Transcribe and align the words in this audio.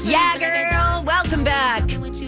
Yeah, 0.00 0.38
girl. 0.38 1.04
Welcome 1.04 1.44
back. 1.44 1.86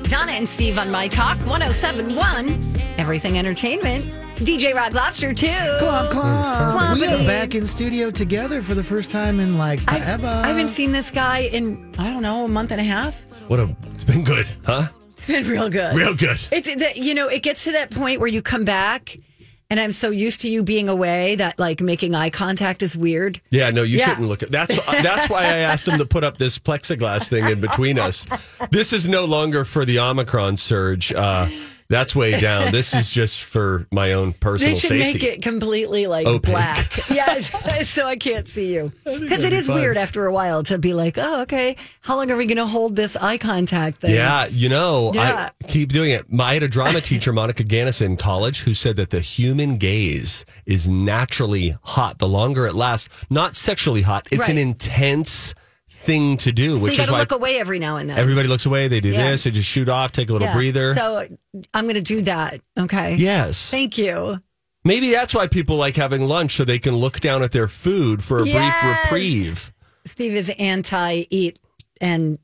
Donna 0.08 0.32
and 0.32 0.48
Steve 0.48 0.78
on 0.78 0.90
My 0.90 1.08
Talk 1.08 1.38
1071. 1.46 2.60
Everything 2.98 3.38
Entertainment. 3.38 4.04
DJ 4.36 4.74
Rock 4.74 4.92
Lobster, 4.94 5.32
too. 5.34 5.46
Clomp, 5.46 6.10
clomp. 6.10 6.94
We 6.94 7.02
Clompity. 7.02 7.22
are 7.22 7.26
back 7.26 7.54
in 7.54 7.66
studio 7.66 8.10
together 8.10 8.60
for 8.62 8.74
the 8.74 8.82
first 8.82 9.10
time 9.10 9.38
in 9.38 9.56
like 9.58 9.80
I, 9.86 9.98
forever. 9.98 10.26
I 10.26 10.48
haven't 10.48 10.68
seen 10.68 10.92
this 10.92 11.10
guy 11.10 11.40
in, 11.40 11.92
I 11.98 12.10
don't 12.10 12.22
know, 12.22 12.44
a 12.44 12.48
month 12.48 12.72
and 12.72 12.80
a 12.80 12.84
half. 12.84 13.22
What 13.48 13.60
a 13.60 13.74
it's 13.94 14.04
been 14.04 14.24
good, 14.24 14.46
huh? 14.64 14.88
It's 15.12 15.26
been 15.26 15.46
real 15.46 15.68
good. 15.68 15.94
Real 15.94 16.14
good. 16.14 16.44
It's 16.50 16.74
that 16.76 16.96
you 16.96 17.14
know, 17.14 17.28
it 17.28 17.42
gets 17.42 17.64
to 17.64 17.72
that 17.72 17.90
point 17.90 18.18
where 18.20 18.28
you 18.28 18.40
come 18.42 18.64
back 18.64 19.16
and 19.70 19.78
I'm 19.80 19.92
so 19.92 20.10
used 20.10 20.40
to 20.42 20.50
you 20.50 20.62
being 20.62 20.88
away 20.88 21.36
that 21.36 21.58
like 21.58 21.80
making 21.80 22.14
eye 22.14 22.30
contact 22.30 22.82
is 22.82 22.96
weird. 22.96 23.40
Yeah, 23.50 23.70
no, 23.70 23.82
you 23.82 23.98
Yeah. 23.98 24.08
shouldn't 24.10 24.28
look 24.28 24.42
at 24.42 24.50
that's 24.50 24.76
that's 25.02 25.30
why 25.30 25.44
I 25.44 25.58
asked 25.58 25.86
him 25.88 25.98
to 25.98 26.04
put 26.04 26.24
up 26.24 26.36
this 26.38 26.58
plexiglass 26.58 27.28
thing 27.28 27.44
in 27.48 27.60
between 27.60 27.98
us. 27.98 28.26
This 28.70 28.92
is 28.92 29.08
no 29.08 29.24
longer 29.24 29.64
for 29.64 29.84
the 29.84 29.98
Omicron 30.00 30.56
surge. 30.56 31.12
Uh, 31.12 31.48
that's 31.90 32.16
way 32.16 32.40
down. 32.40 32.72
This 32.72 32.94
is 32.94 33.10
just 33.10 33.42
for 33.42 33.86
my 33.90 34.12
own 34.12 34.32
personal 34.32 34.72
They 34.74 34.78
should 34.80 34.88
safety. 34.88 35.12
make 35.18 35.22
it 35.24 35.42
completely 35.42 36.06
like 36.06 36.26
oh, 36.26 36.36
Opaque. 36.36 36.52
black. 36.54 36.86
Yeah, 37.10 37.40
so 37.82 38.06
I 38.06 38.16
can't 38.16 38.46
see 38.48 38.72
you. 38.72 38.92
Because 39.04 39.44
it 39.44 39.52
is 39.52 39.68
weird 39.68 39.96
after 39.96 40.24
a 40.26 40.32
while 40.32 40.62
to 40.62 40.78
be 40.78 40.94
like, 40.94 41.18
oh, 41.18 41.42
okay, 41.42 41.76
how 42.02 42.16
long 42.16 42.30
are 42.30 42.36
we 42.36 42.46
going 42.46 42.56
to 42.56 42.66
hold 42.66 42.94
this 42.96 43.16
eye 43.16 43.36
contact 43.36 43.98
thing? 43.98 44.14
Yeah, 44.14 44.46
you 44.46 44.68
know, 44.68 45.10
Yeah. 45.12 45.50
I 45.62 45.66
keep 45.66 45.90
doing 45.92 46.12
it. 46.12 46.26
I 46.38 46.54
had 46.54 46.62
a 46.62 46.68
drama 46.68 47.00
teacher, 47.10 47.32
Monica 47.32 47.64
Ganis, 47.64 48.00
in 48.00 48.16
college, 48.16 48.60
who 48.62 48.72
said 48.74 48.94
that 48.96 49.10
the 49.10 49.20
human 49.20 49.76
gaze 49.76 50.44
is 50.66 50.88
naturally 50.88 51.76
hot. 51.82 52.18
The 52.20 52.28
longer 52.28 52.66
it 52.66 52.74
lasts, 52.76 53.08
not 53.28 53.56
sexually 53.56 54.02
hot. 54.02 54.28
It's 54.30 54.48
an 54.48 54.54
Right. 54.56 54.62
intense 54.62 55.54
thing 56.00 56.36
to 56.38 56.50
do, 56.52 56.76
So 56.76 56.78
which 56.78 56.92
you 56.92 56.98
got 56.98 57.06
to 57.12 57.12
look 57.18 57.30
away 57.32 57.58
every 57.60 57.78
now 57.78 57.96
and 57.96 58.08
then. 58.08 58.18
everybody 58.18 58.48
looks 58.48 58.64
away. 58.66 58.88
They 58.88 59.00
do 59.00 59.10
Yeah. 59.10 59.30
this. 59.30 59.44
They 59.44 59.50
just 59.50 59.68
shoot 59.68 59.88
off, 59.88 60.12
take 60.12 60.30
a 60.30 60.32
little 60.32 60.48
Yeah. 60.48 60.54
breather. 60.54 60.94
So 60.94 61.26
I'm 61.74 61.84
going 61.84 61.94
to 61.96 62.00
do 62.00 62.22
that. 62.22 62.60
Okay. 62.78 63.16
yes. 63.16 63.68
Thank 63.70 63.98
you. 63.98 64.40
Maybe 64.84 65.10
that's 65.12 65.34
why 65.34 65.46
people 65.46 65.76
like 65.76 65.96
having 65.96 66.26
lunch 66.26 66.56
so 66.56 66.64
they 66.64 66.78
can 66.78 66.96
look 66.96 67.20
down 67.20 67.42
at 67.42 67.52
their 67.52 67.68
food 67.68 68.24
for 68.24 68.42
a 68.42 68.46
Yes. 68.46 68.82
brief 68.82 69.02
reprieve. 69.04 69.72
Steve 70.06 70.32
is 70.32 70.48
anti 70.58 71.24
eat 71.30 71.58
and 72.00 72.38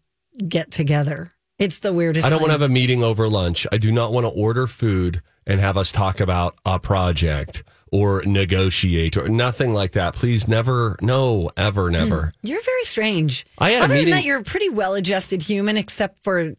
get 0.47 0.71
together. 0.71 1.31
It's 1.59 1.78
the 1.78 1.95
weirdest. 1.95 2.27
I 2.27 2.28
don't 2.31 2.41
want 2.41 2.50
to 2.50 2.53
have 2.53 2.61
a 2.62 2.69
meeting 2.69 3.03
over 3.03 3.27
lunch. 3.27 3.66
I 3.72 3.78
do 3.78 3.91
not 3.91 4.12
want 4.12 4.25
to 4.25 4.28
order 4.28 4.66
food 4.66 5.22
and 5.47 5.59
have 5.61 5.78
us 5.78 5.91
talk 5.91 6.21
about 6.21 6.56
a 6.66 6.78
project 6.78 7.62
or 7.92 8.22
negotiate 8.26 9.16
or 9.16 9.28
nothing 9.28 9.72
like 9.72 9.92
that. 9.92 10.14
Please 10.14 10.48
never, 10.48 10.97
no, 11.00 11.50
ever, 11.56 11.91
never. 11.91 12.32
You're 12.42 12.62
very 12.62 12.84
strange. 12.84 13.47
I 13.58 13.70
had 13.70 13.82
a 13.82 13.84
Other 13.84 13.94
meeting- 13.94 14.10
than 14.10 14.19
that, 14.20 14.24
you're 14.26 14.41
a 14.41 14.44
pretty 14.44 14.69
well-adjusted 14.70 15.42
human, 15.42 15.76
except 15.76 16.22
for 16.24 16.54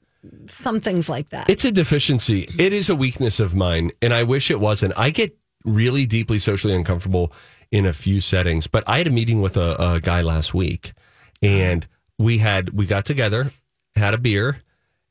some 0.47 0.79
things 0.79 1.09
like 1.09 1.29
that. 1.29 1.49
It's 1.49 1.65
a 1.65 1.71
deficiency. 1.71 2.47
It 2.57 2.73
is 2.73 2.89
a 2.89 2.95
weakness 2.95 3.39
of 3.39 3.55
mine, 3.55 3.91
and 4.01 4.13
I 4.13 4.23
wish 4.23 4.49
it 4.51 4.59
wasn't. 4.59 4.93
I 4.97 5.09
get 5.09 5.37
really 5.65 6.05
deeply 6.05 6.39
socially 6.39 6.73
uncomfortable 6.73 7.31
in 7.71 7.85
a 7.85 7.93
few 7.93 8.21
settings, 8.21 8.67
but 8.67 8.83
I 8.87 8.97
had 8.99 9.07
a 9.07 9.11
meeting 9.11 9.41
with 9.41 9.57
a, 9.57 9.75
a 9.95 9.99
guy 9.99 10.21
last 10.21 10.53
week, 10.53 10.93
and 11.41 11.85
we 12.17 12.37
had 12.39 12.69
we 12.71 12.85
got 12.85 13.05
together, 13.05 13.51
had 13.95 14.13
a 14.13 14.17
beer, 14.17 14.61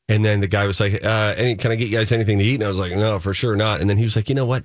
and 0.09 0.25
then 0.25 0.39
the 0.39 0.47
guy 0.47 0.65
was 0.65 0.79
like, 0.79 1.03
uh, 1.05 1.33
any, 1.37 1.55
"Can 1.55 1.71
I 1.71 1.75
get 1.75 1.89
you 1.89 1.97
guys 1.97 2.11
anything 2.11 2.39
to 2.39 2.43
eat?" 2.43 2.55
And 2.55 2.63
I 2.63 2.67
was 2.67 2.79
like, 2.79 2.93
"No, 2.95 3.19
for 3.19 3.33
sure 3.33 3.55
not." 3.55 3.79
And 3.81 3.89
then 3.89 3.97
he 3.97 4.03
was 4.03 4.15
like, 4.15 4.27
"You 4.29 4.35
know 4.35 4.45
what? 4.45 4.63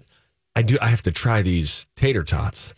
I 0.55 0.63
do. 0.63 0.77
I 0.81 0.89
have 0.89 1.03
to 1.03 1.13
try 1.13 1.43
these 1.43 1.87
tater 1.97 2.23
tots." 2.25 2.75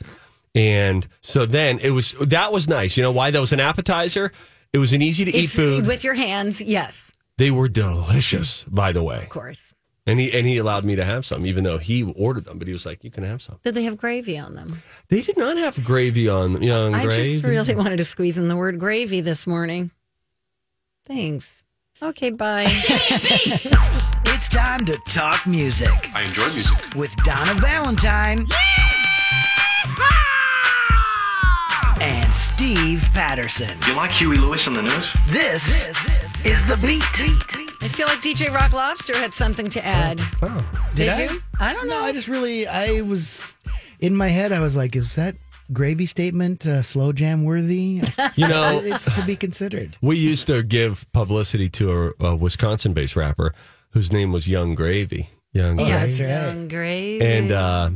And 0.55 1.07
so 1.21 1.47
then 1.47 1.79
it 1.81 1.91
was 1.91 2.13
that 2.21 2.53
was 2.53 2.69
nice. 2.69 2.97
You 2.97 3.03
know 3.03 3.11
why? 3.13 3.31
That 3.33 3.41
was 3.41 3.53
an 3.53 3.61
appetizer. 3.61 4.31
It 4.73 4.79
was 4.79 4.93
an 4.93 5.03
easy 5.03 5.25
to 5.25 5.35
eat 5.35 5.49
food. 5.51 5.87
with 5.87 6.05
your 6.05 6.15
hands. 6.15 6.61
Yes, 6.61 7.13
They 7.39 7.51
were 7.51 7.69
delicious, 7.69 8.65
by 8.65 8.93
the 8.93 9.03
way. 9.03 9.19
of 9.19 9.29
course. 9.29 9.73
And 10.07 10.21
he 10.21 10.33
and 10.37 10.47
he 10.47 10.59
allowed 10.59 10.85
me 10.85 10.97
to 10.97 11.05
have 11.05 11.25
some, 11.25 11.47
even 11.47 11.65
though 11.65 11.79
he 11.79 12.03
ordered 12.03 12.45
them. 12.45 12.59
But 12.59 12.67
he 12.69 12.73
was 12.75 12.85
like, 12.85 13.03
"You 13.03 13.11
can 13.11 13.25
have 13.25 13.41
some." 13.41 13.59
Did 13.63 13.75
they 13.75 13.85
have 13.85 13.97
gravy 13.97 14.39
on 14.39 14.55
them? 14.55 14.83
They 15.09 15.23
did 15.23 15.37
not 15.39 15.57
have 15.57 15.83
gravy 15.83 16.29
on 16.29 16.53
them. 16.53 16.63
Young 16.63 16.95
I 16.95 17.05
gravy. 17.05 17.33
just 17.35 17.45
really 17.45 17.75
wanted 17.75 17.97
to 17.97 18.05
squeeze 18.05 18.37
in 18.37 18.49
the 18.49 18.57
word 18.57 18.79
gravy 18.79 19.21
this 19.23 19.47
morning. 19.47 19.91
Thanks. 21.07 21.65
Okay, 22.03 22.31
bye. 22.31 22.67
It's 24.37 24.49
time 24.49 24.85
to 24.87 24.99
talk 24.99 25.47
music 25.47 26.11
I 26.13 26.23
enjoy 26.23 26.49
music. 26.53 26.77
with 26.97 27.15
Donna 27.23 27.55
Valentine 27.55 28.49
and 32.01 32.35
Steve 32.35 33.09
Patterson. 33.15 33.79
You 33.87 33.95
like 33.95 34.11
Huey 34.11 34.37
Lewis 34.37 34.67
on 34.67 34.75
the 34.75 34.83
news? 34.83 35.13
This, 35.29 35.87
is 36.45 36.67
the 36.67 36.77
beat. 36.79 37.01
I 37.81 37.87
feel 37.87 38.09
like 38.09 38.19
DJ 38.23 38.53
Rock 38.53 38.73
Lobster 38.73 39.17
had 39.17 39.33
something 39.33 39.69
to 39.69 39.87
add. 39.87 40.21
Did, 40.97 41.11
I? 41.11 41.23
you? 41.23 41.41
I 41.61 41.73
don't 41.73 41.87
know. 41.87 42.01
No, 42.01 42.05
I 42.05 42.11
just 42.11 42.27
really, 42.27 42.67
I 42.67 43.03
was 43.03 43.55
in 44.01 44.17
my 44.17 44.29
head. 44.29 44.51
I 44.51 44.59
was 44.59 44.75
like, 44.77 44.97
is 44.97 45.15
that 45.15 45.37
gravy 45.73 46.07
statement 46.07 46.67
uh, 46.67 46.83
slow 46.83 47.13
jam 47.13 47.45
worthy? 47.45 48.03
You 48.35 48.49
know, 48.49 48.81
it's 48.83 49.15
to 49.15 49.25
be 49.25 49.37
considered. 49.37 49.97
we 50.03 50.17
used 50.17 50.49
to 50.49 50.65
give 50.65 51.07
publicity 51.13 51.69
to 51.69 52.13
a, 52.21 52.27
a 52.27 52.35
Wisconsin-based 52.37 53.15
rapper 53.15 53.53
whose 53.95 54.13
name 54.13 54.31
was 54.31 54.47
Yung 54.47 54.75
Gravy. 54.75 55.31
Young 55.53 55.81
Oh, 55.81 55.85
Gravy. 55.85 55.91
that's 55.93 56.21
right. 56.21 56.29
Young 56.29 56.69
gravy. 56.69 57.25
And 57.25 57.53
uh, 57.53 57.91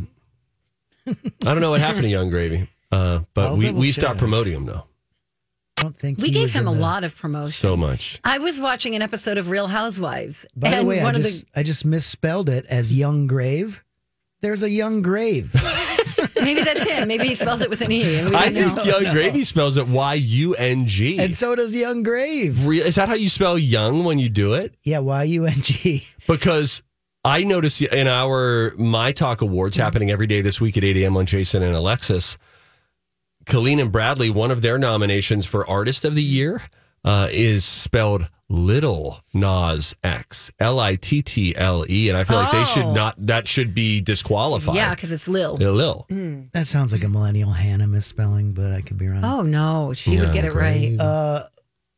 I 1.07 1.15
don't 1.45 1.61
know 1.61 1.71
what 1.71 1.81
happened 1.81 2.03
to 2.05 2.09
Yung 2.09 2.31
Gravy, 2.31 2.69
uh, 2.93 3.21
but 3.35 3.49
I'll 3.49 3.57
we, 3.57 3.71
we 3.73 3.89
check. 3.89 4.03
stopped 4.05 4.19
promoting 4.19 4.53
him 4.55 4.65
though 4.67 4.85
I 5.79 5.83
don't 5.83 5.97
think 5.97 6.19
we 6.19 6.31
gave 6.31 6.53
him 6.53 6.67
a 6.67 6.73
the- 6.75 6.81
lot 6.81 7.05
of 7.05 7.17
promotion. 7.17 7.53
so 7.69 7.77
much. 7.77 8.21
I 8.25 8.39
was 8.39 8.61
watching 8.61 8.95
an 8.97 9.03
episode 9.03 9.39
of 9.39 9.49
Real 9.51 9.69
Housewives. 9.69 10.45
By 10.57 10.71
the 10.71 10.77
and 10.79 10.89
way, 10.89 11.01
I 11.01 11.05
one 11.05 11.15
of 11.15 11.23
just, 11.23 11.45
I 11.55 11.63
just 11.63 11.85
misspelled 11.85 12.49
it 12.49 12.67
as 12.67 12.93
young 12.93 13.27
grave. 13.29 13.85
There's 14.41 14.63
a 14.65 14.71
young 14.71 15.03
grave. 15.03 15.53
the 16.35 16.41
maybe 16.43 16.63
that's 16.63 16.83
him. 16.83 17.09
Maybe 17.09 17.29
he 17.29 17.35
spells 17.35 17.63
it 17.63 17.71
with 17.71 17.81
an 17.81 17.91
E. 17.93 18.19
And 18.19 18.31
we 18.31 18.37
I 18.37 18.51
think 18.51 18.77
know. 18.77 18.83
Yung 19.01 19.13
Gravy 19.15 19.45
spells 19.45 19.77
it 19.77 19.89
Y 19.89 20.15
U 20.15 20.55
N 20.55 20.87
G. 20.87 21.19
and 21.19 21.35
so 21.35 21.55
does 21.55 21.75
young 21.75 22.03
grave. 22.03 22.65
Re- 22.67 22.79
Is 22.79 22.97
that 22.97 23.09
how 23.09 23.15
you 23.15 23.29
spell 23.29 23.59
young 23.59 24.05
when 24.05 24.19
you 24.19 24.29
do 24.29 24.55
it? 24.55 24.75
Yeah, 24.83 24.99
Y 24.99 25.23
U 25.25 25.47
N 25.47 25.61
G. 25.61 26.05
Because 26.27 26.83
I 27.25 27.45
noticed 27.45 27.83
in 27.83 28.07
our 28.07 28.73
My 28.79 29.13
Talk 29.13 29.41
Awards 29.43 29.77
happening 29.77 30.11
every 30.11 30.27
day 30.27 30.41
this 30.41 30.61
week 30.61 30.77
at 30.77 30.85
8 30.85 30.97
a.m. 30.99 31.17
on 31.17 31.27
Jason 31.27 31.63
and 31.63 31.75
Alexis, 31.75 32.39
Colleen 33.47 33.81
and 33.81 33.91
Bradley, 33.91 34.31
one 34.31 34.51
of 34.51 34.63
their 34.63 34.79
nominations 34.79 35.47
for 35.47 35.69
Artist 35.69 36.05
of 36.05 36.15
the 36.15 36.23
Year 36.23 36.63
uh, 37.05 37.29
is 37.31 37.65
spelled 37.65 38.29
Little 38.51 39.21
Nas 39.35 39.95
X, 40.03 40.51
L 40.59 40.81
I 40.81 40.97
T 40.97 41.21
T 41.23 41.55
L 41.57 41.85
E. 41.89 42.09
And 42.09 42.17
I 42.17 42.25
feel 42.25 42.39
like 42.39 42.51
they 42.53 42.65
should 42.65 42.85
Oh. 42.85 42.95
not, 42.95 43.15
that 43.27 43.47
should 43.47 43.75
be 43.75 44.01
disqualified. 44.01 44.75
Yeah, 44.75 44.95
because 44.95 45.13
it's 45.13 45.29
Lil. 45.29 45.59
Yeah, 45.61 45.69
Lil. 45.69 46.07
That 46.53 46.67
sounds 46.67 46.93
like 46.93 47.05
a 47.05 47.09
millennial 47.09 47.51
Hannah 47.51 47.87
misspelling, 47.87 48.53
but 48.53 48.73
I 48.73 48.81
could 48.81 48.97
be 48.99 49.09
wrong. 49.09 49.25
Oh 49.25 49.43
no, 49.43 49.93
she 49.93 50.19
would 50.19 50.33
get 50.33 50.45
it 50.47 50.55
right. 50.55 50.79
Gravy. 50.79 50.97
Uh, 50.99 51.43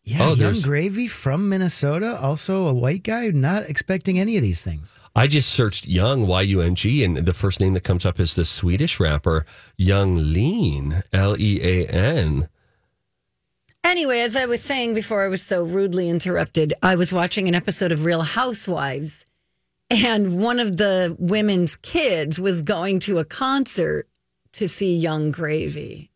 yeah, 0.02 0.16
Oh, 0.22 0.28
young 0.30 0.38
there's- 0.38 0.62
gravy 0.62 1.06
from 1.06 1.48
Minnesota, 1.48 2.18
also 2.20 2.66
a 2.66 2.72
white 2.74 3.04
guy. 3.04 3.28
Not 3.28 3.68
expecting 3.68 4.18
any 4.18 4.36
of 4.36 4.42
these 4.42 4.62
things. 4.62 4.98
I 5.14 5.26
just 5.28 5.50
searched 5.50 5.86
Young, 5.86 6.26
Y 6.26 6.40
U 6.42 6.60
N 6.62 6.74
G, 6.74 7.04
and 7.04 7.18
the 7.18 7.34
first 7.34 7.60
name 7.60 7.74
that 7.74 7.84
comes 7.84 8.04
up 8.06 8.18
is 8.18 8.34
the 8.34 8.44
Swedish 8.44 8.98
rapper 8.98 9.44
Yung 9.76 10.32
Lean, 10.32 11.02
L 11.12 11.36
E 11.38 11.60
A 11.62 11.86
N. 11.86 12.48
Anyway, 13.90 14.20
as 14.20 14.36
I 14.36 14.46
was 14.46 14.62
saying 14.62 14.94
before, 14.94 15.24
I 15.24 15.28
was 15.28 15.42
so 15.42 15.64
rudely 15.64 16.08
interrupted. 16.08 16.72
I 16.80 16.94
was 16.94 17.12
watching 17.12 17.48
an 17.48 17.56
episode 17.56 17.90
of 17.90 18.04
Real 18.04 18.22
Housewives, 18.22 19.24
and 19.90 20.40
one 20.40 20.60
of 20.60 20.76
the 20.76 21.16
women's 21.18 21.74
kids 21.74 22.38
was 22.38 22.62
going 22.62 23.00
to 23.00 23.18
a 23.18 23.24
concert 23.24 24.06
to 24.52 24.68
see 24.68 24.96
Yung 24.96 25.32
Gravy. 25.32 26.12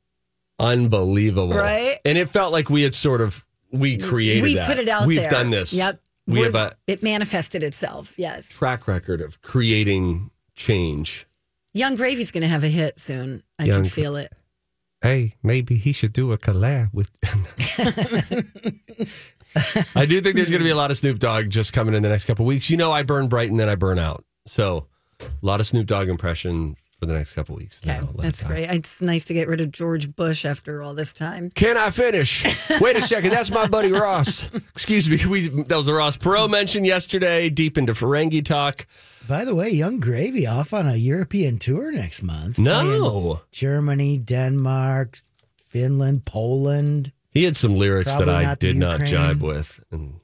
Unbelievable. 0.61 1.53
Right? 1.57 1.99
And 2.05 2.17
it 2.17 2.29
felt 2.29 2.53
like 2.53 2.71
we 2.71 2.83
had 2.83 2.95
sort 2.95 3.21
of 3.21 3.45
we 3.73 3.99
created 3.99 4.45
we 4.45 4.55
that. 4.55 4.69
put 4.69 4.79
it 4.79 4.89
out 4.89 5.09
We've 5.09 5.23
there. 5.23 5.31
done 5.31 5.51
this. 5.51 5.73
Yep. 5.73 6.01
We 6.29 6.35
We're- 6.35 6.45
have 6.45 6.55
a 6.55 6.77
it 6.87 7.03
manifested 7.03 7.65
itself. 7.65 8.15
Yes. 8.17 8.51
track 8.51 8.87
record 8.87 9.21
of 9.21 9.43
creating 9.43 10.31
change. 10.55 11.27
Yung 11.73 11.97
Gravy's 11.97 12.31
going 12.31 12.43
to 12.43 12.49
have 12.49 12.63
a 12.63 12.69
hit 12.69 13.01
soon. 13.01 13.43
I 13.59 13.65
Young- 13.65 13.83
can 13.83 13.91
feel 13.91 14.15
it. 14.15 14.33
Hey, 15.05 15.35
maybe 15.43 15.77
he 15.77 15.93
should 15.93 16.15
do 16.15 16.33
a 16.33 16.39
collab 16.39 16.89
with. 16.95 17.11
I 19.95 20.07
do 20.07 20.19
think 20.23 20.35
there's 20.35 20.51
going 20.51 20.61
to 20.61 20.65
be 20.65 20.71
a 20.71 20.75
lot 20.75 20.91
of 20.91 20.97
Snoop 20.97 21.19
Dogg 21.19 21.51
just 21.51 21.75
coming 21.75 21.95
in 21.95 22.03
the 22.03 22.09
next 22.09 22.25
couple 22.25 22.47
weeks. 22.47 22.71
You 22.71 22.79
know, 22.79 22.91
I 22.91 23.03
burn 23.03 23.29
bright 23.29 23.51
and 23.51 23.61
then 23.61 23.69
I 23.69 23.75
burn 23.75 23.99
out. 23.99 24.25
So, 24.47 24.87
a 25.21 25.27
lot 25.43 25.61
of 25.61 25.67
Snoop 25.67 25.87
Dogg 25.87 26.09
impression 26.09 26.77
for 27.05 27.13
the 27.13 27.19
next 27.19 27.35
couple 27.35 27.55
weeks. 27.57 27.81
Okay, 27.85 28.01
Now, 28.01 28.09
let 28.15 28.23
that's 28.25 28.41
it 28.41 28.45
die. 28.45 28.49
great. 28.49 28.71
It's 28.71 29.01
nice 29.03 29.25
to 29.27 29.35
get 29.35 29.47
rid 29.49 29.61
of 29.61 29.71
George 29.71 30.15
Bush 30.15 30.45
after 30.45 30.83
all 30.83 30.95
this 30.95 31.13
time. 31.13 31.51
Can 31.55 31.77
I 31.77 31.91
finish? 31.91 32.45
Wait 32.81 32.97
a 32.97 33.03
second. 33.03 33.31
That's 33.31 33.51
my 33.51 33.67
buddy 33.67 33.93
Ross. 33.93 34.49
Excuse 34.55 35.09
me. 35.09 35.19
We, 35.27 35.49
that 35.65 35.77
was 35.77 35.89
a 35.89 35.95
Ross 35.95 36.17
Perot 36.17 36.51
mention 36.51 36.85
yesterday, 36.85 37.51
deep 37.51 37.77
into 37.79 37.93
Ferengi 37.93 38.45
talk. 38.45 38.87
By 39.29 39.45
the 39.45 39.55
way, 39.55 39.71
Yung 39.71 40.01
Gravy 40.01 40.47
off 40.47 40.73
on 40.73 40.87
a 40.87 40.97
European 40.97 41.59
tour 41.59 41.93
next 41.93 42.23
month. 42.23 42.59
No. 42.59 43.41
Germany, 43.53 44.19
Denmark, 44.19 45.21
Finland, 45.59 46.25
Poland. 46.25 47.13
He 47.31 47.45
had 47.45 47.57
some 47.57 47.75
lyrics 47.75 48.13
Probably 48.13 48.27
that 48.33 48.37
I 48.41 48.45
not 48.45 48.59
did 48.59 48.77
not 48.77 49.05
jibe 49.05 49.43
with. 49.43 49.81
And 49.91 50.21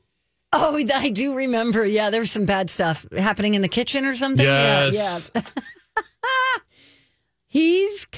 Oh, 0.52 0.76
I 0.94 1.10
do 1.10 1.36
remember. 1.36 1.86
Yeah, 1.86 2.10
there 2.10 2.20
was 2.20 2.32
some 2.32 2.44
bad 2.44 2.68
stuff 2.68 3.06
happening 3.16 3.54
in 3.54 3.62
the 3.62 3.68
kitchen 3.68 4.04
or 4.04 4.14
something. 4.14 4.44
Yes. 4.44 5.30
Yeah. 5.34 5.42
yeah. 5.42 5.42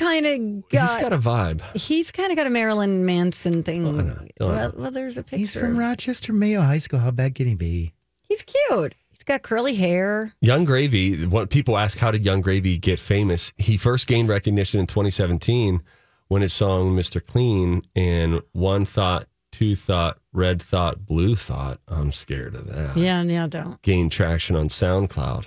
he's 0.03 0.09
kind 0.23 0.27
of 0.27 0.69
got. 0.69 0.91
he's 0.93 1.01
got 1.03 1.13
a 1.13 1.19
vibe. 1.19 1.77
He's 1.77 2.11
kind 2.13 2.31
of 2.31 2.37
got 2.37 2.47
a 2.47 2.51
Marilyn 2.51 3.05
Manson 3.07 3.63
thing. 3.63 3.87
Oh, 3.87 3.91
I 3.99 4.03
know. 4.03 4.27
Oh, 4.41 4.49
well, 4.49 4.73
well, 4.77 4.91
there's 4.91 5.17
a 5.17 5.23
picture. 5.23 5.37
He's 5.37 5.55
from 5.55 5.77
Rochester, 5.79 6.33
Mayo 6.33 6.61
High 6.61 6.79
School. 6.79 6.99
How 7.01 7.11
bad 7.11 7.35
can 7.35 7.47
he 7.47 7.55
be? 7.55 7.93
He's 8.29 8.43
cute. 8.43 8.95
He's 9.11 9.23
got 9.25 9.43
curly 9.43 9.75
hair. 9.75 10.35
Yung 10.41 10.65
Gravy, 10.65 11.27
what 11.27 11.51
people 11.51 11.77
ask, 11.79 11.99
how 11.99 12.11
did 12.11 12.25
Yung 12.25 12.41
Gravy 12.41 12.77
get 12.79 12.99
famous? 12.99 13.53
He 13.57 13.77
first 13.77 14.07
gained 14.07 14.29
recognition 14.29 14.81
in 14.81 14.87
2017 14.87 15.81
when 16.29 16.43
his 16.43 16.53
song 16.53 16.97
Mr. 16.97 17.25
Clean 17.25 17.83
and 17.95 18.41
One 18.53 18.85
Thought, 18.85 19.27
Two 19.53 19.77
Thought, 19.77 20.19
Red 20.33 20.63
Thought, 20.63 21.05
Blue 21.05 21.37
Thought, 21.37 21.79
I'm 21.87 22.11
scared 22.11 22.55
of 22.55 22.67
that, 22.69 22.97
Yeah, 22.97 23.23
yeah, 23.23 23.47
don't. 23.47 23.81
gained 23.83 24.11
traction 24.11 24.57
on 24.57 24.69
SoundCloud. 24.69 25.45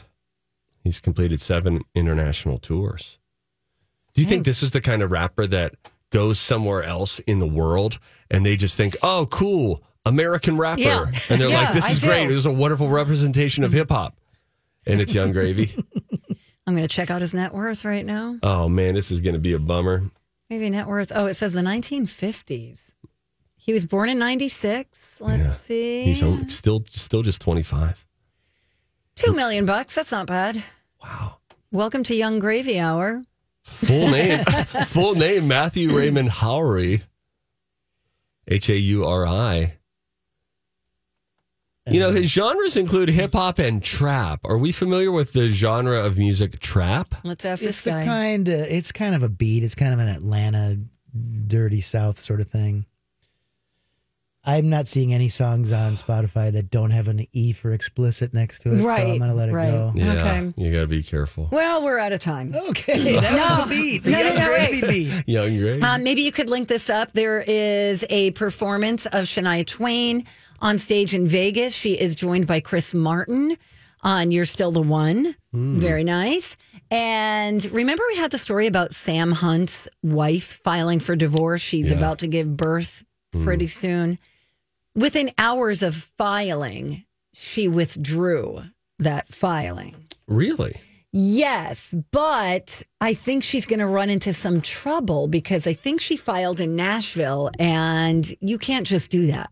He's 0.84 1.00
completed 1.00 1.42
seven 1.42 1.81
international 1.96 2.60
tours. 2.60 3.18
Do 4.16 4.22
you 4.22 4.28
think 4.28 4.46
this 4.46 4.64
is 4.64 4.72
the 4.72 4.82
kind 4.82 5.02
of 5.02 5.12
rapper 5.12 5.46
that 5.48 5.76
goes 6.10 6.40
somewhere 6.40 6.82
else 6.84 7.20
in 7.20 7.40
the 7.40 7.46
world 7.48 8.00
and 8.32 8.46
they 8.46 8.56
just 8.56 8.78
think, 8.78 8.96
oh, 9.04 9.28
cool, 9.30 9.84
American 10.06 10.58
rapper? 10.58 10.82
Yeah. 10.82 11.06
And 11.30 11.40
they're 11.42 11.50
Yeah, 11.50 11.62
like, 11.66 11.74
this 11.74 11.86
I 11.86 11.92
is 11.92 12.00
do. 12.02 12.08
great. 12.08 12.32
It 12.32 12.34
was 12.34 12.46
a 12.46 12.52
wonderful 12.54 12.88
representation 12.90 13.64
of 13.64 13.74
hip 13.74 13.90
hop. 13.92 14.18
And 14.88 15.02
it's 15.02 15.14
Yung 15.14 15.32
Gravy. 15.34 15.76
I'm 16.68 16.76
going 16.76 16.88
to 16.88 16.94
check 16.96 17.12
out 17.12 17.22
his 17.22 17.34
net 17.34 17.54
worth 17.54 17.84
right 17.86 18.06
now. 18.06 18.38
Oh 18.42 18.70
man, 18.70 18.96
this 18.96 19.12
is 19.12 19.20
going 19.20 19.34
to 19.36 19.40
be 19.40 19.54
a 19.54 19.60
bummer. 19.60 20.02
Maybe 20.50 20.70
net 20.70 20.88
worth. 20.88 21.12
Oh, 21.14 21.26
it 21.26 21.34
says 21.36 21.54
the 21.54 21.62
1950s. 21.62 22.94
He 23.58 23.74
was 23.74 23.86
born 23.86 24.10
in 24.10 24.18
96. 24.20 25.20
Let's 25.22 25.44
Yeah. 25.44 25.54
see. 25.54 26.04
He's 26.06 26.18
still 26.56 26.84
still 26.88 27.22
just 27.24 27.42
25. 27.42 28.06
Two 29.16 29.34
million 29.34 29.66
bucks. 29.66 29.96
That's 29.96 30.12
not 30.12 30.28
bad. 30.28 30.64
Wow. 31.04 31.38
Welcome 31.72 32.04
to 32.04 32.16
Yung 32.16 32.40
Gravy 32.40 32.80
Hour. 32.80 33.24
Full 33.66 34.10
name 34.12 34.40
full 34.86 35.16
name 35.16 35.48
Matthew 35.48 35.96
Raymond 35.96 36.30
Hauri. 36.30 37.02
H 38.48 38.70
A 38.70 38.78
U 38.78 39.06
R 39.06 39.26
I. 39.28 39.78
You 41.88 42.00
know, 42.00 42.12
his 42.12 42.32
genres 42.32 42.78
include 42.78 43.10
hip 43.10 43.34
hop 43.34 43.60
and 43.60 43.84
trap. 43.84 44.40
Are 44.44 44.58
we 44.58 44.72
familiar 44.72 45.12
with 45.12 45.34
the 45.34 45.50
genre 45.50 46.00
of 46.04 46.18
music 46.18 46.60
trap? 46.60 47.14
Let's 47.24 47.46
ask 47.46 47.62
It's 47.64 47.84
this 47.84 47.88
a 47.88 47.90
guy. 47.92 48.06
kind 48.06 48.48
of 48.48 48.60
it's 48.62 48.92
kind 48.92 49.14
of 49.14 49.22
a 49.22 49.30
beat. 49.30 49.64
It's 49.64 49.76
kind 49.76 49.94
of 49.94 50.00
an 50.00 50.08
Atlanta 50.08 50.78
dirty 51.48 51.82
South 51.82 52.18
sort 52.20 52.42
of 52.42 52.48
thing. 52.50 52.86
I'm 54.45 54.69
not 54.69 54.88
seeing 54.88 55.12
any 55.13 55.27
songs 55.30 55.71
on 55.71 55.94
Spotify 55.95 56.51
that 56.51 56.69
don't 56.69 56.92
have 56.92 57.07
an 57.07 57.25
E 57.31 57.51
for 57.51 57.71
explicit 57.71 58.33
next 58.33 58.59
to 58.59 58.74
it, 58.74 58.80
so 58.80 58.86
Right, 58.86 59.07
I'm 59.13 59.18
gonna 59.19 59.33
let 59.33 59.50
it 59.50 59.53
right. 59.53 59.71
go. 59.71 59.92
Yeah. 59.95 60.13
Okay. 60.13 60.53
You 60.57 60.71
got 60.71 60.81
to 60.81 60.88
be 60.88 61.01
careful. 61.01 61.50
well, 61.51 61.83
we're 61.83 61.97
out 61.97 62.12
of 62.13 62.19
time. 62.19 62.53
Okay, 62.69 63.15
that 63.19 63.33
No. 63.33 63.62
was 63.62 63.69
the 63.69 63.75
beat. 63.75 64.03
The 64.03 64.12
No, 64.12 64.19
no, 64.19 64.25
Young 64.27 64.36
no, 64.38 64.45
Gravy 64.47 64.81
wait. 64.81 64.89
beat. 64.89 65.24
Yung 65.27 65.57
Gravy. 65.57 65.81
Um, 65.81 66.03
maybe 66.03 66.21
you 66.21 66.31
could 66.31 66.50
link 66.50 66.68
this 66.68 66.89
up. 66.89 67.12
There 67.13 67.44
is 67.47 68.06
a 68.09 68.31
performance 68.31 69.06
of 69.07 69.25
Shania 69.25 69.65
Twain 69.65 70.25
on 70.62 70.77
stage 70.77 71.13
in 71.13 71.27
Vegas. 71.27 71.75
She 71.75 71.94
is 72.00 72.13
joined 72.15 72.45
by 72.47 72.59
Chris 72.59 72.94
Martin 72.94 73.57
on 74.03 74.30
You're 74.31 74.45
Still 74.45 74.71
the 74.71 74.81
One. 74.81 75.36
Very 75.53 76.03
nice. 76.03 76.56
And 76.92 77.65
remember, 77.71 78.03
we 78.09 78.18
had 78.18 78.30
the 78.30 78.38
story 78.38 78.68
about 78.68 78.94
Sam 78.94 79.31
Hunt's 79.31 79.88
wife 80.03 80.59
filing 80.63 81.00
for 81.00 81.15
divorce. 81.15 81.62
She's 81.62 81.89
Yeah. 81.89 81.97
about 81.97 82.19
to 82.19 82.27
give 82.27 82.56
birth 82.56 83.03
pretty 83.44 83.68
soon. 83.68 84.19
Within 84.95 85.31
hours 85.38 85.83
of 85.83 85.95
filing, 86.18 87.06
she 87.33 87.68
withdrew 87.68 88.63
that 89.00 89.27
filing. 89.27 89.95
really? 90.27 90.75
Yes, 91.18 91.95
but 92.12 92.83
I 93.00 93.13
think 93.13 93.45
she's 93.45 93.65
going 93.65 93.80
to 93.80 93.88
run 93.88 94.09
into 94.09 94.33
some 94.33 94.59
trouble 94.59 95.30
because 95.30 95.65
I 95.65 95.71
think 95.71 96.01
she 96.01 96.18
filed 96.18 96.59
in 96.59 96.75
Nashville 96.75 97.51
and 97.57 98.30
you 98.42 98.57
can't 98.57 98.86
just 98.86 99.12
do 99.12 99.27
that. 99.27 99.50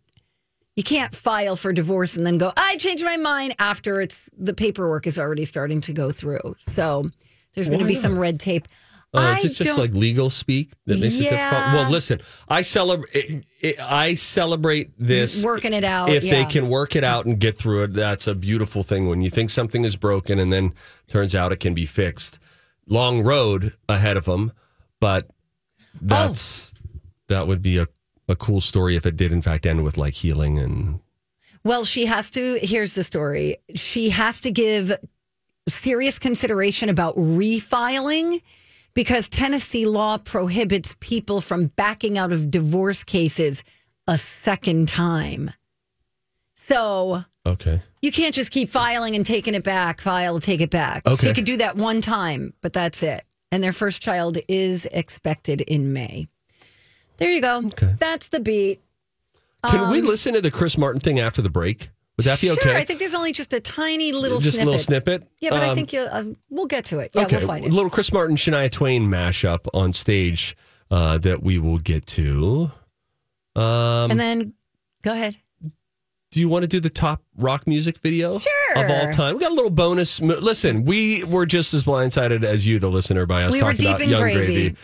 You 0.75 0.83
can't 0.83 1.15
file 1.15 1.55
for 1.55 1.71
divorce 1.71 2.17
and 2.17 2.25
then 2.25 2.37
go, 2.37 2.51
I 2.57 2.75
changed 2.75 3.05
my 3.05 3.15
mind 3.15 3.55
after 3.59 4.01
it's 4.01 4.29
the 4.37 4.53
paperwork 4.53 5.07
is 5.07 5.17
already 5.17 5.45
starting 5.45 5.79
to 5.81 5.93
go 5.93 6.11
through. 6.11 6.55
So 6.57 7.09
there's 7.53 7.69
going 7.69 7.79
to 7.79 7.87
be 7.87 7.95
some 7.95 8.19
red 8.19 8.41
tape. 8.41 8.67
Oh, 9.15 9.19
I 9.19 9.38
is 9.38 9.60
it 9.60 9.63
just 9.63 9.77
like 9.77 9.94
legal 9.94 10.31
speak 10.31 10.71
that 10.88 11.00
makes 11.00 11.18
it 11.18 11.30
difficult? 11.30 11.74
Well, 11.74 11.89
listen, 11.92 12.19
I 12.50 12.62
celebrate. 12.62 13.45
I 13.80 14.15
celebrate 14.15 14.92
this 14.98 15.44
Working 15.44 15.74
it 15.74 15.83
out, 15.83 16.10
If 16.10 16.24
they 16.24 16.45
can 16.45 16.68
work 16.68 16.95
it 16.95 17.04
out 17.04 17.25
and 17.25 17.39
get 17.39 17.57
through 17.57 17.83
it, 17.83 17.94
that's 17.94 18.25
a 18.25 18.34
beautiful 18.34 18.82
thing. 18.82 19.08
When 19.08 19.22
you 19.22 19.29
think 19.29 19.51
something 19.51 19.86
is 19.86 19.96
broken 19.96 20.39
and 20.39 20.51
then 20.51 20.74
turns 21.08 21.36
out 21.36 21.51
it 21.51 21.60
can 21.60 21.75
be 21.75 21.86
fixed, 21.86 22.39
long 22.88 23.24
road 23.24 23.74
ahead 23.88 24.17
of 24.17 24.25
them. 24.25 24.51
But 25.00 25.27
oh. 25.29 26.00
that's 26.01 26.74
that 27.27 27.48
would 27.48 27.62
be 27.62 27.77
a 27.77 27.88
a 28.27 28.36
cool 28.36 28.62
story 28.62 28.96
if 28.96 29.05
it 29.05 29.15
did 29.15 29.32
in 29.32 29.41
fact 29.41 29.65
end 29.65 29.84
with 29.84 29.98
like 29.98 30.13
healing 30.13 30.58
and 30.58 31.00
Well, 31.63 31.86
she 31.86 32.05
has 32.08 32.29
to. 32.32 32.60
Here's 32.62 32.96
the 32.96 33.03
story. 33.03 33.58
She 33.75 34.10
has 34.10 34.41
to 34.41 34.51
give 34.51 34.91
serious 35.67 36.20
consideration 36.20 36.89
about 36.89 37.15
refiling 37.15 38.41
because 38.93 39.29
Tennessee 39.29 39.85
law 39.85 40.17
prohibits 40.17 40.95
people 41.00 41.41
from 41.41 41.67
backing 41.67 42.17
out 42.17 42.31
of 42.31 42.51
divorce 42.51 43.03
cases 43.03 43.63
a 44.07 44.17
second 44.17 44.88
time. 44.88 45.51
So 46.55 47.23
okay. 47.45 47.81
you 48.01 48.12
can't 48.12 48.33
just 48.33 48.51
keep 48.51 48.69
filing 48.69 49.15
and 49.15 49.25
taking 49.25 49.53
it 49.53 49.63
back, 49.63 50.00
file, 50.00 50.39
take 50.39 50.62
it 50.62 50.69
back. 50.69 51.05
Okay. 51.05 51.27
She 51.27 51.33
could 51.33 51.45
do 51.45 51.57
that 51.57 51.75
one 51.75 52.01
time, 52.01 52.53
but 52.62 52.73
that's 52.73 53.03
it. 53.03 53.23
And 53.51 53.63
their 53.63 53.73
first 53.73 54.01
child 54.01 54.38
is 54.47 54.85
expected 54.88 55.62
in 55.62 55.93
May. 55.93 56.27
There 57.17 57.31
you 57.31 57.41
go. 57.41 57.57
Okay. 57.65 57.95
That's 58.00 58.29
the 58.29 58.39
beat. 58.39 58.81
Can 59.69 59.91
we 59.91 60.00
um, 60.00 60.05
listen 60.05 60.33
to 60.33 60.41
the 60.41 60.51
Chris 60.51 60.77
Martin 60.77 61.00
thing 61.00 61.19
after 61.19 61.41
the 61.41 61.50
break? 61.50 61.89
Would 62.17 62.25
that 62.25 62.39
be 62.41 62.48
Sure, 62.48 62.55
okay? 62.58 62.75
I 62.77 62.84
think 62.84 63.00
there's 63.00 63.15
only 63.15 63.32
just 63.32 63.53
a 63.53 63.60
tiny 63.60 64.12
little 64.12 64.39
just 64.39 64.55
snippet. 64.58 64.63
a 64.67 64.70
little 64.70 64.79
snippet. 64.84 65.24
Yeah, 65.39 65.50
but 65.50 65.63
I 65.63 65.70
Um, 65.70 65.75
think 65.75 65.91
you'll, 65.93 66.08
uh, 66.12 66.24
we'll 66.50 66.67
get 66.67 66.86
to 66.86 67.00
it. 67.00 67.12
Yeah, 67.15 67.24
okay, 67.24 67.38
we'll 67.38 67.48
find 67.48 67.65
it. 67.65 67.74
little 67.74 67.89
Chris 67.89 68.13
Martin, 68.13 68.36
Shania 68.36 68.70
Twain 68.72 69.08
mashup 69.10 69.67
on 69.74 69.93
stage 69.93 70.55
uh, 70.91 71.17
that 71.20 71.41
we 71.41 71.58
will 71.58 71.79
get 71.79 72.05
to. 72.08 72.72
Um, 73.55 74.12
and 74.12 74.20
then 74.20 74.53
go 75.03 75.12
ahead. 75.13 75.38
do 76.32 76.39
you 76.39 76.48
want 76.50 76.63
to 76.63 76.67
do 76.67 76.79
the 76.79 76.89
top 76.89 77.22
rock 77.38 77.65
music 77.67 77.98
video 78.00 78.38
Sure. 78.39 78.51
of 78.84 78.89
all 78.91 79.12
time? 79.12 79.36
We 79.36 79.41
got 79.41 79.51
a 79.51 79.55
little 79.55 79.70
bonus. 79.72 80.20
Listen, 80.22 80.86
we 80.86 81.24
were 81.24 81.46
just 81.48 81.74
as 81.74 81.84
blindsided 81.84 82.43
as 82.43 82.65
you, 82.67 82.77
the 82.79 82.89
listener, 82.89 83.25
by 83.25 83.43
us 83.43 83.53
We 83.53 83.60
talking 83.60 83.88
about 83.88 84.08
Young 84.08 84.22
gravy. 84.22 84.46
Gravy. 84.46 84.75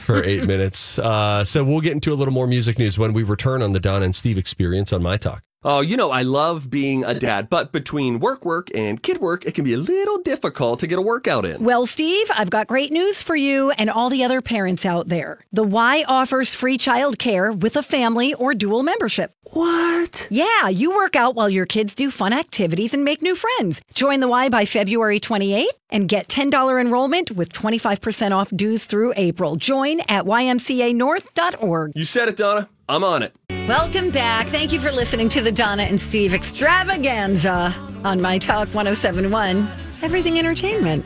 For 0.00 0.24
eight 0.24 0.44
minutes. 0.46 0.98
Uh, 0.98 1.44
so 1.44 1.62
we'll 1.64 1.80
get 1.80 1.92
into 1.92 2.12
a 2.12 2.16
little 2.16 2.32
more 2.34 2.46
music 2.46 2.78
news 2.78 2.98
when 2.98 3.12
we 3.12 3.22
return 3.22 3.62
on 3.62 3.72
the 3.72 3.80
Don 3.80 4.02
and 4.02 4.14
Steve 4.14 4.36
experience 4.38 4.92
on 4.92 5.02
My 5.02 5.16
Talk. 5.16 5.42
Oh, 5.66 5.80
you 5.80 5.96
know, 5.96 6.10
I 6.10 6.20
love 6.22 6.68
being 6.68 7.04
a 7.04 7.14
dad, 7.14 7.48
but 7.48 7.72
between 7.72 8.20
work 8.20 8.44
work 8.44 8.68
and 8.74 9.02
kid 9.02 9.18
work, 9.18 9.46
it 9.46 9.54
can 9.54 9.64
be 9.64 9.72
a 9.72 9.78
little 9.78 10.18
difficult 10.18 10.78
to 10.80 10.86
get 10.86 10.98
a 10.98 11.02
workout 11.02 11.46
in. 11.46 11.64
Well, 11.64 11.86
Steve, 11.86 12.30
I've 12.36 12.50
got 12.50 12.66
great 12.66 12.92
news 12.92 13.22
for 13.22 13.34
you 13.34 13.70
and 13.70 13.88
all 13.88 14.10
the 14.10 14.24
other 14.24 14.42
parents 14.42 14.84
out 14.84 15.08
there. 15.08 15.46
The 15.52 15.62
Y 15.62 16.04
offers 16.06 16.54
free 16.54 16.76
childcare 16.76 17.58
with 17.58 17.78
a 17.78 17.82
family 17.82 18.34
or 18.34 18.52
dual 18.52 18.82
membership. 18.82 19.32
What? 19.54 20.28
Yeah, 20.30 20.68
you 20.68 20.90
work 20.94 21.16
out 21.16 21.34
while 21.34 21.48
your 21.48 21.64
kids 21.64 21.94
do 21.94 22.10
fun 22.10 22.34
activities 22.34 22.92
and 22.92 23.02
make 23.02 23.22
new 23.22 23.34
friends. 23.34 23.80
Join 23.94 24.20
the 24.20 24.28
Y 24.28 24.50
by 24.50 24.66
February 24.66 25.18
28th 25.18 25.64
and 25.88 26.08
get 26.08 26.28
$10 26.28 26.78
enrollment 26.78 27.30
with 27.30 27.50
25% 27.54 28.32
off 28.32 28.50
dues 28.50 28.84
through 28.84 29.14
April. 29.16 29.56
Join 29.56 30.00
at 30.08 30.26
ymcanorth.org. 30.26 31.92
You 31.94 32.04
said 32.04 32.28
it, 32.28 32.36
Donna. 32.36 32.68
I'm 32.88 33.02
on 33.02 33.22
it. 33.22 33.34
Welcome 33.66 34.10
back. 34.10 34.46
Thank 34.48 34.72
you 34.72 34.78
for 34.78 34.92
listening 34.92 35.28
to 35.30 35.40
the 35.40 35.50
Donna 35.50 35.84
and 35.84 35.98
Steve 36.00 36.34
extravaganza 36.34 37.72
on 38.04 38.20
My 38.20 38.36
Talk 38.36 38.68
1071, 38.68 39.66
Everything 40.02 40.38
Entertainment. 40.38 41.04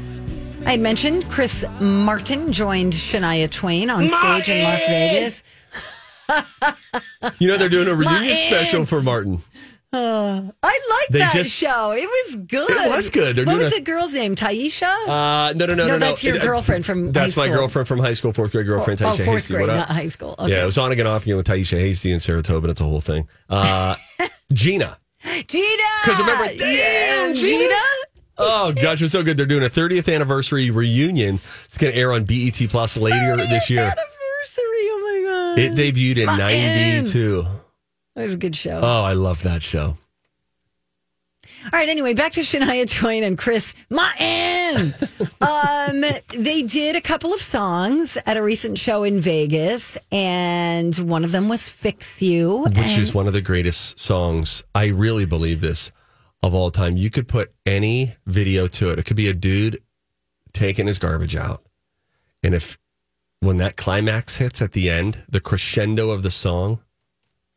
I 0.67 0.73
had 0.73 0.81
mentioned 0.81 1.31
Chris 1.31 1.65
Martin 1.81 2.53
joined 2.53 2.93
Shania 2.95 3.49
Twain 3.49 3.91
on 3.91 4.09
stage 4.09 4.49
in 4.49 4.65
Las 4.65 4.85
Vegas. 4.87 5.43
You 7.39 7.49
know, 7.49 7.57
they're 7.57 7.69
doing 7.69 7.89
a 7.89 7.95
reunion 7.95 8.25
Martin. 8.25 8.37
special 8.37 8.85
for 8.85 9.01
Martin. 9.01 9.41
I 9.93 10.51
liked 10.63 11.13
They 11.13 11.19
that 11.21 11.33
just- 11.33 11.51
show. 11.53 11.93
It 11.93 12.03
was 12.05 12.37
good. 12.37 12.71
It 12.71 12.91
was 12.91 13.09
good. 13.11 13.37
They're 13.37 13.47
what 13.47 13.59
was 13.59 13.73
a- 13.73 13.77
the 13.77 13.81
girl's 13.83 14.13
name? 14.15 14.37
Taisha? 14.37 14.83
Uh, 15.09 15.53
no, 15.55 15.65
no, 15.67 15.75
no, 15.75 15.87
no, 15.87 15.87
no. 15.95 15.99
that's 15.99 16.23
your 16.23 16.37
It- 16.37 16.43
uh, 16.43 16.45
girlfriend 16.45 16.85
from 16.85 17.13
That's 17.13 17.37
my 17.37 17.49
girlfriend 17.49 17.89
from 17.89 17.99
high 17.99 18.13
school, 18.13 18.33
fourth 18.33 18.53
grade 18.53 18.67
girlfriend, 18.67 19.01
oh, 19.03 19.07
Taisha 19.07 19.25
fourth 19.25 19.29
Hasty. 19.49 19.55
grade, 19.55 19.67
not 19.69 19.89
high 19.89 20.09
school. 20.09 20.35
Okay. 20.39 20.53
Yeah, 20.53 20.63
it 20.63 20.67
was 20.67 20.77
on 20.79 20.93
again, 20.93 21.07
off 21.07 21.23
again 21.23 21.37
with 21.39 21.47
Taisha 21.47 21.79
Hasty 21.79 22.13
and 22.13 22.21
Saratoga. 22.21 22.69
It's 22.69 22.81
a 22.81 22.85
whole 22.85 23.01
thing. 23.01 23.27
Uh, 23.49 23.95
Gina. 24.53 24.99
Gina! 25.47 25.83
'Cause 26.05 26.19
remember- 26.21 26.53
Yeah, 26.53 27.27
Damn, 27.27 27.35
Gina? 27.35 27.75
Oh 28.41 28.73
gosh, 28.73 29.03
it's 29.03 29.11
so 29.13 29.23
good. 29.25 29.37
They're 29.37 29.47
doing 29.47 29.65
a 29.65 29.69
30th 29.71 30.15
anniversary 30.15 30.71
reunion. 30.71 31.41
It's 31.65 31.77
going 31.77 31.93
to 31.93 31.99
air 31.99 32.13
on 32.13 32.25
BET 32.25 32.55
Plus 32.69 32.97
later 32.97 33.37
this 33.37 33.69
year. 33.69 33.81
Anniversary. 33.83 34.65
Oh 34.65 35.55
my 35.57 35.57
God. 35.57 35.59
It 35.59 35.73
debuted 35.95 36.19
in 36.19 36.27
Martin. 36.27 36.39
'92. 36.39 37.47
It 38.19 38.23
was 38.23 38.35
a 38.35 38.39
good 38.39 38.57
show. 38.57 38.81
Oh, 38.83 39.05
I 39.05 39.13
love 39.13 39.43
that 39.45 39.63
show. 39.63 39.97
All 41.65 41.71
right. 41.73 41.89
Anyway, 41.89 42.15
back 42.15 42.33
to 42.33 42.41
Shania 42.41 42.89
Twain 42.91 43.23
and 43.23 43.39
Chris 43.39 43.75
Martin. 43.91 44.95
um, 45.41 46.05
they 46.37 46.63
did 46.63 46.97
a 46.97 47.01
couple 47.01 47.33
of 47.33 47.41
songs 47.41 48.19
at 48.27 48.37
a 48.37 48.43
recent 48.43 48.79
show 48.79 49.05
in 49.05 49.21
Vegas, 49.21 49.97
and 50.11 50.97
one 50.97 51.25
of 51.25 51.31
them 51.33 51.49
was 51.49 51.69
"Fix 51.69 52.21
You," 52.21 52.65
which 52.65 52.77
and- 52.77 53.03
is 53.03 53.15
one 53.15 53.27
of 53.27 53.33
the 53.33 53.41
greatest 53.41 54.01
songs. 54.01 54.63
I 54.75 54.87
really 54.87 55.25
believe 55.25 55.61
this 55.61 55.93
of 56.43 56.55
all 56.55 56.71
time. 56.71 56.97
You 56.97 57.11
could 57.11 57.29
put 57.29 57.53
any 57.67 58.17
video 58.27 58.67
to 58.69 58.91
it. 58.91 58.99
It 58.99 59.05
could 59.05 59.17
be 59.17 59.29
a 59.29 59.35
dude 59.35 59.81
taking 60.53 60.87
his 60.87 60.99
garbage 60.99 61.37
out, 61.37 61.63
and 62.43 62.55
if 62.55 62.79
when 63.41 63.57
that 63.59 63.77
climax 63.77 64.39
hits 64.39 64.61
at 64.61 64.73
the 64.73 64.91
end, 64.91 65.19
the 65.29 65.41
crescendo 65.41 66.11
of 66.11 66.23
the 66.23 66.31
song, 66.31 66.81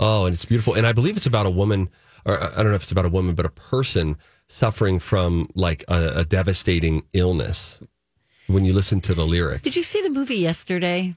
oh, 0.02 0.26
and 0.26 0.34
it's 0.34 0.44
beautiful. 0.46 0.74
And 0.74 0.86
I 0.86 0.92
believe 0.92 1.16
it's 1.16 1.26
about 1.26 1.46
a 1.46 1.50
woman, 1.50 1.90
or 2.26 2.42
I 2.42 2.56
don't 2.58 2.68
know 2.70 2.74
if 2.76 2.84
it's 2.84 2.92
about 2.92 3.06
a 3.06 3.10
woman, 3.10 3.36
but 3.36 3.46
a 3.46 3.50
person 3.50 4.18
suffering 4.48 5.00
from 5.00 5.48
like 5.56 5.86
a, 5.88 6.20
a 6.20 6.26
devastating 6.26 7.04
illness. 7.14 7.80
When 8.48 8.66
you 8.66 8.74
listen 8.74 9.00
to 9.02 9.14
the 9.14 9.26
lyrics, 9.26 9.62
Did 9.62 9.78
you 9.78 9.84
see 9.84 10.02
the 10.02 10.10
movie 10.10 10.36
yesterday? 10.36 11.14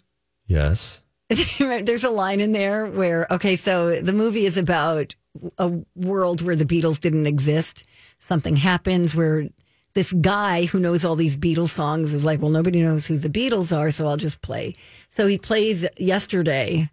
yes. 0.47 1.01
There's 1.59 2.05
a 2.05 2.11
line 2.11 2.39
in 2.41 2.53
there 2.53 2.87
where, 2.87 3.27
okay, 3.31 3.57
so 3.57 3.99
the 4.01 4.13
movie 4.13 4.45
is 4.45 4.57
about 4.59 5.17
a 5.59 5.73
world 5.97 6.43
where 6.43 6.55
the 6.55 6.67
Beatles 6.67 7.01
didn't 7.01 7.27
exist. 7.27 7.85
Something 8.19 8.57
happens 8.57 9.17
where 9.17 9.49
this 9.95 10.13
guy 10.13 10.67
who 10.67 10.79
knows 10.79 11.05
all 11.05 11.17
these 11.17 11.37
Beatles 11.37 11.71
songs 11.71 12.13
is 12.15 12.25
like, 12.25 12.41
well, 12.43 12.51
nobody 12.51 12.83
knows 12.83 13.07
who 13.07 13.17
the 13.17 13.31
Beatles 13.31 13.77
are, 13.77 13.91
so 13.91 14.07
I'll 14.07 14.19
just 14.19 14.43
play. 14.43 14.75
So 15.09 15.27
he 15.27 15.39
plays 15.39 15.87
yesterday 15.97 16.91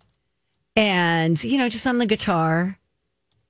and, 0.75 1.41
you 1.43 1.57
know, 1.57 1.69
just 1.69 1.87
on 1.87 1.97
the 1.97 2.05
guitar. 2.05 2.77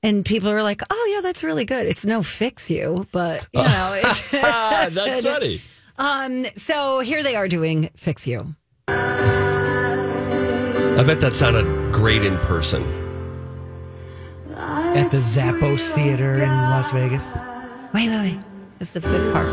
And 0.04 0.26
people 0.26 0.50
are 0.50 0.64
like, 0.64 0.82
oh, 0.90 1.12
yeah, 1.14 1.22
that's 1.22 1.44
really 1.44 1.66
good. 1.66 1.86
It's 1.86 2.06
no 2.06 2.24
fix 2.24 2.72
you, 2.72 3.06
but, 3.12 3.46
you 3.54 3.62
know, 3.62 4.02
it's. 4.04 4.34
Ah, 4.44 4.88
that's 4.92 5.24
funny. 5.26 5.62
um, 6.00 6.46
so 6.56 7.02
here 7.02 7.22
they 7.22 7.36
are 7.36 7.48
doing 7.48 7.90
Fix 7.96 8.26
You. 8.26 8.56
I 8.88 8.94
bet 11.06 11.22
that 11.22 11.36
sounded 11.36 11.94
great 11.94 12.26
in 12.26 12.36
person. 12.40 12.82
At 14.56 15.10
the 15.12 15.18
Zappos 15.18 15.92
Theater 15.92 16.34
in 16.36 16.48
Las 16.50 16.92
Vegas. 16.92 17.28
Wait, 17.94 18.10
wait, 18.10 18.20
wait. 18.20 18.40
That's 18.80 18.92
the 18.92 19.00
good 19.00 19.32
part. 19.34 19.48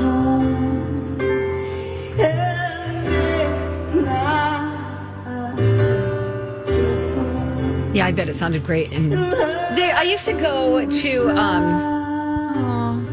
I 8.09 8.13
bet 8.13 8.27
it 8.31 8.35
sounded 8.35 8.65
great. 8.65 8.91
And 8.91 9.13
there, 9.13 9.95
I 9.95 10.03
used 10.03 10.25
to 10.25 10.33
go 10.33 10.89
to. 10.89 11.39
Um, 11.39 13.05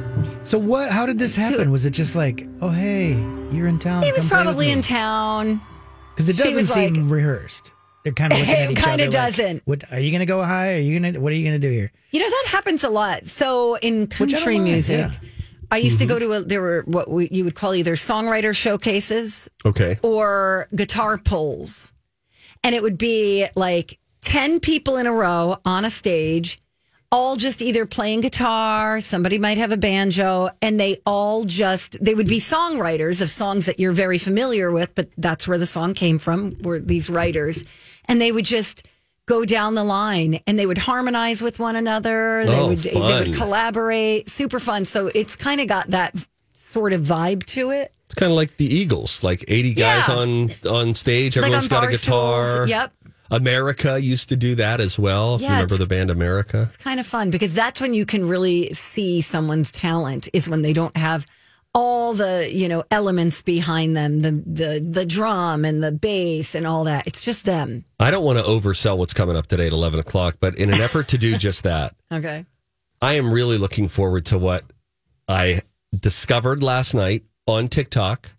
So 0.44 0.58
what? 0.58 0.90
How 0.90 1.06
did 1.06 1.20
this 1.20 1.36
happen? 1.36 1.70
Was 1.70 1.84
it 1.86 1.92
just 1.92 2.16
like, 2.16 2.48
oh 2.62 2.70
hey, 2.70 3.14
you're 3.52 3.68
in 3.68 3.78
town? 3.78 4.04
he 4.04 4.14
was 4.14 4.26
probably 4.26 4.72
in 4.72 4.82
town. 4.82 5.60
because 6.14 6.30
it 6.30 6.38
she 6.38 6.44
doesn't 6.44 6.62
was 6.62 6.74
seem 6.74 6.94
like- 6.94 7.12
rehearsed. 7.12 7.74
They're 8.06 8.14
kind 8.14 8.32
of 8.32 8.40
looking 8.40 8.54
at 8.54 8.70
It 8.70 8.72
each 8.78 8.84
kinda 8.86 9.04
like, 9.06 9.12
doesn't. 9.12 9.64
what 9.66 9.84
are 9.92 10.00
you 10.00 10.12
going 10.12 10.20
to 10.22 10.26
go 10.28 10.42
high? 10.44 10.76
Are 10.76 10.78
you 10.78 10.98
going 11.00 11.14
to? 11.16 11.20
What 11.20 11.34
are 11.34 11.36
you 11.36 11.44
going 11.44 11.60
to 11.60 11.68
do 11.68 11.74
here? 11.74 11.92
You 12.12 12.22
know 12.22 12.30
that 12.30 12.46
happens 12.50 12.86
a 12.86 12.90
lot. 12.90 13.26
So 13.26 13.76
in 13.80 14.02
Which 14.02 14.14
I 14.14 14.18
don't 14.20 14.30
country 14.32 14.54
mind, 14.60 14.64
music, 14.66 14.98
yeah. 15.00 15.08
Mm-hmm. 15.10 15.26
I 15.72 15.78
used 15.78 16.00
to 16.00 16.06
go 16.06 16.20
to 16.20 16.32
a. 16.34 16.42
There 16.42 16.62
were 16.62 16.84
what 16.88 17.10
we, 17.10 17.28
you 17.32 17.44
would 17.44 17.56
call 17.56 17.74
either 17.76 17.96
songwriter 17.96 18.56
showcases 18.56 19.50
Okay. 19.66 19.98
or 20.04 20.68
guitar 20.74 21.18
pulls. 21.18 21.92
And 22.64 22.74
it 22.74 22.82
would 22.82 22.98
be 22.98 23.48
like 23.56 24.00
10 24.26 24.60
people 24.60 24.98
in 24.98 25.08
a 25.08 25.12
row 25.14 25.58
on 25.66 25.86
a 25.86 25.90
stage, 25.90 26.60
all 27.12 27.36
just 27.36 27.62
either 27.62 27.86
playing 27.86 28.22
guitar, 28.22 29.00
somebody 29.00 29.38
might 29.38 29.58
have 29.58 29.72
a 29.72 29.78
banjo, 29.78 30.50
and 30.62 30.80
they 30.80 30.98
all 31.06 31.46
just, 31.46 32.04
they 32.04 32.14
would 32.14 32.28
be 32.28 32.40
songwriters 32.40 33.22
of 33.22 33.30
songs 33.30 33.68
that 33.68 33.80
you're 33.80 33.92
very 33.94 34.18
familiar 34.18 34.72
with, 34.72 34.94
but 34.96 35.10
that's 35.18 35.48
where 35.48 35.58
the 35.58 35.66
song 35.66 35.94
came 35.94 36.18
from, 36.20 36.58
were 36.62 36.80
these 36.80 37.10
writers. 37.10 37.64
And 38.06 38.20
they 38.20 38.32
would 38.32 38.46
just 38.46 38.88
go 39.28 39.46
down 39.46 39.76
the 39.76 39.84
line 39.84 40.40
and 40.46 40.60
they 40.60 40.66
would 40.66 40.78
harmonize 40.78 41.42
with 41.42 41.60
one 41.60 41.76
another. 41.76 42.44
They 42.46 42.56
Oh, 42.60 42.68
would 42.70 42.80
they 42.80 43.00
would 43.30 43.36
collaborate. 43.36 44.30
Super 44.30 44.60
fun. 44.60 44.86
So 44.86 45.10
it's 45.16 45.36
kind 45.36 45.62
of 45.62 45.68
got 45.68 45.88
that 45.90 46.14
sort 46.54 46.94
of 46.94 47.02
vibe 47.02 47.44
to 47.48 47.72
it. 47.72 47.92
It's 48.06 48.14
kind 48.16 48.32
of 48.32 48.36
like 48.36 48.58
the 48.58 48.66
Eagles, 48.66 49.24
like 49.24 49.44
80 49.48 49.74
guys 49.74 50.08
Yeah. 50.08 50.16
on 50.16 50.52
on 50.70 50.94
stage. 50.94 51.38
Like 51.38 51.46
Everyone's 51.46 51.66
on 51.66 51.70
got 51.70 51.84
a 51.88 51.92
guitar. 51.92 52.54
stools. 52.54 52.70
Yep. 52.70 52.94
America 53.32 54.00
used 54.02 54.30
to 54.30 54.36
do 54.36 54.56
that 54.56 54.80
as 54.80 55.00
well. 55.00 55.36
If 55.36 55.42
you 55.42 55.48
Yeah, 55.48 55.54
remember 55.54 55.78
the 55.78 55.86
band 55.86 56.12
America. 56.12 56.62
It's 56.62 56.78
kind 56.78 57.00
of 57.00 57.08
fun 57.08 57.30
because 57.32 57.54
that's 57.54 57.82
when 57.82 57.94
you 57.94 58.06
can 58.06 58.28
really 58.28 58.74
see 58.74 59.22
someone's 59.22 59.72
talent 59.72 60.28
is 60.34 60.48
when 60.50 60.62
they 60.62 60.74
don't 60.74 60.96
have 60.96 61.26
all 61.74 62.14
the 62.14 62.50
you 62.50 62.70
know 62.70 62.84
elements 62.90 63.42
behind 63.42 63.98
them 63.98 64.22
the 64.22 64.32
the 64.32 64.80
the 64.80 65.06
drum 65.06 65.66
and 65.66 65.84
the 65.84 65.92
bass 65.92 66.56
and 66.56 66.66
all 66.66 66.86
that 66.86 67.06
it's 67.06 67.22
just 67.22 67.44
them 67.44 67.84
I 68.00 68.12
don't 68.12 68.24
want 68.24 68.40
to 68.40 68.46
oversell 68.46 68.98
what's 68.98 69.14
coming 69.14 69.36
up 69.36 69.48
today 69.48 69.68
at 69.68 69.74
11 69.74 70.00
o'clock, 70.00 70.38
but 70.40 70.56
in 70.56 70.74
an 70.74 70.80
effort 70.80 71.10
to 71.10 71.18
do 71.18 71.38
just 71.48 71.64
that, 71.64 71.94
okay 72.14 72.46
I 73.02 73.14
am 73.16 73.30
really 73.30 73.58
looking 73.58 73.90
forward 73.90 74.26
to 74.28 74.38
what 74.38 74.64
I 75.28 75.64
discovered 75.94 76.64
last 76.64 76.94
night 76.94 77.24
on 77.46 77.68
TikTok 77.68 78.32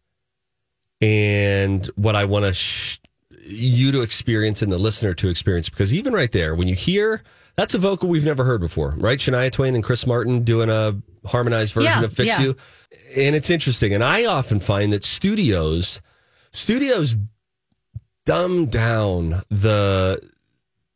and 1.03 1.85
what 1.97 2.17
I 2.17 2.25
want 2.25 2.47
to 2.47 2.53
sh- 2.55 3.01
you 3.47 3.93
to 3.93 4.03
experience 4.03 4.63
and 4.63 4.71
the 4.73 4.79
listener 4.79 5.15
to 5.15 5.29
experience. 5.29 5.69
Because 5.69 5.95
even 5.95 6.13
right 6.13 6.33
there 6.33 6.55
when 6.55 6.69
you 6.69 6.75
hear 6.75 7.23
that's 7.57 7.75
a 7.75 7.79
vocal 7.79 8.09
we've 8.09 8.25
never 8.25 8.45
heard 8.45 8.61
before 8.61 8.95
right? 8.99 9.19
Shania 9.19 9.51
Twain 9.51 9.75
and 9.75 9.83
Chris 9.85 10.07
Martin 10.07 10.43
doing 10.43 10.69
a 10.71 10.95
harmonized 11.27 11.75
version 11.75 11.91
Yeah, 11.91 12.05
of 12.05 12.13
Fix 12.13 12.29
yeah. 12.29 12.41
You. 12.41 12.57
And 13.17 13.35
it's 13.35 13.51
interesting. 13.51 13.95
And 13.95 14.05
I 14.05 14.27
often 14.27 14.61
find 14.61 14.93
that 14.93 15.05
studios 15.05 16.01
studios 16.53 17.17
dumb 18.25 18.67
down 18.67 19.43
the 19.51 20.21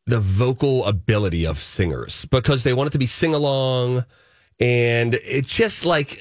the 0.07 0.19
vocal 0.21 0.85
ability 0.87 1.47
of 1.47 1.59
singers 1.59 2.25
because 2.27 2.65
they 2.65 2.75
want 2.75 2.89
it 2.89 2.93
to 2.93 2.99
be 2.99 3.07
sing 3.07 3.35
along 3.35 4.05
and 4.59 5.15
it's 5.15 5.49
just 5.49 5.87
like 5.87 6.19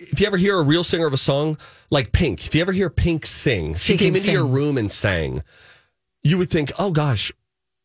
if 0.00 0.20
you 0.20 0.26
ever 0.26 0.36
hear 0.36 0.58
a 0.58 0.62
real 0.62 0.84
singer 0.84 1.06
of 1.06 1.12
a 1.12 1.18
song 1.18 1.58
like 1.90 2.12
Pink, 2.12 2.46
if 2.46 2.54
you 2.54 2.60
ever 2.60 2.72
hear 2.72 2.90
Pink 2.90 3.26
sing, 3.26 3.74
she, 3.74 3.92
She 3.92 3.98
came 3.98 4.14
into 4.14 4.30
your 4.30 4.46
room 4.46 4.78
and 4.78 4.90
sang, 4.92 5.42
you 6.28 6.38
would 6.38 6.50
think, 6.50 6.72
oh 6.78 6.90
gosh, 6.90 7.32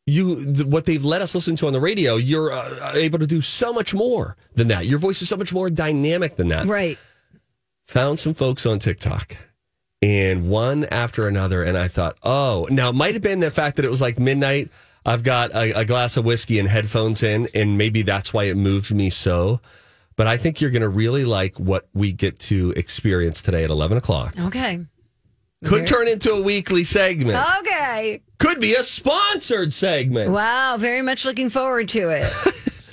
you 0.05 0.53
th- 0.53 0.67
what 0.67 0.85
they've 0.85 1.03
let 1.03 1.21
us 1.21 1.33
listen 1.33 1.55
to 1.57 1.67
on 1.67 1.73
the 1.73 1.79
radio, 1.79 2.15
you're 2.15 2.51
uh, 2.51 2.91
able 2.95 3.19
to 3.19 3.27
do 3.27 3.41
so 3.41 3.71
much 3.71 3.93
more 3.93 4.35
than 4.55 4.67
that. 4.67 4.85
Your 4.85 4.99
voice 4.99 5.21
is 5.21 5.29
so 5.29 5.37
much 5.37 5.53
more 5.53 5.69
dynamic 5.69 6.35
than 6.35 6.49
that. 6.49 6.67
right 6.67 6.97
Found 7.87 8.19
some 8.19 8.33
folks 8.33 8.65
on 8.65 8.79
TikTok. 8.79 9.37
And 10.01 10.49
one 10.49 10.85
after 10.85 11.27
another, 11.27 11.63
and 11.63 11.77
I 11.77 11.87
thought, 11.87 12.17
oh, 12.23 12.67
now 12.69 12.89
it 12.89 12.95
might 12.95 13.13
have 13.13 13.23
been 13.23 13.39
the 13.39 13.51
fact 13.51 13.77
that 13.77 13.85
it 13.85 13.91
was 13.91 14.01
like 14.01 14.19
midnight. 14.19 14.69
I've 15.05 15.23
got 15.23 15.51
a, 15.51 15.79
a 15.79 15.85
glass 15.85 16.17
of 16.17 16.25
whiskey 16.25 16.59
and 16.59 16.67
headphones 16.67 17.23
in, 17.23 17.47
and 17.53 17.77
maybe 17.77 18.01
that's 18.01 18.33
why 18.33 18.45
it 18.45 18.55
moved 18.57 18.93
me 18.93 19.09
so. 19.09 19.61
But 20.15 20.27
I 20.27 20.37
think 20.37 20.61
you're 20.61 20.71
going 20.71 20.81
to 20.81 20.89
really 20.89 21.25
like 21.25 21.59
what 21.59 21.87
we 21.93 22.11
get 22.11 22.39
to 22.39 22.71
experience 22.75 23.41
today 23.41 23.63
at 23.63 23.69
11 23.69 23.97
o'clock. 23.97 24.35
Okay. 24.39 24.85
Could 25.63 25.87
turn 25.87 26.07
into 26.07 26.33
a 26.33 26.41
weekly 26.41 26.83
segment. 26.83 27.43
Okay. 27.59 28.21
Could 28.39 28.59
be 28.59 28.73
a 28.73 28.83
sponsored 28.83 29.73
segment. 29.73 30.31
Wow. 30.31 30.77
Very 30.77 31.01
much 31.01 31.25
looking 31.25 31.49
forward 31.49 31.89
to 31.89 32.09
it. 32.09 32.27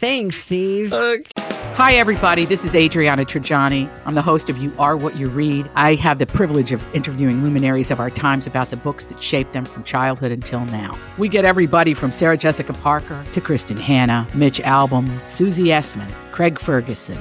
Thanks, 0.00 0.37
Steve. 0.37 0.93
Hi, 0.93 1.95
everybody. 1.95 2.45
This 2.45 2.65
is 2.65 2.75
Adriana 2.75 3.25
Trigiani. 3.25 3.91
I'm 4.05 4.15
the 4.15 4.23
host 4.23 4.50
of 4.50 4.59
You 4.59 4.73
Are 4.79 4.97
What 4.97 5.17
You 5.17 5.29
Read. 5.29 5.71
I 5.75 5.95
have 5.95 6.19
the 6.19 6.27
privilege 6.27 6.73
of 6.73 6.85
interviewing 6.95 7.43
luminaries 7.43 7.91
of 7.91 8.00
our 8.00 8.11
times 8.11 8.47
about 8.47 8.71
the 8.71 8.77
books 8.77 9.07
that 9.07 9.23
shaped 9.23 9.53
them 9.53 9.65
from 9.65 9.85
childhood 9.85 10.31
until 10.31 10.65
now. 10.67 10.97
We 11.19 11.29
get 11.29 11.45
everybody 11.45 11.95
from 11.95 12.12
Sarah 12.12 12.37
Jessica 12.37 12.73
Parker 12.75 13.25
to 13.33 13.41
Kristin 13.41 13.79
Hannah, 13.79 14.27
Mitch 14.35 14.61
Albom, 14.61 15.09
Susie 15.31 15.65
Essman, 15.69 16.11
Craig 16.33 16.59
Ferguson, 16.59 17.21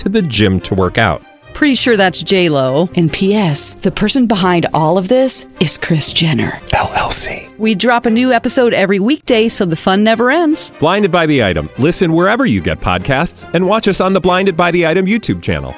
to 0.00 0.08
the 0.08 0.22
gym 0.22 0.60
to 0.60 0.74
work 0.74 0.98
out. 0.98 1.22
Pretty 1.54 1.74
sure 1.74 1.96
that's 1.96 2.22
J 2.22 2.48
Lo. 2.48 2.88
And 2.94 3.12
P.S. 3.12 3.74
The 3.74 3.90
person 3.90 4.26
behind 4.26 4.66
all 4.72 4.96
of 4.96 5.08
this 5.08 5.46
is 5.60 5.76
Kris 5.78 6.12
Jenner 6.12 6.52
LLC. 6.68 7.56
We 7.58 7.74
drop 7.74 8.06
a 8.06 8.10
new 8.10 8.32
episode 8.32 8.72
every 8.72 8.98
weekday, 8.98 9.48
so 9.48 9.64
the 9.66 9.76
fun 9.76 10.02
never 10.02 10.30
ends. 10.30 10.72
Blinded 10.80 11.10
by 11.12 11.26
the 11.26 11.44
item. 11.44 11.68
Listen 11.78 12.12
wherever 12.12 12.46
you 12.46 12.62
get 12.62 12.80
podcasts, 12.80 13.52
and 13.52 13.66
watch 13.66 13.88
us 13.88 14.00
on 14.00 14.12
the 14.14 14.20
Blinded 14.20 14.56
by 14.56 14.70
the 14.70 14.86
Item 14.86 15.04
YouTube 15.06 15.42
channel. 15.42 15.74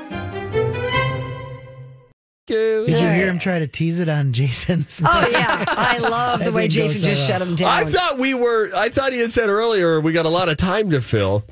Did 2.47 2.89
you 2.89 2.97
hear 3.09 3.29
him 3.29 3.39
try 3.39 3.59
to 3.61 3.67
tease 3.67 3.99
it 4.01 4.09
on 4.09 4.33
Jason 4.33 4.83
this? 4.83 5.01
Oh 5.05 5.29
yeah, 5.33 5.65
I 5.69 5.99
love 5.99 6.45
the 6.45 6.53
way 6.53 6.69
Jason 6.69 7.01
so 7.01 7.07
just 7.07 7.29
well. 7.29 7.39
shut 7.39 7.49
him 7.49 7.55
down. 7.55 7.71
I 7.71 7.85
thought 7.91 8.19
we 8.19 8.35
were, 8.35 8.69
I 8.77 8.89
thought 8.89 9.13
he 9.13 9.21
had 9.21 9.33
said 9.33 9.49
earlier 9.49 10.01
we 10.01 10.13
got 10.13 10.27
a 10.27 10.31
lot 10.31 10.49
of 10.49 10.59
time 10.59 10.91
to 10.91 11.01
fill. 11.01 11.45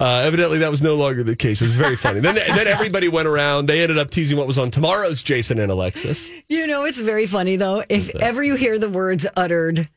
Uh, 0.00 0.22
evidently, 0.26 0.58
that 0.58 0.70
was 0.70 0.82
no 0.82 0.96
longer 0.96 1.22
the 1.22 1.36
case. 1.36 1.62
It 1.62 1.66
was 1.66 1.74
very 1.74 1.96
funny. 1.96 2.20
then, 2.20 2.34
then 2.54 2.66
everybody 2.66 3.08
went 3.08 3.28
around. 3.28 3.66
They 3.66 3.82
ended 3.82 3.98
up 3.98 4.10
teasing 4.10 4.36
what 4.36 4.46
was 4.46 4.58
on 4.58 4.70
tomorrow's 4.70 5.22
Jason 5.22 5.58
and 5.58 5.70
Alexis. 5.70 6.30
You 6.48 6.66
know, 6.66 6.84
it's 6.84 7.00
very 7.00 7.26
funny 7.26 7.56
though. 7.56 7.82
If 7.88 8.14
ever 8.16 8.42
you 8.42 8.56
hear 8.56 8.78
the 8.78 8.90
words 8.90 9.26
uttered, 9.36 9.88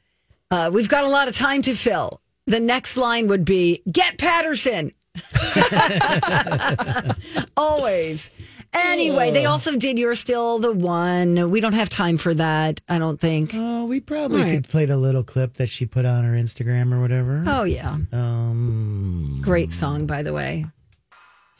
uh, 0.52 0.70
we've 0.74 0.90
got 0.90 1.04
a 1.04 1.10
lot 1.10 1.28
of 1.28 1.36
time 1.36 1.62
to 1.64 1.76
fill. 1.76 2.22
The 2.46 2.60
next 2.60 2.98
line 2.98 3.28
would 3.28 3.46
be, 3.46 3.84
"Get 3.92 4.18
Patterson." 4.18 4.94
Always. 7.58 8.32
Anyway, 8.74 9.32
they 9.32 9.46
also 9.46 9.76
did 9.76 9.98
"You're 9.98 10.16
Still 10.16 10.60
the 10.60 10.72
One." 10.72 11.50
We 11.50 11.60
don't 11.60 11.74
have 11.74 11.90
time 11.90 12.18
for 12.18 12.34
that. 12.36 12.82
I 12.88 13.00
don't 13.00 13.20
think. 13.20 13.52
Oh, 13.54 13.86
we 13.86 14.00
probably 14.00 14.42
Right. 14.42 14.52
could 14.56 14.70
play 14.70 14.86
the 14.86 14.98
little 14.98 15.24
clip 15.24 15.56
that 15.56 15.70
she 15.70 15.86
put 15.86 16.06
on 16.06 16.24
her 16.24 16.36
Instagram 16.38 16.94
or 16.94 17.02
whatever. 17.02 17.44
Oh 17.48 17.64
yeah, 17.64 17.98
Um, 18.14 19.40
great 19.42 19.72
song 19.72 20.06
by 20.06 20.22
the 20.24 20.34
way. 20.34 20.66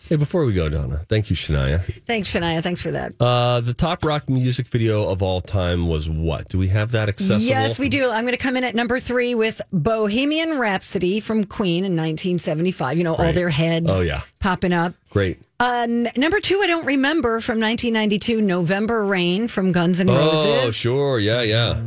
Hey, 0.08 0.16
before 0.16 0.44
we 0.46 0.54
go, 0.54 0.70
Donna, 0.70 1.02
thank 1.08 1.30
you, 1.30 1.36
Shania. 1.36 1.84
Thanks, 2.06 2.34
Shania. 2.34 2.64
Thanks 2.64 2.82
for 2.82 2.90
that. 2.90 3.14
Uh, 3.20 3.60
the 3.62 3.74
top 3.76 4.04
rock 4.04 4.28
music 4.28 4.66
video 4.68 5.08
of 5.08 5.22
all 5.22 5.40
time 5.40 5.88
was 5.88 6.10
what? 6.10 6.48
Do 6.50 6.58
we 6.58 6.70
have 6.70 6.92
that 6.92 7.10
accessible? 7.10 7.42
Yes, 7.42 7.78
we 7.78 7.90
do. 7.90 8.10
I'm 8.10 8.24
going 8.24 8.32
to 8.32 8.38
come 8.38 8.58
in 8.58 8.64
at 8.64 8.74
number 8.74 9.00
three 9.00 9.36
with 9.36 9.62
Bohemian 9.72 10.58
Rhapsody 10.58 11.20
from 11.20 11.44
Queen 11.44 11.84
in 11.86 11.96
1975. 11.96 12.98
You 12.98 13.04
know, 13.04 13.14
all 13.16 13.34
their 13.34 13.50
heads 13.50 13.92
Oh, 13.92 14.02
yeah. 14.02 14.22
popping 14.40 14.74
up. 14.74 14.96
Great. 15.10 15.40
Um, 15.60 16.08
number 16.16 16.40
two, 16.40 16.60
I 16.62 16.68
don't 16.68 16.86
remember 16.86 17.40
from 17.40 17.60
1992, 17.60 18.42
November 18.42 19.04
Rain 19.04 19.48
from 19.48 19.72
Guns 19.72 20.00
N' 20.00 20.08
Roses. 20.08 20.66
Oh, 20.66 20.72
sure. 20.72 21.20
Yeah, 21.20 21.42
yeah. 21.42 21.82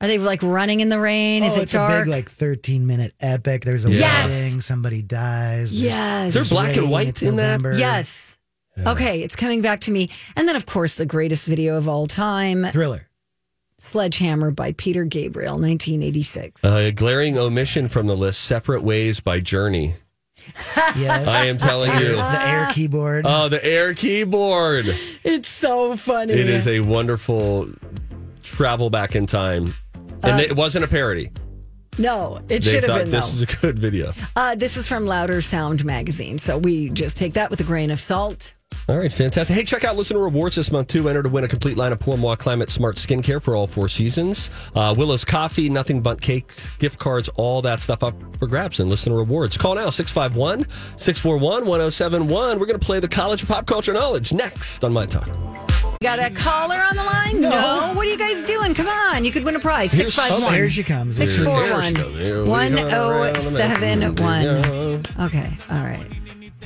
Are 0.00 0.06
they 0.06 0.18
like 0.18 0.42
running 0.42 0.80
in 0.80 0.90
the 0.90 0.98
rain? 1.00 1.42
Is 1.42 1.54
oh, 1.54 1.60
it 1.60 1.62
it's 1.64 1.72
dark? 1.72 1.92
a 1.92 1.98
big 2.02 2.08
like 2.08 2.30
13 2.30 2.86
minute 2.86 3.14
epic. 3.20 3.64
There's 3.64 3.84
a 3.84 3.90
Yes. 3.90 4.28
wedding, 4.28 4.60
somebody 4.60 5.00
dies. 5.02 5.72
there's- 5.72 5.94
Yes. 5.94 6.28
Is 6.28 6.34
there 6.34 6.44
black 6.44 6.72
and 6.76 6.82
rain, 6.82 6.90
white 6.90 7.08
it's 7.08 7.22
in 7.22 7.36
that? 7.36 7.60
November. 7.62 7.78
yes. 7.78 8.36
Okay, 8.76 9.22
it's 9.22 9.36
coming 9.36 9.62
back 9.62 9.80
to 9.82 9.92
me. 9.92 10.10
And 10.36 10.48
then, 10.48 10.56
of 10.56 10.66
course, 10.66 10.96
the 10.96 11.06
greatest 11.06 11.46
video 11.46 11.76
of 11.76 11.88
all 11.88 12.06
time, 12.08 12.66
Thriller. 12.72 13.08
Sledgehammer 13.78 14.50
by 14.50 14.72
Peter 14.72 15.04
Gabriel, 15.04 15.54
1986. 15.58 16.64
Uh, 16.64 16.90
glaring 16.94 17.38
omission 17.38 17.88
from 17.88 18.06
the 18.08 18.16
list 18.16 18.40
Separate 18.40 18.82
Ways 18.82 19.20
by 19.20 19.40
Journey. 19.40 19.94
Yes. 20.96 21.26
I 21.26 21.46
am 21.46 21.58
telling 21.58 21.90
you. 22.00 22.16
the 22.16 22.40
air 22.46 22.68
keyboard. 22.72 23.24
Oh, 23.28 23.48
the 23.48 23.64
air 23.64 23.94
keyboard. 23.94 24.86
It's 25.24 25.48
so 25.48 25.96
funny. 25.96 26.32
It 26.32 26.48
is 26.48 26.66
a 26.66 26.80
wonderful 26.80 27.68
travel 28.42 28.90
back 28.90 29.14
in 29.16 29.26
time. 29.26 29.74
And 30.22 30.40
it 30.40 30.56
wasn't 30.56 30.84
a 30.84 30.88
parody. 30.88 31.30
no, 31.98 32.40
it 32.48 32.64
should 32.64 32.82
have 32.82 32.84
thought 32.84 32.98
been, 33.02 33.10
though. 33.10 33.16
this 33.18 33.34
is 33.34 33.42
a 33.42 33.46
good 33.60 33.78
video. 33.78 34.12
Uh, 34.34 34.54
this 34.54 34.76
is 34.76 34.88
from 34.88 35.04
Louder 35.06 35.40
Sound 35.42 35.84
magazine, 35.84 36.38
so 36.38 36.56
we 36.58 36.88
just 36.90 37.16
take 37.16 37.34
that 37.34 37.50
with 37.50 37.60
a 37.60 37.64
grain 37.64 37.90
of 37.90 37.98
salt. 38.00 38.53
All 38.88 38.96
right, 38.98 39.10
fantastic. 39.12 39.56
Hey, 39.56 39.64
check 39.64 39.84
out 39.84 39.96
Listener 39.96 40.20
Rewards 40.20 40.56
this 40.56 40.70
month, 40.70 40.88
too. 40.88 41.08
Enter 41.08 41.22
to 41.22 41.28
win 41.28 41.44
a 41.44 41.48
complete 41.48 41.76
line 41.76 41.92
of 41.92 42.00
Pour 42.00 42.18
Moi 42.18 42.36
Climate 42.36 42.70
Smart 42.70 42.96
Skincare 42.96 43.40
for 43.40 43.56
all 43.56 43.66
four 43.66 43.88
seasons. 43.88 44.50
Uh, 44.74 44.94
Willow's 44.96 45.24
Coffee, 45.24 45.68
Nothing 45.70 46.02
But 46.02 46.20
Cakes, 46.20 46.70
gift 46.76 46.98
cards, 46.98 47.28
all 47.36 47.62
that 47.62 47.80
stuff 47.80 48.02
up 48.02 48.14
for 48.38 48.46
grabs 48.46 48.80
and 48.80 48.90
Listener 48.90 49.16
Rewards. 49.16 49.56
Call 49.56 49.74
now, 49.76 49.88
651 49.90 50.68
641 50.98 51.66
1071. 51.66 52.58
We're 52.58 52.66
going 52.66 52.78
to 52.78 52.84
play 52.84 53.00
the 53.00 53.08
College 53.08 53.42
of 53.42 53.48
Pop 53.48 53.66
Culture 53.66 53.92
Knowledge 53.94 54.32
next 54.32 54.84
on 54.84 54.92
My 54.92 55.06
Talk. 55.06 55.28
Got 56.02 56.18
a 56.18 56.28
caller 56.34 56.76
on 56.76 56.96
the 56.96 57.04
line? 57.04 57.40
No. 57.40 57.92
What 57.94 58.06
are 58.06 58.10
you 58.10 58.18
guys 58.18 58.42
doing? 58.42 58.74
Come 58.74 58.88
on. 58.88 59.24
You 59.24 59.32
could 59.32 59.44
win 59.44 59.56
a 59.56 59.60
prize. 59.60 59.92
Here's- 59.92 60.18
oh, 60.18 60.22
651 60.22 60.54
here 60.54 60.68
she 60.68 60.82
comes. 60.84 61.16
Six 61.16 61.38
We're- 61.38 61.50
four 61.50 61.62
There 61.64 61.72
one 61.72 61.84
she 61.84 61.92
goes. 61.92 62.18
Here 62.18 62.42
we 62.42 62.48
one 62.50 62.72
go, 62.74 62.88
oh 62.88 63.08
around 63.08 63.34
the 63.36 63.40
seven 63.40 64.00
mountain. 64.00 65.02
one. 65.16 65.26
Okay, 65.26 65.50
all 65.70 65.82
right. 65.84 66.06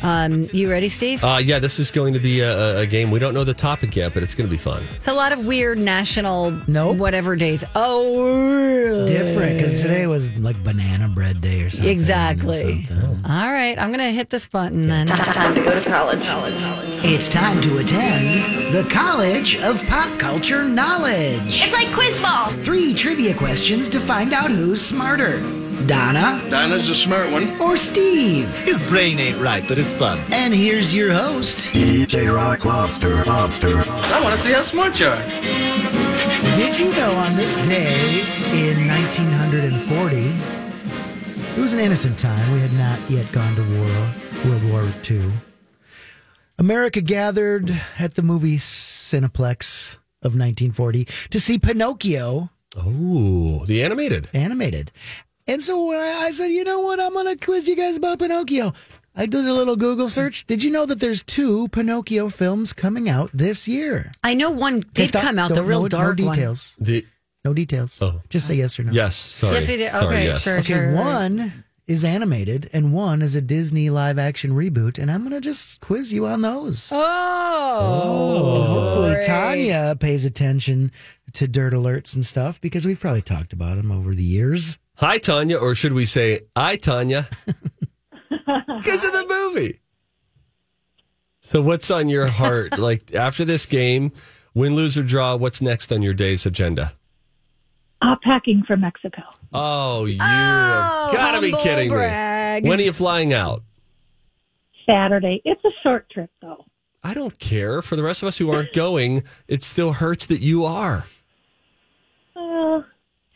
Um, 0.03 0.45
you 0.53 0.71
ready, 0.71 0.89
Steve? 0.89 1.23
Uh, 1.25 1.41
yeah, 1.43 1.59
this 1.59 1.79
is 1.79 1.91
going 1.91 2.13
to 2.15 2.19
be 2.21 2.41
a, 2.41 2.81
a 2.81 2.87
game. 2.87 3.11
We 3.11 3.19
don't 3.19 3.35
know 3.35 3.45
the 3.45 3.55
topic 3.55 3.97
yet, 3.97 4.15
but 4.15 4.23
it's 4.23 4.35
going 4.35 4.47
to 4.49 4.51
be 4.51 4.57
fun. 4.59 4.83
it's 4.97 5.09
a 5.09 5.13
lot 5.15 5.33
of 5.33 5.47
weird 5.47 5.79
national 5.79 6.51
Nope. 6.69 6.97
whatever 6.99 7.37
days. 7.37 7.65
Oh, 7.75 8.25
really? 8.25 9.09
Different 9.13 9.57
because 9.59 9.83
today 9.83 10.07
was 10.07 10.29
like 10.39 10.63
banana 10.65 11.09
bread 11.09 11.41
day 11.41 11.63
or 11.63 11.71
something. 11.71 11.91
Exactly. 11.91 12.85
Something. 12.87 13.21
All 13.25 13.51
right, 13.53 13.79
I'm 13.79 13.91
gonna 13.91 14.11
hit 14.11 14.31
this 14.31 14.47
button 14.47 14.87
then. 14.89 15.07
Time 15.07 15.55
to 15.55 15.63
go 15.63 15.75
to 15.75 15.89
college. 15.89 16.23
college. 16.25 16.55
It's 17.05 17.29
time 17.29 17.61
to 17.63 17.79
attend 17.79 18.75
the 18.75 18.89
College 18.91 19.63
of 19.63 19.85
Pop 19.87 20.19
Culture 20.19 20.65
Knowledge. 20.69 21.63
It's 21.65 21.73
like 21.73 21.89
quiz 21.93 22.21
ball. 22.23 22.47
Three 22.65 22.93
trivia 22.95 23.35
questions 23.35 23.89
to 23.91 24.01
find 24.01 24.33
out 24.33 24.51
who's 24.51 24.85
smarter 24.85 25.39
Donna 25.87 26.43
Donna's 26.51 26.89
a 26.89 26.95
smart 26.95 27.31
one. 27.31 27.59
or 27.61 27.77
Steve. 27.77 28.49
His 28.63 28.81
brain 28.89 29.19
ain't 29.21 29.41
right, 29.41 29.65
but 29.69 29.79
it's 29.79 29.93
fun. 29.93 30.19
And 30.33 30.53
here's 30.53 30.95
your 30.95 31.13
host. 31.13 31.73
DJ 31.75 32.35
Rock 32.35 32.65
Lobster. 32.65 33.25
Lobster. 33.25 33.79
I 33.79 34.21
want 34.23 34.35
to 34.35 34.41
see 34.41 34.53
how 34.53 34.63
smart 34.63 34.99
you 34.99 35.07
are. 35.07 35.23
Did 36.57 36.79
you 36.79 36.91
know 36.97 37.13
on 37.15 37.37
this 37.37 37.57
day 37.67 38.21
in 38.53 38.89
1940, 38.89 40.17
it 41.57 41.63
was 41.63 41.73
an 41.75 41.81
innocent 41.81 42.19
time. 42.19 42.53
We 42.53 42.61
had 42.61 42.73
not 42.75 42.99
yet 43.11 43.31
gone 43.33 43.55
to 43.55 43.63
war, 43.63 44.11
World 44.45 44.65
War 44.71 44.93
II. 45.09 45.31
America 46.59 47.01
gathered 47.01 47.71
at 47.99 48.15
the 48.15 48.23
movie 48.23 48.57
Cineplex 48.59 49.95
of 50.23 50.33
1940 50.35 51.05
to 51.31 51.39
see 51.41 51.59
Pinocchio 51.59 52.51
Oh, 52.77 53.65
the 53.67 53.83
animated. 53.83 54.29
animated. 54.35 54.91
And 55.49 55.63
so 55.63 55.91
I, 55.93 56.27
I 56.27 56.31
said, 56.31 56.49
you 56.49 56.63
know 56.65 56.81
what, 56.81 57.01
I'm 57.01 57.13
going 57.15 57.27
to 57.27 57.43
quiz 57.45 57.67
you 57.67 57.75
guys 57.75 57.97
about 57.97 58.19
Pinocchio. 58.19 58.75
I 59.17 59.27
did 59.27 59.47
a 59.47 59.53
little 59.53 59.75
Google 59.77 60.09
search. 60.09 60.47
Did 60.47 60.63
you 60.63 60.71
know 60.71 60.87
that 60.87 61.01
there's 61.01 61.23
two 61.25 61.69
Pinocchio 61.69 62.29
films 62.29 62.73
coming 62.73 63.09
out 63.09 63.31
this 63.35 63.67
year? 63.67 64.13
I 64.23 64.35
know 64.35 64.51
one 64.51 64.85
did 64.95 65.09
Stop. 65.09 65.23
come 65.23 65.39
out, 65.39 65.55
the 65.55 65.63
real 65.65 65.83
no, 65.83 65.89
dark 65.89 66.19
no 66.19 66.27
one. 66.27 66.35
details. 66.35 66.77
The 66.79 67.05
No 67.45 67.53
details. 67.55 67.99
Oh. 68.01 68.21
Just 68.29 68.47
say 68.47 68.55
yes 68.55 68.79
or 68.79 68.85
no. 68.85 68.93
Yes, 68.93 69.17
sorry. 69.17 69.55
Yes, 69.55 69.69
we 69.69 69.77
did. 69.79 69.91
Sorry, 69.91 70.07
Okay, 70.07 70.25
yes. 70.27 70.43
sure, 70.43 70.59
Okay, 70.59 70.73
sure. 70.75 70.93
one 70.95 71.65
is 71.89 72.05
animated 72.05 72.69
and 72.75 72.93
one 72.93 73.23
is 73.23 73.35
a 73.35 73.41
Disney 73.41 73.89
live 73.91 74.19
action 74.19 74.51
reboot, 74.53 74.99
and 74.99 75.11
I'm 75.11 75.23
gonna 75.25 75.41
just 75.41 75.81
quiz 75.81 76.13
you 76.13 76.27
on 76.27 76.43
those. 76.43 76.91
Oh, 76.93 78.67
Hopefully. 78.67 79.23
Tanya 79.25 79.97
pays 79.99 80.25
attention 80.25 80.93
to 81.39 81.47
dirt 81.49 81.73
alerts 81.73 82.15
and 82.15 82.25
stuff 82.27 82.61
because 82.61 82.85
we've 82.87 83.01
probably 83.01 83.23
talked 83.23 83.53
about 83.53 83.77
them 83.77 83.91
over 83.93 84.15
the 84.15 84.25
years. 84.25 84.77
Hi, 84.97 85.19
Tanya, 85.19 85.57
or 85.57 85.75
should 85.77 85.93
we 85.93 86.05
say, 86.05 86.41
I, 86.55 86.77
Tanya? 86.77 87.29
Because 88.79 89.03
of 89.05 89.13
the 89.13 89.27
movie. 89.29 89.81
So, 91.43 91.61
what's 91.61 91.91
on 91.91 92.09
your 92.09 92.29
heart? 92.29 92.79
like, 92.79 93.13
after 93.15 93.45
this 93.45 93.67
game, 93.67 94.13
win, 94.55 94.75
lose, 94.75 94.97
or 94.97 95.03
draw, 95.03 95.37
what's 95.37 95.61
next 95.61 95.93
on 95.93 96.01
your 96.03 96.15
day's 96.15 96.47
agenda? 96.47 96.93
Uh, 98.01 98.15
packing 98.23 98.63
for 98.67 98.77
Mexico. 98.77 99.23
Oh, 99.53 100.05
you 100.07 100.19
Oh, 100.21 101.11
got 101.13 101.33
to 101.33 101.41
be 101.41 101.53
kidding 101.53 101.89
brag. 101.91 102.63
me. 102.65 102.71
When 102.71 102.79
are 102.79 102.83
you 102.83 102.93
flying 102.93 103.33
out? 103.35 103.63
Saturday. 104.89 105.43
It's 105.45 105.63
a 105.65 105.71
short 105.83 106.09
trip, 106.11 106.31
though. 106.41 106.65
I 107.03 107.13
don't 107.15 107.39
care. 107.39 107.83
For 107.83 107.97
the 107.97 108.03
rest 108.03 108.23
of 108.23 108.29
us 108.29 108.39
who 108.39 108.51
aren't 108.51 108.73
going, 108.73 109.25
it 109.49 109.63
still 109.63 109.93
hurts 109.95 110.27
that 110.27 110.41
you 110.41 110.65
are. 110.65 111.05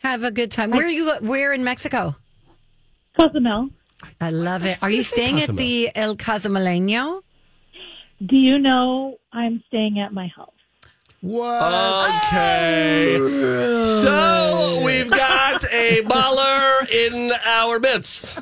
Have 0.03 0.23
a 0.23 0.31
good 0.31 0.51
time. 0.51 0.71
Where 0.71 0.85
are 0.85 0.89
you? 0.89 1.13
Where 1.21 1.53
in 1.53 1.63
Mexico? 1.63 2.15
Cozumel. 3.19 3.69
I 4.19 4.31
love 4.31 4.65
it. 4.65 4.77
Are 4.81 4.89
you 4.89 5.03
staying 5.03 5.39
at 5.39 5.55
the 5.55 5.89
El 5.95 6.15
Cozumeleño? 6.17 7.21
Do 8.25 8.35
you 8.35 8.59
know 8.59 9.17
I'm 9.31 9.63
staying 9.67 9.99
at 9.99 10.13
my 10.13 10.27
house? 10.27 10.49
Okay. 11.23 13.17
So 14.03 14.81
we've 14.83 15.09
got 15.09 15.63
a 15.71 16.01
baller 16.01 16.89
in 16.91 17.31
our 17.45 17.79
midst. 17.79 18.39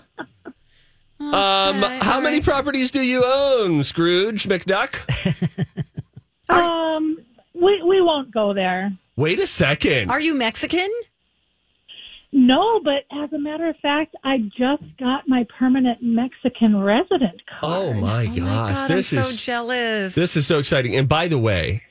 Um, 1.19 1.83
how 2.01 2.19
many 2.19 2.41
properties 2.41 2.89
do 2.89 3.01
you 3.01 3.23
own, 3.23 3.83
Scrooge 3.83 4.47
McDuck? 4.47 4.97
Um, 6.49 7.17
we 7.53 7.81
we 7.81 8.01
won't 8.01 8.31
go 8.33 8.53
there. 8.53 8.91
Wait 9.15 9.39
a 9.39 9.47
second. 9.47 10.09
Are 10.09 10.19
you 10.19 10.35
Mexican? 10.35 10.89
No, 12.33 12.79
but 12.81 13.03
as 13.11 13.31
a 13.33 13.37
matter 13.37 13.67
of 13.67 13.75
fact, 13.77 14.15
I 14.23 14.37
just 14.57 14.83
got 14.97 15.27
my 15.27 15.45
permanent 15.59 16.01
Mexican 16.01 16.77
resident 16.77 17.41
card. 17.59 17.73
Oh 17.73 17.93
my 17.93 18.23
oh 18.25 18.35
gosh, 18.35 18.73
God, 18.73 18.89
this 18.89 19.13
I'm 19.13 19.19
is 19.19 19.29
so 19.29 19.35
jealous. 19.35 20.15
this 20.15 20.37
is 20.37 20.47
so 20.47 20.59
exciting. 20.59 20.95
And 20.95 21.09
by 21.09 21.27
the 21.27 21.37
way, 21.37 21.83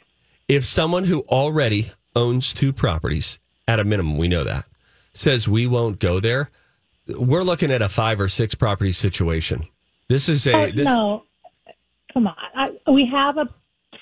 if 0.48 0.64
someone 0.64 1.04
who 1.04 1.20
already 1.22 1.90
owns 2.16 2.54
two 2.54 2.72
properties 2.72 3.38
at 3.68 3.80
a 3.80 3.84
minimum, 3.84 4.16
we 4.16 4.28
know 4.28 4.44
that 4.44 4.64
says 5.12 5.46
we 5.46 5.66
won't 5.66 5.98
go 5.98 6.20
there, 6.20 6.50
we're 7.06 7.42
looking 7.42 7.70
at 7.70 7.82
a 7.82 7.88
five 7.88 8.20
or 8.20 8.28
six 8.28 8.54
property 8.54 8.92
situation. 8.92 9.66
This 10.08 10.28
is 10.28 10.46
a 10.46 10.54
Oh, 10.54 10.70
this, 10.70 10.84
no, 10.86 11.24
come 12.12 12.26
on. 12.26 12.34
I, 12.54 12.90
we 12.90 13.06
have 13.12 13.36
a 13.36 13.48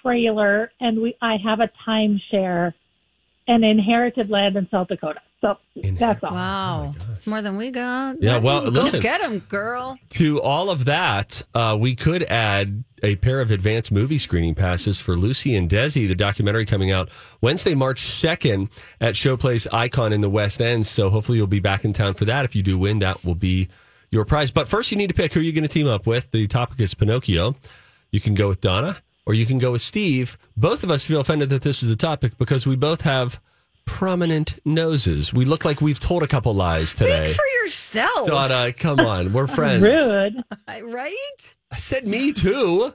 trailer 0.02 0.70
and 0.80 1.02
we 1.02 1.16
I 1.20 1.36
have 1.44 1.60
a 1.60 1.68
timeshare 1.86 2.72
and 3.48 3.64
inherited 3.64 4.30
land 4.30 4.56
in 4.56 4.68
South 4.70 4.88
Dakota. 4.88 5.20
So 5.40 5.56
that's 5.94 6.22
all. 6.22 6.30
Wow, 6.32 6.94
it's 7.12 7.26
more 7.26 7.40
than 7.42 7.56
we 7.56 7.70
got. 7.70 8.22
Yeah, 8.22 8.38
well, 8.38 8.62
Go 8.62 8.68
listen. 8.82 9.00
get 9.00 9.20
him, 9.20 9.38
girl. 9.40 9.98
To 10.10 10.40
all 10.40 10.68
of 10.70 10.84
that, 10.84 11.42
uh, 11.54 11.76
we 11.80 11.96
could 11.96 12.24
add 12.24 12.84
a 13.02 13.16
pair 13.16 13.40
of 13.40 13.50
advanced 13.50 13.90
movie 13.92 14.18
screening 14.18 14.54
passes 14.54 15.00
for 15.00 15.16
Lucy 15.16 15.54
and 15.54 15.68
Desi, 15.70 16.06
the 16.08 16.14
documentary 16.16 16.66
coming 16.66 16.90
out 16.90 17.08
Wednesday, 17.40 17.74
March 17.74 18.00
2nd 18.02 18.70
at 19.00 19.14
Showplace 19.14 19.66
Icon 19.72 20.12
in 20.12 20.20
the 20.20 20.30
West 20.30 20.60
End. 20.60 20.86
So 20.86 21.08
hopefully 21.08 21.38
you'll 21.38 21.46
be 21.46 21.60
back 21.60 21.84
in 21.84 21.92
town 21.92 22.14
for 22.14 22.24
that. 22.26 22.44
If 22.44 22.54
you 22.56 22.62
do 22.62 22.76
win, 22.78 22.98
that 22.98 23.24
will 23.24 23.36
be 23.36 23.68
your 24.10 24.24
prize. 24.24 24.50
But 24.50 24.68
first, 24.68 24.90
you 24.90 24.98
need 24.98 25.08
to 25.08 25.14
pick 25.14 25.32
who 25.32 25.40
you're 25.40 25.54
going 25.54 25.62
to 25.62 25.68
team 25.68 25.86
up 25.86 26.06
with. 26.06 26.30
The 26.32 26.46
topic 26.48 26.80
is 26.80 26.94
Pinocchio. 26.94 27.54
You 28.10 28.20
can 28.20 28.34
go 28.34 28.48
with 28.48 28.60
Donna 28.60 28.96
or 29.28 29.34
you 29.34 29.44
can 29.46 29.58
go 29.58 29.72
with 29.72 29.82
Steve. 29.82 30.38
Both 30.56 30.82
of 30.82 30.90
us 30.90 31.06
feel 31.06 31.20
offended 31.20 31.50
that 31.50 31.60
this 31.60 31.82
is 31.82 31.90
a 31.90 31.96
topic 31.96 32.38
because 32.38 32.66
we 32.66 32.74
both 32.76 33.02
have 33.02 33.38
prominent 33.84 34.58
noses. 34.64 35.34
We 35.34 35.44
look 35.44 35.66
like 35.66 35.82
we've 35.82 36.00
told 36.00 36.22
a 36.22 36.26
couple 36.26 36.54
lies 36.54 36.94
today. 36.94 37.26
Speak 37.26 37.36
for 37.36 37.62
yourself. 37.62 38.26
Donna, 38.26 38.72
come 38.72 39.00
on. 39.00 39.34
We're 39.34 39.46
friends. 39.58 39.82
Rude. 39.82 40.42
right? 40.66 41.54
I 41.70 41.76
said 41.76 42.08
me 42.08 42.32
too. 42.32 42.94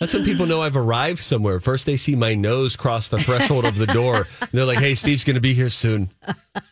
That's 0.00 0.14
when 0.14 0.24
people 0.24 0.46
know 0.46 0.62
I've 0.62 0.76
arrived 0.76 1.18
somewhere. 1.18 1.60
First, 1.60 1.84
they 1.84 1.98
see 1.98 2.16
my 2.16 2.34
nose 2.34 2.76
cross 2.76 3.08
the 3.08 3.18
threshold 3.18 3.66
of 3.66 3.76
the 3.76 3.86
door. 3.86 4.26
And 4.40 4.48
they're 4.52 4.64
like, 4.64 4.78
hey, 4.78 4.94
Steve's 4.94 5.24
going 5.24 5.34
to 5.34 5.40
be 5.40 5.52
here 5.52 5.68
soon. 5.68 6.10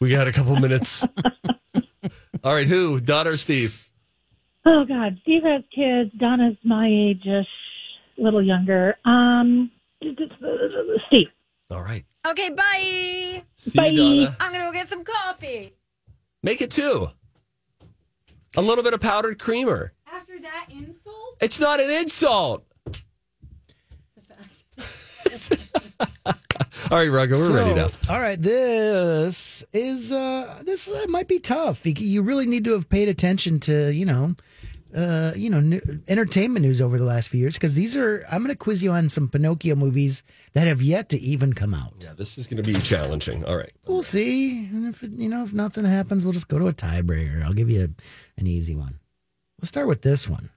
We 0.01 0.11
got 0.11 0.27
a 0.27 0.33
couple 0.33 0.57
minutes. 0.57 1.07
All 2.45 2.55
right, 2.55 2.67
who? 2.67 2.99
Donna 2.99 3.31
or 3.31 3.37
Steve? 3.37 3.88
Oh 4.67 4.85
God, 4.85 5.19
Steve 5.23 5.43
has 5.45 5.63
kids. 5.75 6.11
Donna's 6.19 6.57
my 6.65 6.89
age, 6.89 7.25
a 7.27 7.45
little 8.19 8.43
younger. 8.43 8.97
Um, 9.05 9.71
Steve. 11.09 11.29
All 11.71 11.83
right. 11.83 12.05
Okay, 12.27 12.51
bye. 12.51 13.43
See 13.57 13.91
you, 13.91 14.25
Donna. 14.25 14.37
I'm 14.41 14.53
gonna 14.53 14.65
go 14.65 14.73
get 14.73 14.89
some 14.89 15.05
coffee. 15.05 15.73
Make 16.43 16.61
it 16.61 16.71
two. 16.71 17.09
A 18.57 18.63
little 18.63 18.85
bit 18.85 18.95
of 18.95 19.01
powdered 19.01 19.39
creamer. 19.39 19.93
After 20.13 20.39
that 20.41 20.67
insult, 20.71 21.37
It's 21.41 21.61
not 21.61 21.81
an 21.81 21.91
insult. 21.91 22.65
All 26.91 26.97
right, 26.99 27.09
Ruggo, 27.09 27.33
we're 27.37 27.55
ready 27.57 27.75
now. 27.75 27.89
All 28.09 28.21
right, 28.21 28.41
this 28.41 29.63
is 29.73 30.11
uh 30.13 30.63
this 30.65 30.91
uh, 30.91 31.05
might 31.09 31.29
be 31.29 31.39
tough. 31.39 31.85
You- 31.85 31.95
You 31.97 32.23
really 32.23 32.47
need 32.47 32.65
to 32.65 32.73
have 32.73 32.89
paid 32.89 33.09
attention 33.09 33.61
to 33.61 33.91
you 33.93 34.07
know, 34.07 34.35
uh 34.97 35.33
you 35.37 35.51
know, 35.51 35.61
new, 35.61 35.81
entertainment 36.09 36.65
news 36.65 36.81
over 36.81 36.97
the 36.99 37.05
last 37.05 37.29
few 37.29 37.41
years 37.41 37.55
because 37.55 37.75
these 37.75 37.97
are. 37.97 38.25
I'm 38.31 38.39
going 38.43 38.51
to 38.55 38.57
quiz 38.57 38.83
you 38.83 38.91
on 38.93 39.09
some 39.09 39.29
Pinocchio 39.29 39.75
movies 39.77 40.23
that 40.55 40.67
have 40.67 40.81
yet 40.81 41.09
to 41.11 41.19
even 41.21 41.53
come 41.53 41.75
out. 41.75 41.95
Yeah, 42.01 42.15
this 42.17 42.39
is 42.39 42.47
going 42.47 42.63
to 42.63 42.73
be 42.73 42.79
challenging. 42.81 43.45
All 43.45 43.57
right. 43.57 43.73
We'll 43.87 44.03
see. 44.03 44.67
And 44.67 44.87
if 44.89 45.03
you 45.03 45.29
know 45.29 45.43
if 45.43 45.53
nothing 45.53 45.85
happens, 45.85 46.25
we'll 46.25 46.33
just 46.33 46.49
go 46.49 46.59
to 46.59 46.69
a 46.69 46.73
tiebreaker. 46.73 47.43
I'll 47.45 47.53
give 47.53 47.69
you 47.71 47.83
a, 47.85 48.41
an 48.41 48.47
easy 48.47 48.75
one. 48.75 48.99
We'll 49.61 49.69
start 49.69 49.89
with 49.89 50.03
this 50.03 50.27
one. 50.29 50.49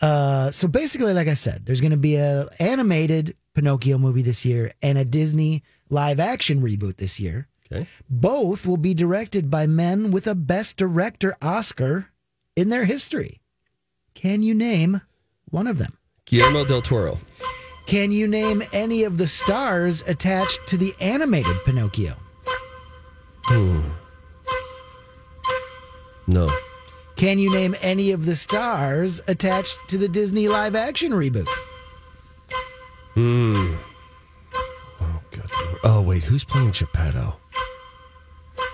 Uh, 0.00 0.50
so 0.50 0.66
basically, 0.66 1.12
like 1.12 1.28
I 1.28 1.34
said, 1.34 1.66
there's 1.66 1.80
going 1.80 1.90
to 1.90 1.96
be 1.96 2.16
a 2.16 2.48
animated 2.58 3.36
Pinocchio 3.54 3.98
movie 3.98 4.22
this 4.22 4.44
year 4.44 4.72
and 4.82 4.96
a 4.96 5.04
Disney 5.04 5.62
live 5.88 6.18
action 6.20 6.62
reboot 6.62 6.96
this 6.96 7.20
year. 7.20 7.48
Okay. 7.70 7.86
Both 8.08 8.66
will 8.66 8.78
be 8.78 8.94
directed 8.94 9.50
by 9.50 9.66
men 9.66 10.10
with 10.10 10.26
a 10.26 10.34
Best 10.34 10.76
Director 10.76 11.36
Oscar 11.42 12.08
in 12.56 12.68
their 12.68 12.84
history. 12.84 13.40
Can 14.14 14.42
you 14.42 14.54
name 14.54 15.02
one 15.50 15.66
of 15.66 15.78
them? 15.78 15.96
Guillermo 16.24 16.64
del 16.64 16.82
Toro. 16.82 17.18
Can 17.86 18.12
you 18.12 18.26
name 18.26 18.62
any 18.72 19.04
of 19.04 19.18
the 19.18 19.26
stars 19.28 20.02
attached 20.02 20.66
to 20.68 20.76
the 20.76 20.94
animated 21.00 21.56
Pinocchio? 21.64 22.16
Hmm. 23.44 23.80
No. 26.26 26.48
Can 27.20 27.38
you 27.38 27.52
name 27.52 27.74
any 27.82 28.12
of 28.12 28.24
the 28.24 28.34
stars 28.34 29.20
attached 29.28 29.76
to 29.88 29.98
the 29.98 30.08
Disney 30.08 30.48
live 30.48 30.74
action 30.74 31.12
reboot? 31.12 31.46
Hmm. 33.12 33.74
Oh, 35.02 35.20
good 35.30 35.50
lord. 35.52 35.78
Oh, 35.84 36.00
wait. 36.00 36.24
Who's 36.24 36.44
playing 36.44 36.70
Geppetto? 36.70 37.36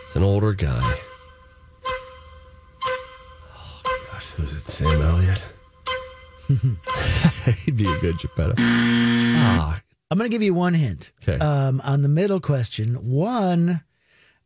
It's 0.04 0.14
an 0.14 0.22
older 0.22 0.52
guy. 0.52 0.96
Oh, 3.52 3.82
gosh. 4.12 4.26
Who's 4.36 4.52
it? 4.52 4.62
Sam 4.62 5.02
Elliott? 5.02 5.44
He'd 7.64 7.76
be 7.76 7.92
a 7.92 7.98
good 7.98 8.16
Geppetto. 8.20 8.54
Ah. 8.58 9.82
I'm 10.08 10.18
going 10.18 10.30
to 10.30 10.32
give 10.32 10.44
you 10.44 10.54
one 10.54 10.74
hint. 10.74 11.10
Okay. 11.20 11.44
Um, 11.44 11.80
on 11.82 12.02
the 12.02 12.08
middle 12.08 12.38
question, 12.38 13.10
one 13.10 13.82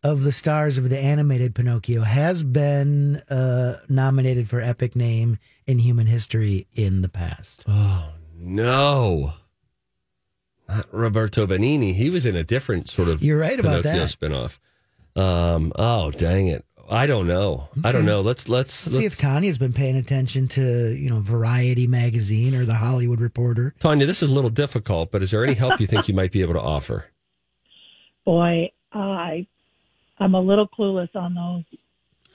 of 0.03 0.23
the 0.25 0.33
stars 0.33 0.79
of 0.79 0.89
the 0.89 0.99
animated 0.99 1.55
Pinocchio 1.55 2.03
has 2.03 2.43
been 2.43 3.17
uh, 3.29 3.75
nominated 3.89 4.49
for 4.49 4.61
Epic 4.61 4.97
Name 4.97 5.39
in 5.67 5.79
Human 5.81 6.07
History 6.07 6.67
in 6.75 7.03
the 7.03 7.09
past. 7.09 7.65
Oh, 7.69 8.15
no. 8.39 9.35
Not 10.69 10.87
Roberto 10.93 11.47
Benigni. 11.47 11.95
He 11.95 12.09
was 12.11 12.25
in 12.25 12.37
a 12.37 12.43
different 12.45 12.89
sort 12.89 13.09
of 13.09 13.23
You're 13.23 13.39
right 13.39 13.59
about 13.59 13.83
Pinocchio 13.83 14.07
that. 14.07 14.09
spinoff. 14.19 14.59
Um, 15.21 15.73
oh, 15.77 16.11
dang 16.13 16.47
it. 16.47 16.65
I 16.89 17.07
don't 17.07 17.27
know. 17.29 17.69
I 17.85 17.93
don't 17.93 18.01
Okay. 18.03 18.07
know. 18.07 18.21
Let's 18.21 18.49
let's, 18.49 18.87
Let's 18.87 18.97
see 18.99 19.05
if 19.05 19.17
Tanya's 19.17 19.59
been 19.59 19.73
paying 19.73 19.97
attention 19.97 20.49
to, 20.49 20.93
you 20.93 21.09
know, 21.09 21.21
Variety 21.21 21.87
magazine 21.87 22.53
or 22.55 22.65
the 22.65 22.75
Hollywood 22.75 23.21
Reporter. 23.21 23.75
Tanya, 23.79 24.07
this 24.07 24.23
is 24.25 24.31
a 24.31 24.35
little 24.35 24.51
difficult, 24.51 25.13
but 25.13 25.23
is 25.23 25.31
there 25.31 25.45
any 25.45 25.55
help 25.55 25.81
you 25.81 25.87
think 25.87 26.09
you 26.09 26.15
might 26.15 26.33
be 26.33 26.43
able 26.43 26.55
to 26.55 26.61
offer? 26.61 27.07
Boy, 28.25 28.71
I 28.93 29.47
I'm 30.20 30.35
a 30.35 30.40
little 30.40 30.68
clueless 30.68 31.14
on 31.16 31.35
those. 31.35 31.64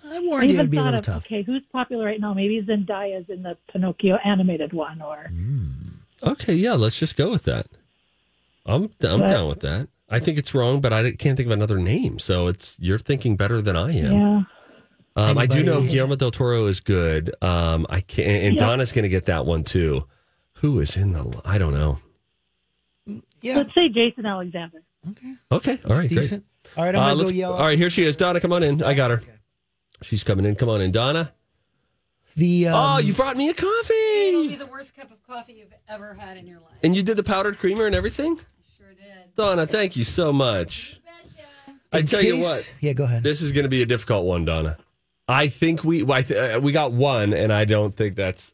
I 0.08 0.18
I 0.18 0.20
warned 0.22 0.44
you 0.50 0.54
even 0.54 0.60
it'd 0.60 0.72
be 0.72 0.78
a 0.78 0.80
thought 0.82 0.86
little 0.86 1.00
of 1.00 1.06
tough. 1.06 1.26
okay, 1.26 1.42
who's 1.44 1.64
popular 1.72 2.06
right 2.06 2.20
now? 2.20 2.34
Maybe 2.34 2.62
Zendaya's 2.62 3.30
in 3.30 3.42
the 3.44 3.58
Pinocchio 3.72 4.18
animated 4.24 4.74
one, 4.74 5.02
or 5.02 5.32
Okay, 6.24 6.54
yeah, 6.54 6.74
let's 6.74 6.98
just 7.00 7.16
go 7.18 7.30
with 7.32 7.44
that. 7.44 7.68
I'm 8.66 8.84
I'm 9.04 9.20
But- 9.22 9.28
down 9.30 9.48
with 9.48 9.62
that. 9.62 9.88
I 10.08 10.20
think 10.20 10.38
it's 10.38 10.54
wrong, 10.54 10.82
but 10.82 10.94
I 10.94 11.12
can't 11.14 11.36
think 11.36 11.48
of 11.48 11.52
another 11.52 11.80
name. 11.80 12.20
So 12.20 12.46
it's 12.48 12.78
you're 12.80 13.00
thinking 13.00 13.36
better 13.36 13.60
than 13.62 13.76
I 13.76 13.92
am. 13.98 14.14
yeah. 14.14 14.42
Um, 15.18 15.38
I 15.38 15.46
do 15.48 15.64
know 15.64 15.82
Guillermo 15.82 16.16
del 16.16 16.30
Toro 16.30 16.66
is 16.68 16.80
good. 16.80 17.34
Um, 17.42 17.88
I 17.90 18.02
can 18.02 18.26
and 18.26 18.56
Yeah. 18.56 18.62
Donna's 18.62 18.92
going 18.92 19.04
to 19.04 19.10
get 19.10 19.26
that 19.26 19.46
one 19.48 19.64
too. 19.64 20.06
Who 20.60 20.80
is 20.80 20.96
in 20.96 21.14
the? 21.14 21.42
I 21.44 21.58
don't 21.58 21.74
know. 21.74 22.00
Yeah, 23.42 23.58
Let's 23.58 23.74
say 23.74 23.90
Jason 23.90 24.26
Alexander. 24.26 24.82
Okay, 25.10 25.36
Okay. 25.52 25.78
all 25.90 25.98
right, 25.98 26.10
decent. 26.10 26.44
All 26.78 26.84
right, 26.84 26.96
I'm 26.96 27.02
Uh, 27.02 27.06
gonna 27.10 27.16
let's- 27.16 27.32
go 27.32 27.38
yell. 27.38 27.54
all 27.54 27.60
right, 27.66 27.78
here 27.78 27.90
she 27.90 28.04
is. 28.04 28.16
Donna, 28.16 28.40
come 28.40 28.52
on 28.54 28.64
in. 28.64 28.84
I 28.84 28.94
got 28.94 29.12
her. 29.12 29.22
She's 30.02 30.24
coming 30.24 30.46
in. 30.46 30.56
Come 30.56 30.70
on 30.70 30.82
in, 30.82 30.92
Donna. 30.92 31.32
The 32.36 32.68
um, 32.68 32.74
oh, 32.76 32.98
you 32.98 33.14
brought 33.14 33.38
me 33.38 33.48
a 33.50 33.54
coffee. 33.54 33.94
It'll 33.94 34.42
coffee, 34.42 34.48
be 34.50 34.56
the 34.56 34.66
worst 34.66 34.94
cup 34.96 35.10
of 35.12 35.24
coffee 35.26 35.54
you've 35.54 35.74
ever 35.88 36.14
had 36.14 36.36
in 36.38 36.46
your 36.48 36.60
life. 36.60 36.74
and 36.84 36.94
you 36.96 37.02
did 37.02 37.16
the 37.16 37.24
powdered 37.24 37.58
creamer 37.60 37.86
and 37.86 37.96
everything. 37.96 38.38
Sure 38.78 38.94
did. 38.94 39.34
Donna, 39.36 39.66
thank 39.66 39.96
you 39.96 40.04
so 40.04 40.34
much. 40.34 41.00
I 41.94 42.00
in 42.00 42.08
tell 42.08 42.22
you 42.22 42.40
what, 42.40 42.76
Yeah, 42.82 42.92
go 42.92 43.06
ahead. 43.06 43.24
this 43.24 43.42
is 43.42 43.54
going 43.54 43.64
to 43.64 43.70
be 43.70 43.82
a 43.82 43.86
difficult 43.86 44.26
one, 44.26 44.44
Donna. 44.44 44.78
I 45.30 45.48
think 45.48 45.86
we 45.86 46.04
I 46.12 46.24
th- 46.24 46.56
uh, 46.58 46.60
we 46.60 46.74
got 46.74 46.92
one, 46.92 47.32
and 47.34 47.54
I 47.54 47.64
don't 47.64 47.96
think 47.96 48.16
that's 48.16 48.54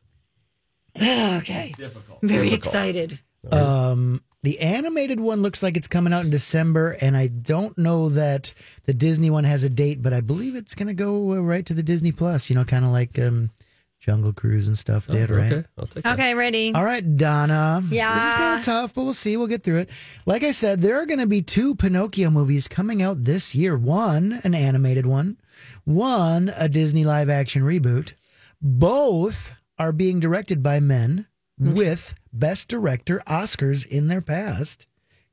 Okay. 0.96 1.74
difficult. 1.76 2.20
Very 2.22 2.50
Difficult. 2.50 2.76
excited. 2.76 3.20
Um, 3.52 4.22
the 4.44 4.60
animated 4.60 5.20
one 5.20 5.42
looks 5.42 5.62
like 5.62 5.78
it's 5.78 5.88
coming 5.88 6.14
out 6.14 6.26
in 6.26 6.32
December, 6.32 6.98
and 7.00 7.16
I 7.16 7.28
don't 7.28 7.78
know 7.78 8.10
that 8.10 8.54
the 8.86 8.94
Disney 8.94 9.30
one 9.30 9.44
has 9.44 9.64
a 9.64 9.70
date, 9.70 10.02
but 10.02 10.14
I 10.14 10.22
believe 10.22 10.56
it's 10.56 10.74
going 10.74 10.88
to 10.88 10.94
go 10.94 11.34
uh, 11.34 11.40
right 11.40 11.66
to 11.68 11.74
the 11.74 11.84
Disney 11.84 12.12
Plus. 12.12 12.50
You 12.50 12.56
know, 12.56 12.66
kind 12.66 12.84
of 12.84 12.92
like 12.92 13.20
um, 13.20 13.52
Jungle 14.00 14.34
Cruise 14.34 14.68
and 14.68 14.76
stuff 14.76 15.06
did, 15.06 15.30
right? 15.30 15.54
Okay, 15.54 15.68
I'll 15.78 15.86
take 15.86 16.04
that. 16.04 16.14
Okay, 16.14 16.34
ready. 16.34 16.74
All 16.74 16.84
right, 16.84 17.18
Donna. 17.18 17.84
Yeah. 17.92 18.16
This 18.16 18.24
is 18.24 18.34
kind 18.34 18.60
of 18.60 18.66
tough, 18.66 18.94
but 18.96 19.04
we'll 19.04 19.14
see. 19.14 19.38
We'll 19.38 19.46
get 19.46 19.62
through 19.62 19.78
it. 19.78 19.90
Like 20.26 20.44
I 20.44 20.52
said, 20.52 20.82
there 20.82 21.00
are 21.00 21.06
going 21.06 21.20
to 21.20 21.28
be 21.28 21.44
two 21.44 21.76
Pinocchio 21.76 22.32
movies 22.32 22.68
coming 22.68 23.04
out 23.04 23.24
this 23.24 23.54
year 23.54 23.78
one, 23.78 24.42
an 24.44 24.56
animated 24.56 25.06
one, 25.06 25.38
one, 25.86 26.52
a 26.58 26.68
Disney 26.68 27.06
live 27.06 27.30
action 27.30 27.62
reboot. 27.62 28.14
Both 28.60 29.54
are 29.78 29.92
being 29.92 30.20
directed 30.20 30.64
by 30.64 30.80
men 30.80 31.28
with 31.62 32.16
Best 32.34 32.68
Director 32.68 33.22
Oscars 33.28 33.86
in 33.86 34.08
their 34.08 34.22
past. 34.22 34.88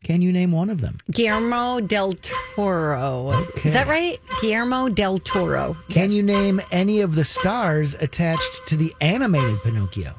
Can 0.04 0.22
you 0.22 0.30
name 0.32 0.52
one 0.52 0.70
of 0.70 0.80
them? 0.80 0.98
Guillermo 1.10 1.80
del 1.80 2.12
Toro. 2.54 3.46
Is 3.64 3.72
that 3.72 3.88
right? 3.88 4.20
Guillermo 4.40 4.88
del 4.88 5.18
Toro. 5.18 5.76
Can 5.88 6.12
you 6.12 6.22
name 6.22 6.60
any 6.70 7.00
of 7.00 7.16
the 7.16 7.24
stars 7.24 7.94
attached 7.94 8.60
to 8.68 8.76
the 8.76 8.94
animated 9.00 9.60
Pinocchio? 9.62 10.14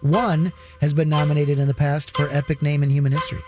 One 0.00 0.52
has 0.80 0.92
been 0.92 1.08
nominated 1.08 1.58
in 1.58 1.68
the 1.68 1.74
past 1.74 2.16
for 2.16 2.28
Epic 2.30 2.62
Name 2.62 2.82
in 2.82 2.90
Human 2.90 3.12
History. 3.12 3.42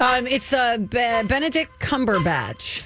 Um, 0.00 0.26
it's 0.26 0.52
uh, 0.52 0.78
Be- 0.78 1.22
Benedict 1.26 1.78
Cumberbatch. 1.78 2.84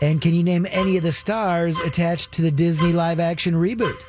And 0.00 0.20
can 0.20 0.32
you 0.32 0.42
name 0.42 0.66
any 0.70 0.96
of 0.96 1.02
the 1.02 1.12
stars 1.12 1.78
attached 1.80 2.32
to 2.32 2.42
the 2.42 2.50
Disney 2.50 2.92
live 2.92 3.20
action 3.20 3.54
reboot? 3.54 4.02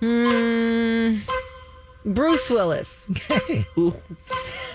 Hmm. 0.00 1.16
Bruce 2.04 2.48
Willis. 2.50 3.06
Okay. 3.10 3.66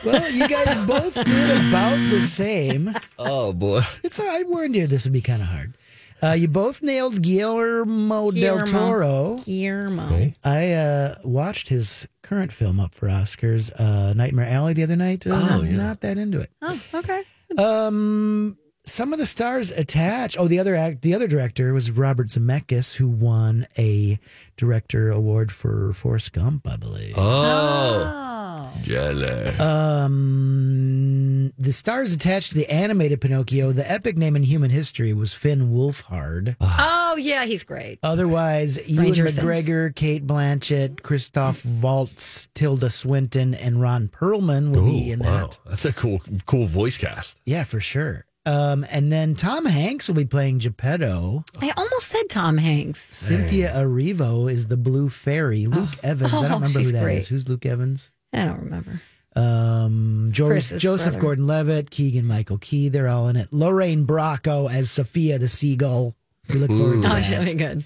Well, 0.05 0.29
you 0.31 0.47
guys 0.49 0.85
both 0.85 1.13
did 1.13 1.67
about 1.69 1.95
the 2.11 2.21
same. 2.21 2.93
Oh 3.17 3.53
boy, 3.53 3.81
It's 4.03 4.19
all 4.19 4.27
right. 4.27 4.45
Warned 4.47 4.75
you 4.75 4.85
this 4.85 5.05
would 5.05 5.13
be 5.13 5.21
kind 5.21 5.41
of 5.41 5.47
hard. 5.47 5.75
Uh, 6.21 6.33
you 6.33 6.47
both 6.47 6.81
nailed 6.81 7.21
Guillermo, 7.21 8.31
del 8.31 8.65
Toro. 8.65 9.39
Guillermo. 9.45 10.05
Okay. 10.07 10.35
I 10.43 10.71
uh, 10.73 11.15
watched 11.23 11.69
his 11.69 12.07
current 12.21 12.51
film 12.53 12.79
up 12.79 12.93
for 12.95 13.07
Oscars, 13.07 13.71
uh, 13.79 14.13
Nightmare 14.13 14.45
Alley, 14.47 14.73
the 14.73 14.83
other 14.83 14.95
night. 14.95 15.25
Uh, 15.27 15.31
Oh, 15.33 15.57
not, 15.57 15.63
yeah. 15.65 15.75
not 15.77 16.01
that 16.01 16.17
into 16.17 16.39
it. 16.39 16.49
Oh, 16.61 16.81
okay. 16.95 17.23
Um, 17.57 18.57
some 18.85 19.13
of 19.13 19.19
the 19.19 19.25
stars 19.25 19.71
attached. 19.71 20.37
Oh, 20.39 20.47
the 20.47 20.59
other 20.59 20.75
act, 20.75 21.01
the 21.01 21.15
other 21.15 21.27
director 21.27 21.73
was 21.73 21.89
Robert 21.91 22.27
Zemeckis, 22.27 22.95
who 22.95 23.07
won 23.07 23.65
a 23.77 24.19
director 24.57 25.09
award 25.09 25.51
for 25.51 25.93
Forrest 25.93 26.33
Gump, 26.33 26.67
I 26.67 26.75
believe. 26.77 27.13
oh, 27.17 28.73
jelly. 28.83 29.47
Um, 29.57 31.53
the 31.57 31.71
stars 31.71 32.13
attached 32.13 32.51
to 32.51 32.57
the 32.57 32.69
animated 32.69 33.21
Pinocchio. 33.21 33.71
The 33.71 33.89
epic 33.89 34.17
name 34.17 34.35
in 34.35 34.43
human 34.43 34.69
history 34.69 35.13
was 35.13 35.33
Finn 35.33 35.71
Wolfhard. 35.71 36.55
Oh, 36.59 37.15
yeah, 37.15 37.45
he's 37.45 37.63
great. 37.63 37.99
Otherwise, 38.03 38.89
Ewan 38.89 39.13
Stranger 39.13 39.29
Things. 39.29 39.39
McGregor, 39.39 39.95
Cate 39.95 40.27
Blanchett, 40.27 41.03
Christoph 41.03 41.65
Waltz, 41.65 42.49
Tilda 42.53 42.89
Swinton, 42.89 43.53
and 43.53 43.81
Ron 43.81 44.09
Perlman 44.09 44.73
will 44.75 44.85
be 44.85 45.11
in 45.11 45.19
wow, 45.19 45.41
that. 45.41 45.57
that's 45.65 45.85
a 45.85 45.93
cool, 45.93 46.21
cool 46.45 46.65
voice 46.65 46.97
cast. 46.97 47.39
Yeah, 47.45 47.63
for 47.63 47.79
sure. 47.79 48.25
Um, 48.45 48.85
and 48.91 49.11
then 49.11 49.35
Tom 49.35 49.65
Hanks 49.65 50.07
will 50.09 50.15
be 50.15 50.25
playing 50.25 50.59
Geppetto. 50.59 51.45
I 51.61 51.71
almost 51.77 52.07
said 52.07 52.29
Tom 52.29 52.57
Hanks. 52.57 52.99
Cynthia 52.99 53.71
Erivo 53.73 54.51
is 54.51 54.67
the 54.67 54.75
Blue 54.75 55.07
Fairy. 55.07 55.65
Luke 55.67 55.89
Evans. 56.03 56.33
I 56.33 56.37
Oh, 56.39 56.41
don't 56.41 56.51
remember 56.55 56.67
who 56.79 56.83
she's 56.83 56.91
that 56.91 56.97
is. 56.99 57.03
great. 57.03 57.27
Who's 57.27 57.47
Luke 57.47 57.65
Evans? 57.65 58.11
I 58.33 58.43
don't 58.45 58.59
remember. 58.59 59.01
Um, 59.35 60.27
Jo- 60.31 60.47
Chris's 60.47 60.81
Joseph 60.81 61.13
brother. 61.13 61.21
Gordon-Levitt, 61.21 61.89
Keegan 61.89 62.25
Michael 62.27 62.57
Key. 62.57 62.89
They're 62.89 63.07
all 63.07 63.29
in 63.29 63.35
it. 63.37 63.47
Lorraine 63.51 64.05
Bracco 64.05 64.69
as 64.71 64.91
Sophia 64.91 65.39
the 65.39 65.47
Seagull. 65.47 66.13
We 66.49 66.55
look 66.55 66.69
forward 66.69 67.01
to 67.01 67.07
Oh, 67.07 67.13
that. 67.13 67.21
should 67.23 67.45
be 67.45 67.53
good. 67.53 67.85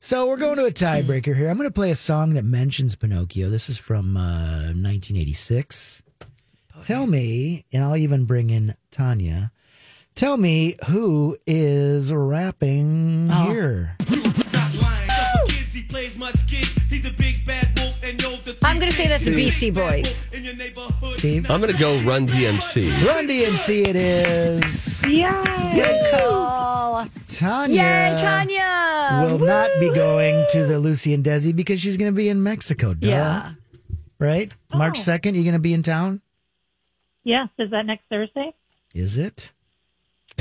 So 0.00 0.28
we're 0.28 0.36
going 0.38 0.56
to 0.56 0.64
a 0.64 0.70
tiebreaker 0.70 1.36
here. 1.36 1.50
I'm 1.50 1.56
going 1.58 1.68
to 1.68 1.74
play 1.74 1.90
a 1.90 1.96
song 1.96 2.34
that 2.34 2.44
mentions 2.44 2.94
Pinocchio. 2.94 3.50
This 3.50 3.68
is 3.68 3.76
from 3.78 4.16
uh, 4.16 4.72
1986. 4.72 6.02
Tell 6.82 7.06
me, 7.06 7.64
and 7.72 7.84
I'll 7.84 7.96
even 7.96 8.24
bring 8.24 8.50
in 8.50 8.74
Tanya. 8.90 9.50
Tell 10.18 10.36
me 10.36 10.74
who 10.88 11.36
is 11.46 12.12
rapping 12.12 13.28
Oh. 13.32 13.52
here. 13.52 13.94
I'm 18.64 18.78
going 18.80 18.90
to 18.90 18.96
say 18.96 19.06
that's 19.06 19.24
the 19.26 19.30
Beastie 19.30 19.70
Boys. 19.70 20.26
Steve? 21.12 21.48
I'm 21.48 21.60
gonna 21.60 21.72
go 21.72 21.96
Run 22.00 22.26
DMC. 22.26 22.90
Run 23.06 23.28
DMC 23.28 23.86
it 23.86 23.94
is. 23.94 25.06
Yeah. 25.06 25.40
Good 25.72 26.18
call. 26.18 27.06
Tanya. 27.28 27.76
Yay, 27.76 28.16
Tanya. 28.18 29.24
Will 29.30 29.38
not 29.38 29.70
be 29.78 29.92
going 29.94 30.44
to 30.50 30.66
the 30.66 30.80
Lucy 30.80 31.14
and 31.14 31.24
Desi 31.24 31.54
because 31.54 31.80
she's 31.80 31.96
going 31.96 32.12
to 32.12 32.16
be 32.16 32.28
in 32.28 32.42
Mexico. 32.42 32.92
Duh. 32.92 33.06
Yeah. 33.08 33.52
Right? 34.18 34.52
March 34.74 34.98
Oh. 34.98 35.12
2nd, 35.12 35.36
you 35.36 35.42
going 35.44 35.52
to 35.52 35.60
be 35.60 35.74
in 35.74 35.84
town? 35.84 36.22
Yes. 37.22 37.48
Is 37.58 37.70
that 37.70 37.86
next 37.86 38.02
Thursday? 38.10 38.52
Is 38.94 39.16
it? 39.16 39.52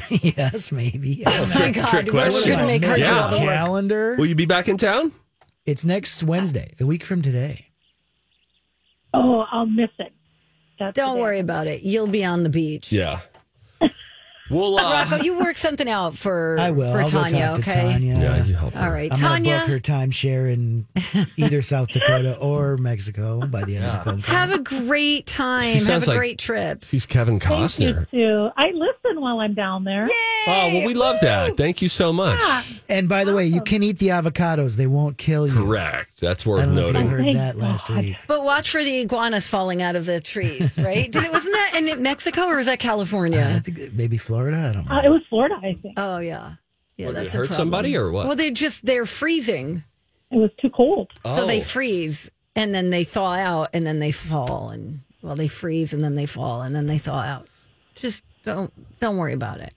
yes, 0.10 0.72
maybe. 0.72 1.24
Oh 1.26 1.30
know. 1.30 1.60
my 1.60 1.72
God. 1.72 1.88
trick 1.90 2.06
We're, 2.08 2.12
question. 2.12 2.48
going 2.48 2.60
to 2.60 2.66
make 2.66 2.84
her 2.84 2.98
Yeah. 2.98 3.26
all 3.26 3.32
work. 3.32 3.40
calendar. 3.40 4.16
Will 4.18 4.26
you 4.28 4.36
be 4.36 4.46
back 4.46 4.68
in 4.68 4.78
town? 4.78 5.12
It's 5.66 5.84
next 5.86 6.24
Wednesday, 6.24 6.74
a 6.80 6.86
week 6.86 7.04
from 7.04 7.22
today. 7.22 7.68
Oh, 9.14 9.46
I'll 9.52 9.66
miss 9.66 9.90
it. 10.00 10.14
That's 10.80 10.96
Don't 10.96 11.16
the 11.16 11.22
worry 11.22 11.40
about 11.40 11.68
it. 11.68 11.82
You'll 11.82 12.08
be 12.08 12.24
on 12.24 12.44
the 12.44 12.50
beach. 12.50 12.92
Yeah. 12.92 13.20
We'll. 14.50 14.80
Uh, 14.80 14.84
Rocco, 15.10 15.24
you 15.26 15.38
work 15.38 15.58
something 15.58 15.90
out 15.90 16.16
for 16.16 16.56
I 16.62 16.72
will. 16.72 16.90
for 16.94 17.02
I'll 17.02 17.08
Tanya, 17.10 17.32
go 17.32 17.46
talk 17.58 17.60
okay? 17.68 17.82
to 17.82 17.92
Tanya. 17.92 18.14
yeah, 18.18 18.44
you 18.46 18.56
help. 18.56 18.78
All 18.78 18.84
her. 18.84 18.92
right, 18.94 19.12
I'm 19.12 19.20
going 19.20 19.44
to 19.44 19.50
Tanya. 19.50 19.60
book 19.60 19.68
her 19.68 19.80
timeshare 19.80 20.54
in 20.54 20.86
either 21.36 21.62
South 21.62 21.90
Dakota 21.90 22.38
or 22.38 22.78
Mexico 22.78 23.46
by 23.46 23.66
the 23.66 23.76
end 23.76 23.84
of 23.84 23.98
the 23.98 24.10
phone 24.10 24.22
call. 24.22 24.34
Have 24.34 24.54
a 24.54 24.60
great 24.60 25.26
time. 25.26 25.66
She 25.74 25.80
Have 25.80 25.84
sounds 25.84 26.08
a 26.08 26.12
like- 26.12 26.18
great 26.20 26.40
trip. 26.40 26.86
He's 26.86 27.06
Kevin 27.06 27.42
Thank 27.42 27.78
you 27.80 27.88
Costner. 27.90 28.10
too. 28.10 28.50
I 28.56 28.70
listen 29.08 29.22
while 29.22 29.40
I'm 29.40 29.54
down 29.54 29.84
there. 29.84 30.06
Oh 30.50 30.70
well, 30.74 30.88
we 30.88 30.94
love 30.94 31.18
that. 31.22 31.58
Thank 31.58 31.82
you 31.82 31.90
so 31.90 32.14
much. 32.14 32.42
And 32.90 33.10
by 33.10 33.24
the 33.26 33.34
way, 33.34 33.46
you 33.46 33.62
can 33.62 33.84
eat 33.84 34.00
the 34.00 34.08
avocados. 34.10 34.78
They 34.78 34.88
won't 34.88 35.18
kill 35.18 35.46
you. 35.48 35.54
Correct. 35.54 36.20
That's 36.22 36.48
I 36.48 36.50
worth 36.50 36.60
don't 36.62 36.76
know 36.76 36.82
if 36.84 36.88
you 36.88 36.94
noting. 36.94 37.10
heard 37.10 37.22
Thank 37.24 37.36
that 37.36 37.56
last 37.58 37.88
God. 37.90 37.98
week. 37.98 38.18
But 38.28 38.44
watch 38.46 38.70
for 38.72 38.84
the 38.84 39.00
iguanas 39.02 39.48
falling 39.48 39.82
out 39.82 39.96
of 39.96 40.06
the 40.06 40.22
trees, 40.22 40.78
right? 40.78 41.12
Did 41.12 41.24
it 41.24 41.32
wasn't 41.32 41.54
that 41.54 41.74
in 41.84 42.02
Mexico 42.02 42.44
or 42.44 42.56
was 42.58 42.68
that 42.68 42.74
I 42.74 42.76
California? 42.78 43.62
think 43.64 43.94
maybe 43.94 44.18
Florida. 44.18 44.58
I 44.58 44.74
don't 44.74 44.88
know. 44.88 44.96
Uh, 44.96 45.02
it 45.04 45.10
was 45.10 45.22
Florida, 45.30 45.56
I 45.62 45.78
think. 45.82 45.96
Oh 45.98 46.20
yeah, 46.20 46.54
yeah. 46.98 47.08
What, 47.08 47.16
did 47.16 47.20
it 47.20 47.24
that's 47.24 47.34
a 47.34 47.38
hurt 47.38 47.48
problem. 47.48 47.58
somebody 47.58 47.98
or 47.98 48.12
what? 48.12 48.28
Well, 48.28 48.36
they're 48.38 48.52
just 48.52 48.86
they're 48.86 49.06
freezing, 49.06 49.84
It 50.32 50.38
was 50.38 50.52
too 50.62 50.70
cold. 50.70 51.12
so 51.26 51.46
they 51.46 51.60
Oh. 51.60 51.64
freeze 51.64 52.32
and 52.56 52.74
then 52.74 52.90
they 52.90 53.04
thaw 53.04 53.34
out 53.34 53.70
and 53.74 53.86
then 53.86 54.00
they 54.00 54.12
fall 54.12 54.70
and 54.70 55.02
well 55.22 55.36
they 55.36 55.48
freeze 55.50 55.92
and 55.94 56.02
then 56.02 56.16
they 56.16 56.26
fall 56.26 56.62
and 56.62 56.74
then 56.74 56.86
they 56.86 56.98
thaw 56.98 57.20
out. 57.20 57.48
Just 57.96 58.24
don't 58.48 59.00
don't 59.00 59.18
worry 59.18 59.34
about 59.34 59.60
it. 59.60 59.74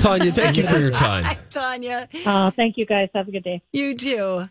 Tanya, 0.00 0.32
thank 0.32 0.56
you 0.56 0.64
for 0.66 0.78
your 0.78 0.90
time. 1.08 1.36
Tanya, 1.50 2.08
Uh, 2.26 2.50
thank 2.52 2.76
you 2.76 2.86
guys. 2.86 3.08
Have 3.14 3.28
a 3.28 3.30
good 3.30 3.44
day. 3.44 3.62
you 3.72 3.94
too. 3.94 4.48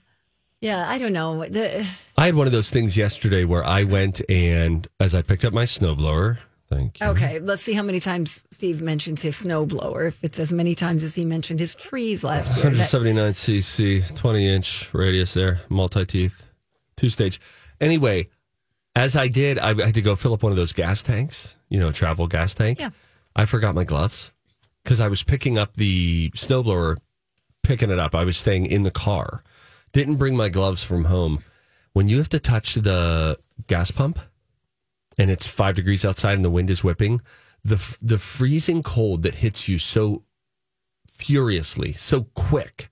Yeah, 0.61 0.89
I 0.89 0.97
don't 0.97 1.13
know. 1.13 1.45
The, 1.45 1.87
I 2.17 2.25
had 2.25 2.35
one 2.35 2.47
of 2.47 2.53
those 2.53 2.69
things 2.71 2.97
yesterday 2.97 3.43
where 3.45 3.63
I 3.63 3.83
went 3.83 4.21
and 4.29 4.87
as 4.99 5.13
I 5.13 5.21
picked 5.21 5.45
up 5.45 5.53
my 5.53 5.63
snowblower, 5.65 6.39
thank 6.67 6.99
you. 6.99 7.05
okay, 7.07 7.37
let's 7.39 7.61
see 7.61 7.73
how 7.73 7.83
many 7.83 7.99
times 7.99 8.45
Steve 8.51 8.81
mentions 8.81 9.21
his 9.21 9.43
snowblower. 9.43 10.07
If 10.07 10.23
it's 10.23 10.39
as 10.39 10.51
many 10.51 10.73
times 10.73 11.03
as 11.03 11.13
he 11.13 11.25
mentioned 11.25 11.59
his 11.59 11.75
trees 11.75 12.23
last 12.23 12.47
year. 12.57 12.71
That- 12.71 12.91
179 12.91 13.31
cc, 13.33 14.15
20 14.15 14.47
inch 14.47 14.89
radius 14.93 15.33
there, 15.35 15.61
multi 15.69 16.05
teeth, 16.05 16.47
two 16.95 17.09
stage. 17.09 17.39
Anyway, 17.79 18.25
as 18.95 19.15
I 19.15 19.27
did, 19.27 19.59
I 19.59 19.75
had 19.75 19.93
to 19.93 20.01
go 20.01 20.15
fill 20.15 20.33
up 20.33 20.41
one 20.41 20.51
of 20.51 20.57
those 20.57 20.73
gas 20.73 21.03
tanks, 21.03 21.55
you 21.69 21.79
know, 21.79 21.91
travel 21.91 22.25
gas 22.27 22.55
tank. 22.55 22.79
Yeah. 22.79 22.89
I 23.37 23.45
forgot 23.45 23.75
my 23.75 23.83
gloves 23.83 24.31
because 24.83 24.99
I 24.99 25.07
was 25.07 25.23
picking 25.23 25.57
up 25.57 25.75
the 25.75 26.31
snowblower, 26.35 26.97
picking 27.63 27.89
it 27.91 27.99
up. 27.99 28.13
I 28.15 28.23
was 28.23 28.35
staying 28.37 28.65
in 28.65 28.83
the 28.83 28.91
car, 28.91 29.43
didn't 29.93 30.15
bring 30.15 30.35
my 30.35 30.49
gloves 30.49 30.83
from 30.83 31.05
home. 31.05 31.43
When 31.93 32.07
you 32.07 32.17
have 32.17 32.29
to 32.29 32.39
touch 32.39 32.73
the 32.75 33.37
gas 33.67 33.91
pump 33.91 34.19
and 35.17 35.29
it's 35.31 35.47
five 35.47 35.75
degrees 35.75 36.03
outside 36.03 36.33
and 36.33 36.43
the 36.45 36.49
wind 36.49 36.69
is 36.69 36.83
whipping, 36.83 37.21
the 37.63 37.97
the 38.01 38.17
freezing 38.17 38.81
cold 38.83 39.23
that 39.23 39.35
hits 39.35 39.67
you 39.69 39.77
so 39.77 40.23
furiously, 41.09 41.93
so 41.93 42.23
quick. 42.35 42.89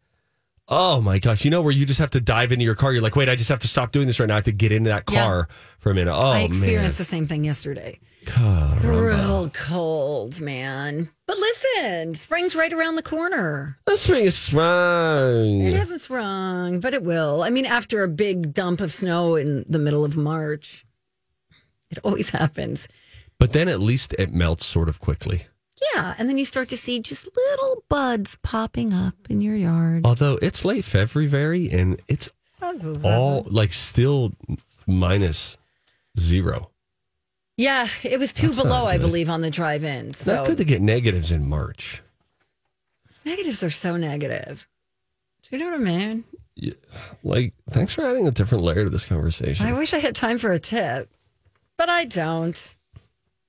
Oh 0.67 0.99
my 0.99 1.19
gosh! 1.19 1.45
You 1.45 1.51
know 1.51 1.61
where 1.61 1.71
you 1.71 1.85
just 1.85 1.99
have 1.99 2.09
to 2.11 2.21
dive 2.21 2.51
into 2.51 2.65
your 2.65 2.73
car. 2.73 2.91
You're 2.91 3.03
like, 3.03 3.15
wait, 3.15 3.29
I 3.29 3.35
just 3.35 3.49
have 3.49 3.59
to 3.59 3.67
stop 3.67 3.91
doing 3.91 4.07
this 4.07 4.19
right 4.19 4.25
now. 4.27 4.33
I 4.33 4.37
have 4.37 4.45
to 4.45 4.51
get 4.51 4.71
into 4.71 4.89
that 4.89 5.03
Yeah. 5.11 5.21
car 5.23 5.47
for 5.79 5.91
a 5.91 5.93
minute. 5.93 6.11
Oh 6.13 6.31
I 6.31 6.39
man, 6.39 6.45
experienced 6.45 6.97
the 6.97 7.03
same 7.03 7.27
thing 7.27 7.43
yesterday. 7.43 7.99
Caramba. 8.25 8.83
Real 8.83 9.49
cold, 9.49 10.41
man. 10.41 11.09
But 11.27 11.37
listen, 11.37 12.13
spring's 12.15 12.55
right 12.55 12.71
around 12.71 12.95
the 12.95 13.03
corner. 13.03 13.77
The 13.85 13.97
spring 13.97 14.25
is 14.25 14.35
sprung. 14.37 15.61
It 15.61 15.73
hasn't 15.73 16.01
sprung, 16.01 16.79
but 16.79 16.93
it 16.93 17.03
will. 17.03 17.43
I 17.43 17.49
mean, 17.49 17.65
after 17.65 18.03
a 18.03 18.07
big 18.07 18.53
dump 18.53 18.81
of 18.81 18.91
snow 18.91 19.35
in 19.35 19.63
the 19.67 19.79
middle 19.79 20.05
of 20.05 20.15
March, 20.15 20.85
it 21.89 21.99
always 22.03 22.29
happens. 22.41 22.87
But 23.39 23.53
then 23.53 23.67
at 23.67 23.79
least 23.79 24.13
it 24.17 24.33
melts 24.33 24.65
sort 24.65 24.89
of 24.89 24.99
quickly. 24.99 25.47
Yeah, 25.93 26.15
and 26.17 26.29
then 26.29 26.37
you 26.37 26.45
start 26.45 26.69
to 26.69 26.77
see 26.77 26.99
just 26.99 27.27
little 27.35 27.83
buds 27.89 28.37
popping 28.43 28.93
up 28.93 29.15
in 29.29 29.41
your 29.41 29.55
yard. 29.55 30.05
Although 30.05 30.39
it's 30.41 30.63
late 30.65 30.85
February 30.85 31.69
and 31.69 32.01
it's 32.07 32.29
all 33.03 33.45
like 33.49 33.73
still 33.73 34.31
minus 34.87 35.57
zero. 36.17 36.71
Yeah, 37.57 37.87
it 38.03 38.19
was 38.19 38.33
two 38.33 38.47
That's 38.47 38.61
below, 38.61 38.85
I 38.85 38.97
believe, 38.97 39.29
on 39.29 39.41
the 39.41 39.49
drive-in. 39.49 40.13
So 40.13 40.35
not 40.35 40.45
good 40.47 40.57
to 40.57 40.65
get 40.65 40.81
negatives 40.81 41.31
in 41.31 41.47
March. 41.47 42.01
negatives 43.25 43.63
are 43.63 43.69
so 43.69 43.95
negative. 43.97 44.67
Do 45.43 45.55
you 45.57 45.63
know 45.63 45.71
what 45.71 45.79
I 45.79 45.83
mean? 45.83 46.23
Like, 47.23 47.53
thanks 47.69 47.93
for 47.93 48.03
adding 48.03 48.27
a 48.27 48.31
different 48.31 48.63
layer 48.63 48.83
to 48.83 48.89
this 48.89 49.05
conversation. 49.05 49.65
I 49.65 49.73
wish 49.77 49.93
I 49.93 49.99
had 49.99 50.15
time 50.15 50.37
for 50.37 50.51
a 50.51 50.59
tip, 50.59 51.09
but 51.77 51.89
I 51.89 52.05
don't. 52.05 52.75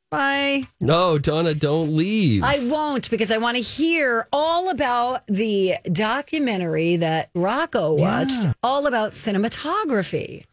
Bye. 0.09 0.63
no, 0.81 1.19
Donna, 1.19 1.53
don't 1.53 1.97
leave. 1.97 2.45
I 2.45 2.61
won't 2.69 3.11
because 3.11 3.33
I 3.33 3.39
want 3.39 3.57
to 3.57 3.63
hear 3.63 4.29
all 4.33 4.71
about 4.71 5.27
the 5.27 5.75
documentary 5.91 6.97
that 6.97 7.29
Rocco 7.35 7.93
watched, 7.93 8.31
Yeah. 8.31 8.53
all 8.63 8.87
about 8.87 9.13
cinematography. 9.13 10.45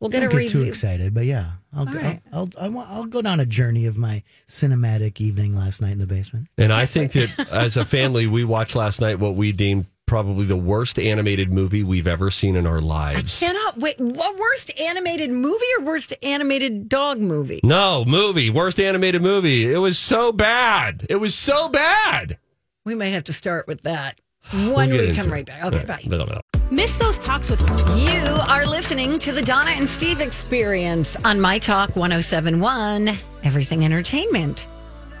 We'll 0.00 0.10
get 0.10 0.20
Don't 0.20 0.34
a 0.34 0.40
get 0.42 0.50
too 0.50 0.62
excited, 0.64 1.14
but 1.14 1.24
yeah, 1.24 1.52
I'll 1.74 1.86
go, 1.86 1.98
right. 1.98 2.20
I'll, 2.32 2.50
I'll, 2.58 2.64
I 2.64 2.68
want- 2.68 2.90
I'll 2.90 3.04
go 3.06 3.22
down 3.22 3.40
a 3.40 3.46
journey 3.46 3.86
of 3.86 3.96
my 3.96 4.22
cinematic 4.48 5.20
evening 5.20 5.56
last 5.56 5.80
night 5.80 5.92
in 5.92 5.98
the 5.98 6.06
basement. 6.06 6.48
and 6.58 6.72
I 6.72 6.86
think 6.86 7.12
that 7.12 7.48
as 7.50 7.76
a 7.76 7.84
family, 7.84 8.26
we 8.26 8.44
watched 8.44 8.76
last 8.76 9.00
night 9.00 9.18
what 9.18 9.34
we 9.34 9.52
deemed 9.52 9.86
probably 10.06 10.44
the 10.44 10.56
worst 10.56 10.98
animated 10.98 11.50
movie 11.50 11.82
we've 11.82 12.06
ever 12.06 12.30
seen 12.30 12.56
in 12.56 12.66
our 12.66 12.80
lives. 12.80 13.42
I 13.42 13.46
cannot 13.46 13.78
wait. 13.78 13.98
What 13.98 14.38
worst 14.38 14.70
animated 14.78 15.30
movie 15.30 15.64
or 15.78 15.84
worst 15.84 16.12
animated 16.22 16.88
dog 16.90 17.18
movie? 17.20 17.60
No, 17.62 18.04
movie, 18.06 18.50
worst 18.50 18.78
animated 18.78 19.22
movie. 19.22 19.72
It 19.72 19.78
was 19.78 19.98
so 19.98 20.30
bad. 20.32 21.06
It 21.08 21.16
was 21.16 21.34
so 21.34 21.70
bad. 21.70 22.38
We 22.84 22.94
might 22.94 23.14
have 23.14 23.24
to 23.24 23.32
start 23.32 23.66
with 23.66 23.80
that 23.82 24.20
We'll 24.52 24.74
when 24.76 24.90
we 24.90 24.98
into 25.08 25.14
come 25.20 25.28
it. 25.30 25.32
right 25.32 25.46
back. 25.46 25.64
Okay, 25.64 25.78
All 25.80 25.84
bye. 25.86 25.94
right. 25.94 26.04
Blah, 26.08 26.24
blah, 26.24 26.26
blah. 26.26 26.40
Miss 26.70 26.96
those 26.96 27.18
talks 27.18 27.50
with 27.50 27.60
you 27.60 28.20
are 28.48 28.66
listening 28.66 29.18
to 29.20 29.32
the 29.32 29.42
Donna 29.42 29.70
and 29.72 29.88
Steve 29.88 30.20
experience 30.20 31.16
on 31.24 31.40
My 31.40 31.58
Talk 31.58 31.94
1071 31.96 33.10
Everything 33.42 33.84
Entertainment. 33.84 34.66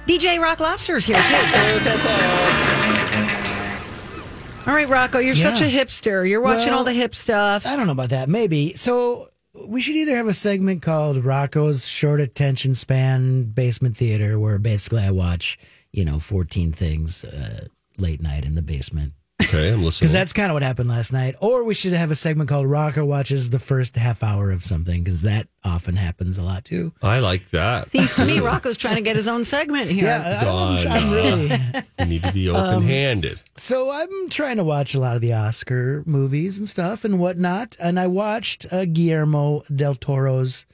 DJ 0.06 0.38
Rock 0.40 0.58
Lobster's 0.60 1.04
here 1.04 1.16
too. 1.22 1.34
All 4.66 4.74
right, 4.74 4.88
Rocco, 4.88 5.18
you're 5.18 5.34
such 5.34 5.60
a 5.60 5.64
hipster. 5.64 6.26
You're 6.28 6.40
watching 6.40 6.68
Well, 6.70 6.78
all 6.78 6.84
the 6.84 6.92
hip 6.94 7.14
stuff. 7.14 7.66
I 7.66 7.76
don't 7.76 7.84
know 7.86 7.92
about 7.92 8.08
that. 8.10 8.30
Maybe. 8.30 8.72
So 8.74 9.28
we 9.52 9.82
should 9.82 9.94
either 9.94 10.16
have 10.16 10.26
a 10.26 10.32
segment 10.32 10.80
called 10.80 11.22
Rocco's 11.22 11.86
Short 11.86 12.18
Attention 12.20 12.72
Span 12.72 13.44
Basement 13.44 13.94
Theater, 13.94 14.38
where 14.38 14.58
basically 14.58 15.02
I 15.02 15.10
watch, 15.10 15.58
you 15.92 16.02
know, 16.06 16.18
14 16.18 16.72
things 16.72 17.24
uh, 17.24 17.66
late 17.98 18.20
night 18.22 18.44
in 18.44 18.54
the 18.54 18.62
basement. 18.62 19.12
Okay, 19.42 19.72
I'm 19.72 19.84
listening. 19.84 19.90
Because 20.06 20.12
that's 20.12 20.32
kind 20.32 20.48
of 20.50 20.54
what 20.54 20.62
happened 20.62 20.88
last 20.88 21.12
night. 21.12 21.34
Or 21.40 21.64
we 21.64 21.74
should 21.74 21.92
have 21.92 22.10
a 22.12 22.14
segment 22.14 22.48
called 22.48 22.66
Rocco 22.66 23.04
watches 23.04 23.50
the 23.50 23.58
first 23.58 23.96
half 23.96 24.22
hour 24.22 24.50
of 24.52 24.64
something, 24.64 25.02
because 25.02 25.22
that 25.22 25.48
often 25.64 25.96
happens 25.96 26.38
a 26.38 26.42
lot 26.42 26.64
too. 26.64 26.92
I 27.02 27.18
like 27.18 27.50
that. 27.50 27.88
Seems 27.88 28.14
to 28.14 28.24
me 28.24 28.38
Rocco's 28.50 28.76
trying 28.76 28.94
to 28.94 29.00
get 29.02 29.16
his 29.16 29.26
own 29.26 29.44
segment 29.44 29.90
here. 29.90 30.04
Yeah, 30.04 30.38
I'm, 30.40 30.44
Donna. 30.44 30.88
I'm 30.88 31.10
really. 31.12 31.82
You 31.98 32.04
need 32.06 32.22
to 32.22 32.32
be 32.32 32.48
Um, 32.48 32.56
open 32.56 32.82
handed. 32.86 33.40
So 33.56 33.90
I'm 33.90 34.28
trying 34.28 34.56
to 34.58 34.64
watch 34.64 34.94
a 34.94 35.00
lot 35.00 35.16
of 35.16 35.20
the 35.20 35.32
Oscar 35.32 36.02
movies 36.06 36.58
and 36.58 36.68
stuff 36.68 37.04
and 37.04 37.18
whatnot. 37.18 37.76
And 37.80 37.98
I 37.98 38.06
watched 38.06 38.66
uh, 38.72 38.84
Guillermo 38.84 39.62
del 39.74 39.94
Toro's 39.96 40.64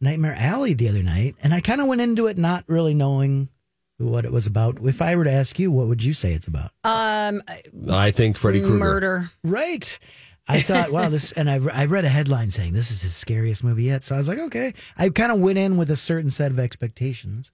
Nightmare 0.00 0.36
Alley 0.38 0.74
the 0.74 0.88
other 0.88 1.02
night, 1.02 1.34
and 1.42 1.52
I 1.54 1.60
kind 1.60 1.80
of 1.80 1.86
went 1.88 2.00
into 2.00 2.26
it 2.26 2.36
not 2.38 2.64
really 2.68 2.94
knowing 2.94 3.48
what 3.98 4.24
it 4.24 4.32
was 4.32 4.46
about. 4.46 4.78
If 4.82 5.00
I 5.00 5.14
were 5.16 5.24
to 5.24 5.32
ask 5.32 5.58
you, 5.58 5.70
what 5.70 5.86
would 5.86 6.02
you 6.02 6.12
say 6.12 6.32
it's 6.32 6.46
about? 6.46 6.70
Um, 6.82 7.42
I 7.90 8.10
think 8.10 8.36
Freddy 8.36 8.60
Krueger. 8.60 8.76
murder. 8.76 9.30
Right. 9.42 9.98
I 10.46 10.60
thought, 10.60 10.90
wow, 10.90 11.08
this, 11.08 11.32
and 11.32 11.48
I, 11.48 11.54
I 11.72 11.86
read 11.86 12.04
a 12.04 12.08
headline 12.10 12.50
saying 12.50 12.74
this 12.74 12.90
is 12.90 13.00
his 13.02 13.16
scariest 13.16 13.64
movie 13.64 13.84
yet. 13.84 14.02
So 14.02 14.14
I 14.14 14.18
was 14.18 14.28
like, 14.28 14.38
okay. 14.38 14.74
I 14.98 15.08
kind 15.08 15.32
of 15.32 15.38
went 15.38 15.58
in 15.58 15.76
with 15.76 15.90
a 15.90 15.96
certain 15.96 16.30
set 16.30 16.50
of 16.50 16.58
expectations, 16.58 17.50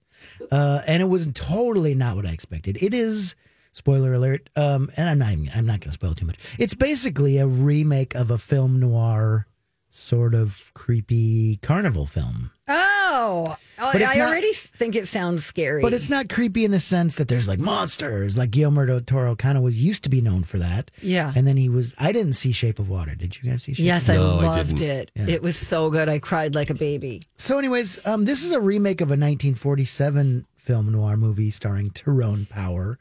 uh, 0.51 0.81
and 0.85 1.01
it 1.01 1.05
was 1.05 1.27
totally 1.33 1.95
not 1.95 2.17
what 2.17 2.25
I 2.25 2.31
expected. 2.31 2.83
It 2.83 2.93
is 2.93 3.35
spoiler 3.71 4.13
alert, 4.13 4.49
um, 4.57 4.91
and 4.97 5.07
I'm 5.07 5.19
not 5.19 5.31
even, 5.31 5.49
I'm 5.55 5.65
not 5.65 5.79
going 5.79 5.89
to 5.89 5.93
spoil 5.93 6.15
too 6.15 6.25
much. 6.25 6.37
It's 6.59 6.73
basically 6.73 7.37
a 7.37 7.47
remake 7.47 8.13
of 8.13 8.29
a 8.29 8.37
film 8.37 8.77
noir, 8.79 9.47
sort 9.89 10.35
of 10.35 10.71
creepy 10.73 11.57
carnival 11.61 12.05
film. 12.05 12.51
Oh, 12.73 13.57
But 13.77 13.95
it's 14.01 14.11
I 14.13 14.17
not- 14.17 14.29
already 14.29 14.53
think 14.53 14.95
it 14.95 15.07
sounds 15.07 15.43
scary. 15.45 15.81
But 15.81 15.93
it's 15.93 16.09
not 16.09 16.29
creepy 16.29 16.63
in 16.65 16.71
the 16.71 16.79
sense 16.79 17.15
that 17.15 17.27
there's 17.27 17.47
like 17.47 17.59
monsters, 17.59 18.37
like 18.37 18.51
Guillermo 18.51 18.85
del 18.85 19.01
Toro 19.01 19.35
kind 19.35 19.57
of 19.57 19.63
was 19.63 19.83
used 19.83 20.03
to 20.03 20.09
be 20.09 20.21
known 20.21 20.43
for 20.43 20.59
that. 20.59 20.91
Yeah. 21.01 21.33
And 21.35 21.45
then 21.47 21.57
he 21.57 21.67
was. 21.69 21.93
I 21.99 22.11
didn't 22.11 22.33
see 22.33 22.51
Shape 22.51 22.79
of 22.79 22.89
Water. 22.89 23.15
Did 23.15 23.37
you 23.41 23.49
guys 23.49 23.63
see? 23.63 23.73
Shape 23.73 23.83
of 23.83 23.87
Water? 23.87 23.93
Yes, 23.95 24.09
of 24.09 24.15
I 24.15 24.19
Water? 24.35 24.45
loved 24.59 24.81
it. 24.81 25.11
It 25.15 25.41
was 25.41 25.57
so 25.57 25.89
good. 25.89 26.09
I 26.09 26.19
cried 26.19 26.53
like 26.55 26.69
a 26.69 26.75
baby. 26.75 27.23
So, 27.35 27.57
anyways, 27.57 28.05
um, 28.05 28.25
this 28.25 28.43
is 28.43 28.51
a 28.51 28.61
remake 28.61 29.01
of 29.01 29.09
a 29.09 29.17
1947 29.17 30.45
film 30.57 30.91
noir 30.91 31.17
movie 31.17 31.49
starring 31.51 31.89
Tyrone 31.89 32.45
Power. 32.45 32.99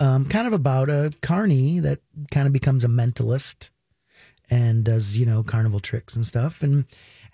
Um, 0.00 0.24
kind 0.26 0.46
of 0.46 0.52
about 0.52 0.88
a 0.88 1.12
carny 1.20 1.80
that 1.80 1.98
kind 2.30 2.46
of 2.46 2.52
becomes 2.52 2.84
a 2.84 2.88
mentalist 2.88 3.70
and 4.50 4.84
does, 4.84 5.16
you 5.16 5.26
know, 5.26 5.42
carnival 5.42 5.80
tricks 5.80 6.16
and 6.16 6.26
stuff. 6.26 6.62
And, 6.62 6.84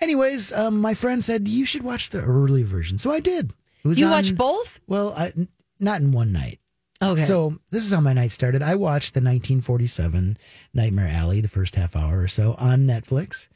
anyways, 0.01 0.53
um, 0.53 0.81
my 0.81 0.95
friend 0.95 1.23
said 1.23 1.49
you 1.49 1.65
should 1.65 1.83
watch 1.83 2.11
the 2.11 2.21
early 2.23 2.63
version, 2.63 2.99
so 2.99 3.11
I 3.11 3.21
did. 3.21 3.53
It 3.85 3.89
was 3.89 3.99
You 4.01 4.07
on- 4.07 4.13
watched 4.13 4.37
both? 4.37 4.81
Well, 4.87 5.13
I, 5.17 5.27
n- 5.37 5.49
not 5.81 6.01
in 6.01 6.13
one 6.13 6.33
night. 6.33 6.61
Okay. 7.01 7.23
So 7.23 7.57
this 7.71 7.85
is 7.87 7.93
how 7.93 8.01
my 8.01 8.13
night 8.13 8.33
started. 8.33 8.61
I 8.63 8.75
watched 8.75 9.15
the 9.15 9.21
1947 9.21 10.37
Nightmare 10.75 11.07
Alley, 11.09 11.41
the 11.41 11.47
first 11.49 11.77
half 11.77 11.95
hour 11.95 12.19
or 12.21 12.27
so 12.29 12.57
on 12.59 12.87
Netflix. 12.87 13.47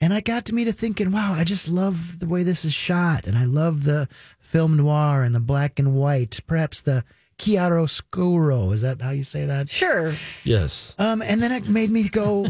And 0.00 0.14
I 0.14 0.20
got 0.20 0.44
to 0.46 0.54
me 0.54 0.64
to 0.64 0.72
thinking, 0.72 1.10
wow, 1.10 1.32
I 1.32 1.42
just 1.44 1.68
love 1.68 2.20
the 2.20 2.28
way 2.28 2.42
this 2.44 2.64
is 2.64 2.72
shot. 2.72 3.26
And 3.26 3.36
I 3.36 3.44
love 3.44 3.84
the 3.84 4.08
film 4.38 4.76
noir 4.76 5.22
and 5.24 5.34
the 5.34 5.40
black 5.40 5.78
and 5.80 5.94
white, 5.96 6.38
perhaps 6.46 6.80
the 6.80 7.04
chiaroscuro. 7.38 8.72
Is 8.72 8.82
that 8.82 9.00
how 9.00 9.10
you 9.10 9.24
say 9.24 9.46
that? 9.46 9.68
Sure. 9.68 10.14
Yes. 10.44 10.94
Um, 10.98 11.22
and 11.22 11.42
then 11.42 11.52
it 11.52 11.68
made 11.68 11.90
me 11.90 12.08
go, 12.08 12.46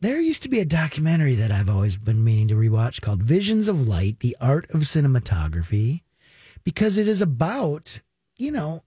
there 0.00 0.20
used 0.20 0.42
to 0.44 0.48
be 0.48 0.60
a 0.60 0.64
documentary 0.64 1.34
that 1.34 1.50
I've 1.52 1.68
always 1.68 1.96
been 1.96 2.24
meaning 2.24 2.48
to 2.48 2.54
rewatch 2.54 3.00
called 3.00 3.22
Visions 3.22 3.68
of 3.68 3.86
Light, 3.86 4.20
The 4.20 4.36
Art 4.40 4.64
of 4.70 4.82
Cinematography, 4.82 6.02
because 6.64 6.98
it 6.98 7.06
is 7.08 7.20
about, 7.20 8.00
you 8.38 8.50
know, 8.52 8.82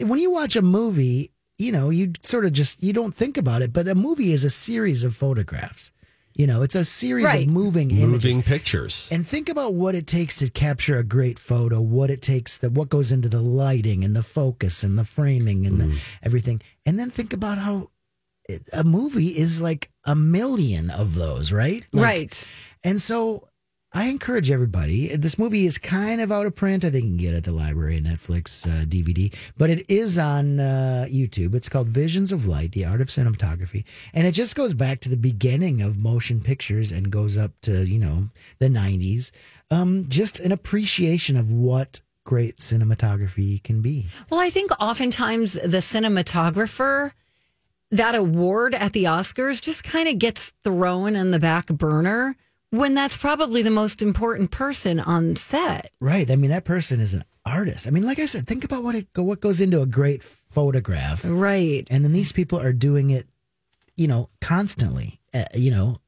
when 0.00 0.18
you 0.18 0.30
watch 0.30 0.56
a 0.56 0.62
movie, 0.62 1.30
you 1.58 1.72
know, 1.72 1.90
you 1.90 2.12
sort 2.22 2.44
of 2.44 2.52
just, 2.52 2.82
you 2.82 2.92
don't 2.92 3.14
think 3.14 3.36
about 3.36 3.62
it, 3.62 3.72
but 3.72 3.88
a 3.88 3.94
movie 3.94 4.32
is 4.32 4.44
a 4.44 4.50
series 4.50 5.04
of 5.04 5.14
photographs. 5.14 5.90
You 6.34 6.46
know, 6.46 6.60
it's 6.60 6.74
a 6.74 6.84
series 6.84 7.24
Right. 7.24 7.46
of 7.46 7.52
moving 7.52 7.90
images. 7.90 8.36
Moving 8.36 8.42
pictures. 8.42 9.08
And 9.10 9.26
think 9.26 9.48
about 9.48 9.72
what 9.72 9.94
it 9.94 10.06
takes 10.06 10.36
to 10.36 10.50
capture 10.50 10.98
a 10.98 11.02
great 11.02 11.38
photo, 11.38 11.80
what 11.80 12.10
it 12.10 12.20
takes 12.20 12.58
that 12.58 12.72
what 12.72 12.90
goes 12.90 13.10
into 13.10 13.30
the 13.30 13.40
lighting 13.40 14.04
and 14.04 14.14
the 14.14 14.22
focus 14.22 14.82
and 14.82 14.98
the 14.98 15.04
framing 15.04 15.66
and 15.66 15.80
the 15.80 15.86
mm. 15.86 15.98
everything. 16.22 16.60
And 16.84 16.98
then 16.98 17.08
think 17.10 17.32
about 17.32 17.56
how 17.56 17.76
it- 17.78 17.88
a 18.72 18.84
movie 18.84 19.36
is 19.36 19.60
like 19.60 19.90
a 20.04 20.14
million 20.14 20.90
of 20.90 21.14
those, 21.14 21.52
right? 21.52 21.84
Like- 21.92 22.04
right. 22.04 22.46
And 22.84 23.00
so 23.02 23.48
I 23.92 24.06
encourage 24.08 24.50
everybody. 24.50 25.16
This 25.16 25.38
movie 25.38 25.64
is 25.64 25.78
kind 25.78 26.20
of 26.20 26.30
out 26.30 26.44
of 26.44 26.54
print. 26.54 26.84
I 26.84 26.90
think 26.90 27.04
you 27.04 27.10
can 27.10 27.16
get 27.16 27.32
it 27.34 27.38
at 27.38 27.44
the 27.44 27.52
library 27.52 27.98
Netflix 28.00 28.66
uh, 28.66 28.84
DVD, 28.84 29.34
but 29.56 29.70
it 29.70 29.88
is 29.88 30.18
on 30.18 30.60
uh, 30.60 31.06
YouTube. 31.08 31.54
It's 31.54 31.68
called 31.68 31.88
Visions 31.88 32.30
of 32.30 32.44
Light: 32.46 32.72
The 32.72 32.84
Art 32.84 33.00
of 33.00 33.08
Cinematography, 33.08 33.84
and 34.12 34.26
it 34.26 34.32
just 34.32 34.54
goes 34.54 34.74
back 34.74 35.00
to 35.00 35.08
the 35.08 35.16
beginning 35.16 35.80
of 35.80 35.96
motion 35.98 36.42
pictures 36.42 36.92
and 36.92 37.10
goes 37.10 37.38
up 37.38 37.52
to 37.62 37.86
you 37.88 37.98
know 37.98 38.28
the 38.58 38.68
'90s. 38.68 39.30
Um, 39.70 40.04
just 40.08 40.40
an 40.40 40.52
appreciation 40.52 41.36
of 41.38 41.50
what 41.50 42.00
great 42.24 42.58
cinematography 42.58 43.62
can 43.62 43.80
be. 43.80 44.06
Well, 44.28 44.40
I 44.40 44.50
think 44.50 44.72
oftentimes 44.78 45.54
the 45.54 45.78
cinematographer, 45.78 47.12
that 47.90 48.14
award 48.14 48.74
at 48.74 48.92
the 48.92 49.04
Oscars 49.04 49.60
just 49.60 49.84
kind 49.84 50.08
of 50.08 50.18
gets 50.18 50.52
thrown 50.64 51.14
in 51.14 51.30
the 51.30 51.38
back 51.38 51.66
burner 51.66 52.36
when 52.70 52.94
that's 52.94 53.16
probably 53.16 53.62
the 53.62 53.70
most 53.70 54.02
important 54.02 54.50
person 54.50 55.00
on 55.00 55.36
set. 55.36 55.92
Right. 56.00 56.30
I 56.30 56.36
mean, 56.36 56.50
that 56.50 56.64
person 56.64 57.00
is 57.00 57.14
an 57.14 57.24
artist. 57.44 57.86
I 57.86 57.90
mean, 57.90 58.04
like 58.04 58.18
I 58.18 58.26
said, 58.26 58.46
think 58.46 58.64
about 58.64 58.82
what 58.82 58.94
it 58.94 59.06
what 59.14 59.40
goes 59.40 59.60
into 59.60 59.80
a 59.80 59.86
great 59.86 60.22
photograph, 60.22 61.22
right? 61.24 61.86
And 61.90 62.04
then 62.04 62.12
these 62.12 62.32
people 62.32 62.60
are 62.60 62.72
doing 62.72 63.10
it, 63.10 63.28
you 63.96 64.08
know, 64.08 64.28
constantly. 64.40 65.20
Uh, 65.32 65.44
you 65.54 65.70
know, 65.70 65.98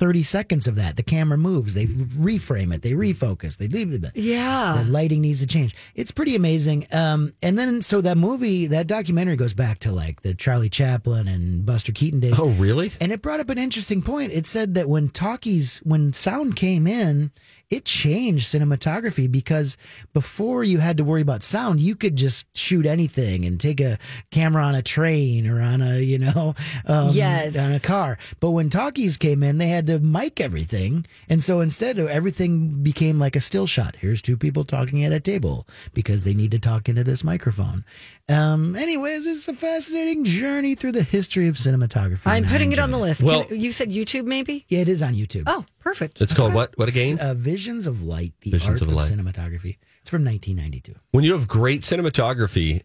thirty 0.00 0.22
seconds 0.22 0.66
of 0.66 0.76
that, 0.76 0.96
the 0.96 1.02
camera 1.02 1.36
moves, 1.36 1.74
they 1.74 1.84
reframe 1.84 2.74
it, 2.74 2.80
they 2.80 2.92
refocus, 2.92 3.58
they 3.58 3.68
leave 3.68 3.92
it. 3.92 4.04
Yeah, 4.16 4.82
the 4.82 4.90
lighting 4.90 5.20
needs 5.20 5.40
to 5.40 5.46
change. 5.46 5.76
It's 5.94 6.10
pretty 6.10 6.34
amazing. 6.34 6.86
Um, 6.90 7.34
and 7.42 7.58
then 7.58 7.82
so 7.82 8.00
that 8.00 8.16
movie, 8.16 8.66
that 8.68 8.86
documentary 8.86 9.36
goes 9.36 9.52
back 9.52 9.78
to 9.80 9.92
like 9.92 10.22
the 10.22 10.32
Charlie 10.32 10.70
Chaplin 10.70 11.28
and 11.28 11.66
Buster 11.66 11.92
Keaton 11.92 12.20
days. 12.20 12.40
Oh, 12.40 12.48
really? 12.50 12.92
And 13.00 13.12
it 13.12 13.20
brought 13.20 13.40
up 13.40 13.50
an 13.50 13.58
interesting 13.58 14.00
point. 14.00 14.32
It 14.32 14.46
said 14.46 14.74
that 14.74 14.88
when 14.88 15.10
talkies, 15.10 15.78
when 15.84 16.14
sound 16.14 16.56
came 16.56 16.86
in, 16.86 17.30
it 17.70 17.84
changed 17.84 18.46
cinematography 18.52 19.30
because 19.30 19.76
before 20.12 20.64
you 20.64 20.78
had 20.78 20.96
to 20.96 21.04
worry 21.04 21.22
about 21.22 21.42
sound, 21.44 21.80
you 21.80 21.94
could 21.94 22.16
just 22.16 22.44
shoot 22.56 22.84
anything 22.84 23.44
and 23.44 23.60
take 23.60 23.80
a 23.80 23.96
camera 24.30 24.64
on 24.64 24.74
a 24.74 24.82
train 24.82 25.46
or 25.46 25.62
on 25.62 25.80
a, 25.80 25.98
you 26.00 26.18
know, 26.18 26.54
um, 26.86 27.10
Yes. 27.12 27.56
on 27.56 27.72
a 27.72 27.80
car. 27.80 28.18
But 28.40 28.50
when 28.50 28.70
talkies 28.70 29.16
came 29.16 29.42
in, 29.42 29.58
they 29.58 29.68
had 29.68 29.86
to 29.86 30.00
mic 30.00 30.40
everything. 30.40 31.06
And 31.28 31.42
so 31.42 31.60
instead 31.60 31.98
everything 31.98 32.82
became 32.82 33.18
like 33.18 33.36
a 33.36 33.40
still 33.40 33.66
shot. 33.68 33.96
Here's 33.96 34.20
two 34.20 34.36
people 34.36 34.64
talking 34.64 35.04
at 35.04 35.12
a 35.12 35.20
table 35.20 35.66
because 35.94 36.24
they 36.24 36.34
need 36.34 36.50
to 36.50 36.58
talk 36.58 36.88
into 36.88 37.04
this 37.04 37.22
microphone. 37.22 37.84
Um, 38.30 38.76
anyways, 38.76 39.26
it's 39.26 39.48
a 39.48 39.52
fascinating 39.52 40.22
journey 40.24 40.74
through 40.76 40.92
the 40.92 41.02
history 41.02 41.48
of 41.48 41.56
cinematography. 41.56 42.26
I'm 42.26 42.44
putting 42.44 42.72
it 42.72 42.78
on 42.78 42.90
the 42.92 42.98
list. 42.98 43.22
Well- 43.24 43.44
Can- 43.44 43.58
you 43.60 43.72
said 43.72 43.90
YouTube, 43.90 44.24
maybe? 44.24 44.64
Yeah, 44.68 44.80
it 44.80 44.88
is 44.88 45.02
on 45.02 45.14
YouTube. 45.14 45.44
Oh, 45.46 45.64
perfect. 45.80 46.20
It's 46.20 46.32
called 46.32 46.54
what? 46.54 46.76
What 46.78 46.88
again? 46.88 47.18
Uh, 47.18 47.34
Visions 47.34 47.86
of 47.86 48.02
Light, 48.04 48.32
the 48.42 48.50
Visions 48.50 48.70
art 48.70 48.82
of 48.82 48.88
of, 48.88 48.94
Light. 48.94 49.10
cinematography. 49.10 49.78
It's 50.00 50.10
from 50.10 50.24
1992. 50.24 50.94
When 51.10 51.24
you 51.24 51.32
have 51.32 51.48
great 51.48 51.80
cinematography 51.82 52.82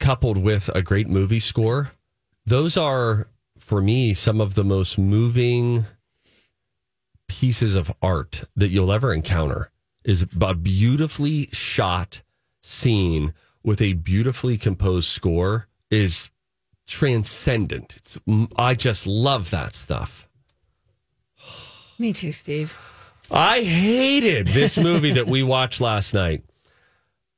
coupled 0.00 0.38
with 0.38 0.70
a 0.74 0.80
great 0.80 1.06
movie 1.08 1.40
score, 1.40 1.92
those 2.46 2.76
are, 2.76 3.28
for 3.58 3.82
me, 3.82 4.14
some 4.14 4.40
of 4.40 4.54
the 4.54 4.64
most 4.64 4.96
moving 4.98 5.84
pieces 7.28 7.74
of 7.74 7.92
art 8.00 8.44
that 8.56 8.70
you'll 8.70 8.92
ever 8.92 9.12
encounter. 9.12 9.70
Is 10.04 10.26
a 10.40 10.54
beautifully 10.54 11.48
shot 11.52 12.22
scene 12.62 13.34
with 13.64 13.80
a 13.80 13.92
beautifully 13.94 14.58
composed 14.58 15.08
score 15.08 15.68
is 15.90 16.30
transcendent. 16.86 17.96
It's, 17.96 18.18
I 18.56 18.74
just 18.74 19.06
love 19.06 19.50
that 19.50 19.74
stuff. 19.74 20.28
Me 21.98 22.12
too, 22.12 22.32
Steve. 22.32 22.76
I 23.30 23.62
hated 23.62 24.48
this 24.48 24.76
movie 24.76 25.12
that 25.12 25.26
we 25.26 25.42
watched 25.54 25.80
last 25.80 26.14
night. 26.14 26.44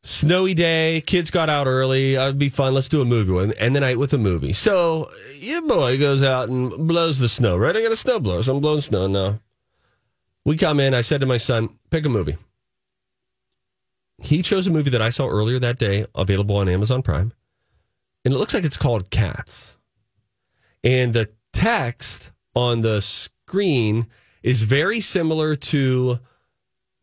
Snowy 0.02 0.52
day, 0.52 1.00
kids 1.00 1.30
got 1.30 1.48
out 1.48 1.66
early. 1.66 2.14
It'd 2.14 2.38
be 2.38 2.50
fun. 2.50 2.74
Let's 2.74 2.88
do 2.88 3.00
a 3.00 3.06
movie. 3.06 3.36
And 3.38 3.54
end 3.56 3.74
the 3.74 3.80
night 3.80 3.98
with 3.98 4.12
a 4.12 4.18
movie. 4.18 4.52
So 4.52 5.10
your 5.38 5.62
boy 5.62 5.98
goes 5.98 6.22
out 6.22 6.50
and 6.50 6.86
blows 6.86 7.18
the 7.18 7.28
snow. 7.28 7.56
Right? 7.56 7.74
I 7.74 7.82
got 7.82 7.92
a 7.92 7.96
snow 7.96 8.20
blower, 8.20 8.42
so 8.42 8.54
I'm 8.54 8.60
blowing 8.60 8.82
snow 8.82 9.06
now. 9.06 9.40
We 10.44 10.58
come 10.58 10.78
in. 10.78 10.92
I 10.92 11.00
said 11.00 11.22
to 11.22 11.26
my 11.26 11.38
son, 11.38 11.70
"Pick 11.88 12.04
a 12.04 12.10
movie." 12.10 12.36
He 14.24 14.40
chose 14.40 14.66
a 14.66 14.70
movie 14.70 14.90
that 14.90 15.02
I 15.02 15.10
saw 15.10 15.28
earlier 15.28 15.58
that 15.58 15.78
day, 15.78 16.06
available 16.14 16.56
on 16.56 16.68
Amazon 16.68 17.02
Prime, 17.02 17.32
and 18.24 18.32
it 18.32 18.38
looks 18.38 18.54
like 18.54 18.64
it's 18.64 18.78
called 18.78 19.10
Cats. 19.10 19.76
And 20.82 21.12
the 21.12 21.28
text 21.52 22.32
on 22.54 22.80
the 22.80 23.02
screen 23.02 24.06
is 24.42 24.62
very 24.62 25.00
similar 25.00 25.56
to 25.56 26.18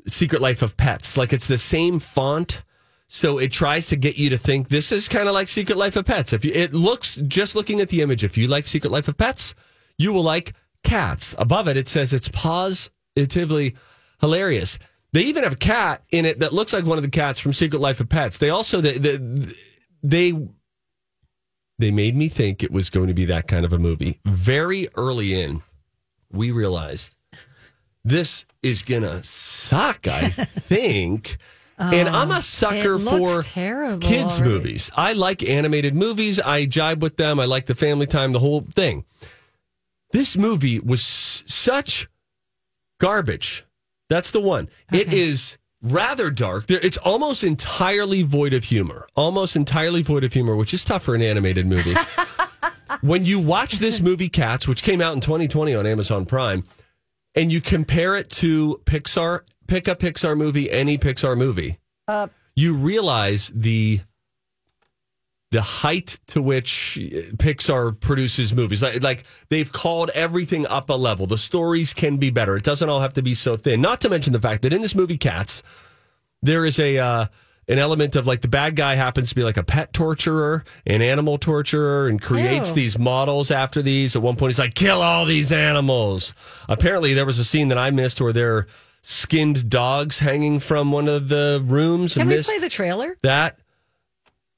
Secret 0.07 0.41
Life 0.41 0.63
of 0.63 0.75
Pets. 0.77 1.15
Like 1.15 1.31
it's 1.31 1.47
the 1.47 1.59
same 1.59 1.99
font. 1.99 2.63
So 3.07 3.37
it 3.37 3.51
tries 3.51 3.87
to 3.87 3.97
get 3.97 4.17
you 4.17 4.29
to 4.29 4.37
think 4.37 4.69
this 4.69 4.91
is 4.91 5.09
kind 5.09 5.27
of 5.27 5.33
like 5.33 5.47
Secret 5.47 5.77
Life 5.77 5.97
of 5.97 6.05
Pets. 6.05 6.33
If 6.33 6.45
you, 6.45 6.51
it 6.53 6.73
looks 6.73 7.15
just 7.27 7.55
looking 7.55 7.81
at 7.81 7.89
the 7.89 8.01
image, 8.01 8.23
if 8.23 8.37
you 8.37 8.47
like 8.47 8.65
Secret 8.65 8.91
Life 8.91 9.07
of 9.07 9.17
Pets, 9.17 9.53
you 9.97 10.13
will 10.13 10.23
like 10.23 10.53
Cats. 10.83 11.35
Above 11.37 11.67
it, 11.67 11.77
it 11.77 11.89
says 11.89 12.13
it's 12.13 12.29
positively 12.29 13.75
hilarious. 14.21 14.79
They 15.13 15.23
even 15.23 15.43
have 15.43 15.53
a 15.53 15.57
cat 15.57 16.03
in 16.11 16.25
it 16.25 16.39
that 16.39 16.53
looks 16.53 16.71
like 16.73 16.85
one 16.85 16.97
of 16.97 17.03
the 17.03 17.09
cats 17.09 17.39
from 17.39 17.51
Secret 17.53 17.79
Life 17.79 17.99
of 17.99 18.07
Pets. 18.09 18.37
They 18.37 18.49
also 18.49 18.79
they 18.81 18.97
they 18.97 19.17
they, 20.03 20.33
they 21.79 21.91
made 21.91 22.15
me 22.15 22.29
think 22.29 22.63
it 22.63 22.71
was 22.71 22.89
going 22.89 23.07
to 23.07 23.13
be 23.13 23.25
that 23.25 23.47
kind 23.47 23.65
of 23.65 23.73
a 23.73 23.77
movie. 23.79 24.19
Very 24.25 24.87
early 24.95 25.33
in, 25.39 25.63
we 26.31 26.51
realized 26.51 27.13
this 28.03 28.45
is 28.63 28.83
gonna 28.83 29.21
suck. 29.23 30.07
I 30.07 30.29
think. 30.29 31.37
and 31.77 32.07
I'm 32.09 32.31
a 32.31 32.37
oh, 32.37 32.41
sucker 32.41 32.93
Oh, 32.93 32.97
looks 32.97 33.45
for 33.47 33.51
terrible 33.51 34.07
kids 34.07 34.39
already. 34.39 34.53
movies. 34.53 34.91
I 34.95 35.13
like 35.13 35.43
animated 35.43 35.93
movies. 35.95 36.39
I 36.39 36.65
jibe 36.65 37.01
with 37.01 37.17
them. 37.17 37.39
I 37.39 37.45
like 37.45 37.65
the 37.65 37.75
family 37.75 38.05
time, 38.05 38.31
the 38.31 38.39
whole 38.39 38.61
thing. 38.61 39.03
This 40.11 40.37
movie 40.37 40.79
was 40.79 41.03
such 41.03 42.07
garbage. 42.99 43.65
That's 44.11 44.31
the 44.31 44.41
one. 44.41 44.67
It 44.91 45.13
is 45.13 45.57
rather 45.81 46.29
dark. 46.29 46.65
It's 46.67 46.97
almost 46.97 47.45
entirely 47.45 48.23
void 48.23 48.53
of 48.53 48.65
humor. 48.65 49.07
Almost 49.15 49.55
entirely 49.55 50.01
void 50.01 50.25
of 50.25 50.33
humor, 50.33 50.53
which 50.53 50.73
is 50.73 50.83
tough 50.83 51.03
for 51.03 51.15
an 51.15 51.21
animated 51.21 51.65
movie. 51.65 51.95
when 53.01 53.23
you 53.23 53.39
watch 53.39 53.79
this 53.79 54.01
movie 54.01 54.27
Cats, 54.27 54.67
which 54.67 54.83
came 54.83 54.99
out 54.99 55.13
in 55.13 55.21
2020 55.21 55.73
on 55.73 55.87
Amazon 55.87 56.25
Prime, 56.25 56.65
and 57.35 57.53
you 57.53 57.61
compare 57.61 58.17
it 58.17 58.29
to 58.31 58.81
Pixar, 58.83 59.43
pick 59.67 59.87
a 59.87 59.95
Pixar 59.95 60.35
movie, 60.35 60.69
any 60.69 60.97
Pixar 60.97 61.37
movie, 61.37 61.79
Uh, 62.05 62.27
you 62.53 62.75
realize 62.75 63.49
the 63.55 64.01
the 65.51 65.61
height 65.61 66.17
to 66.27 66.41
which 66.41 66.97
Pixar 67.35 67.99
produces 67.99 68.53
movies. 68.53 68.81
Like, 68.81 69.03
like 69.03 69.23
they've 69.49 69.71
called 69.71 70.09
everything 70.15 70.65
up 70.67 70.89
a 70.89 70.93
level. 70.93 71.27
The 71.27 71.37
stories 71.37 71.93
can 71.93 72.17
be 72.17 72.29
better. 72.29 72.55
It 72.55 72.63
doesn't 72.63 72.89
all 72.89 73.01
have 73.01 73.13
to 73.13 73.21
be 73.21 73.35
so 73.35 73.57
thin. 73.57 73.81
Not 73.81 74.01
to 74.01 74.09
mention 74.09 74.33
the 74.33 74.39
fact 74.39 74.61
that 74.63 74.71
in 74.71 74.81
this 74.81 74.95
movie 74.95 75.17
Cats, 75.17 75.61
there 76.41 76.63
is 76.63 76.79
a 76.79 76.97
uh, 76.97 77.25
an 77.67 77.79
element 77.79 78.15
of 78.15 78.25
like 78.25 78.41
the 78.41 78.47
bad 78.47 78.77
guy 78.77 78.95
happens 78.95 79.29
to 79.29 79.35
be 79.35 79.43
like 79.43 79.57
a 79.57 79.63
pet 79.63 79.91
torturer, 79.91 80.63
an 80.85 81.01
animal 81.01 81.37
torturer, 81.37 82.07
and 82.07 82.21
creates 82.21 82.69
Ew. 82.69 82.75
these 82.75 82.97
models 82.97 83.51
after 83.51 83.81
these. 83.81 84.15
At 84.15 84.21
one 84.21 84.37
point, 84.37 84.51
he's 84.51 84.59
like, 84.59 84.73
"Kill 84.73 85.01
all 85.01 85.25
these 85.25 85.51
animals." 85.51 86.33
Apparently, 86.69 87.13
there 87.13 87.25
was 87.25 87.39
a 87.39 87.43
scene 87.43 87.67
that 87.67 87.77
I 87.77 87.91
missed 87.91 88.21
where 88.21 88.33
there 88.33 88.55
are 88.55 88.67
skinned 89.01 89.69
dogs 89.69 90.19
hanging 90.19 90.59
from 90.59 90.91
one 90.91 91.07
of 91.07 91.27
the 91.27 91.61
rooms. 91.65 92.13
Can 92.13 92.27
we 92.27 92.41
play 92.41 92.59
the 92.59 92.69
trailer? 92.69 93.17
that. 93.23 93.59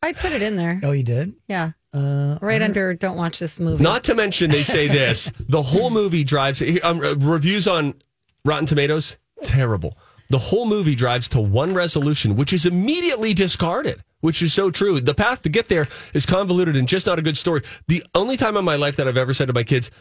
I 0.03 0.13
put 0.13 0.31
it 0.31 0.41
in 0.41 0.55
there. 0.57 0.79
Oh, 0.83 0.91
you 0.91 1.03
did? 1.03 1.33
Yeah. 1.47 1.71
Uh, 1.93 2.37
Right 2.41 2.61
under 2.61 2.93
don't 2.93 3.17
watch 3.17 3.39
this 3.39 3.59
movie. 3.59 3.83
Not 3.83 4.03
to 4.05 4.15
mention, 4.15 4.49
they 4.51 4.63
say 4.63 4.87
this: 4.87 5.31
the 5.49 5.61
whole 5.61 5.89
movie 5.89 6.23
drives. 6.23 6.61
Um, 6.83 6.99
uh, 7.01 7.15
reviews 7.19 7.67
on 7.67 7.93
Rotten 8.45 8.65
Tomatoes 8.65 9.17
terrible. 9.43 9.97
The 10.29 10.37
whole 10.39 10.65
movie 10.65 10.95
drives 10.95 11.27
to 11.29 11.41
one 11.41 11.73
resolution, 11.73 12.35
which 12.35 12.53
is 12.53 12.65
immediately 12.65 13.33
discarded. 13.33 14.03
Which 14.21 14.41
is 14.41 14.53
so 14.53 14.71
true. 14.71 15.01
The 15.01 15.13
path 15.13 15.41
to 15.41 15.49
get 15.49 15.67
there 15.67 15.87
is 16.13 16.25
convoluted 16.25 16.77
and 16.77 16.87
just 16.87 17.05
not 17.07 17.19
a 17.19 17.21
good 17.21 17.37
story. 17.37 17.61
The 17.89 18.01
only 18.15 18.37
time 18.37 18.55
in 18.55 18.63
my 18.63 18.77
life 18.77 18.95
that 18.95 19.07
I've 19.07 19.17
ever 19.17 19.33
said 19.33 19.47
to 19.49 19.53
my 19.53 19.63
kids, 19.63 19.91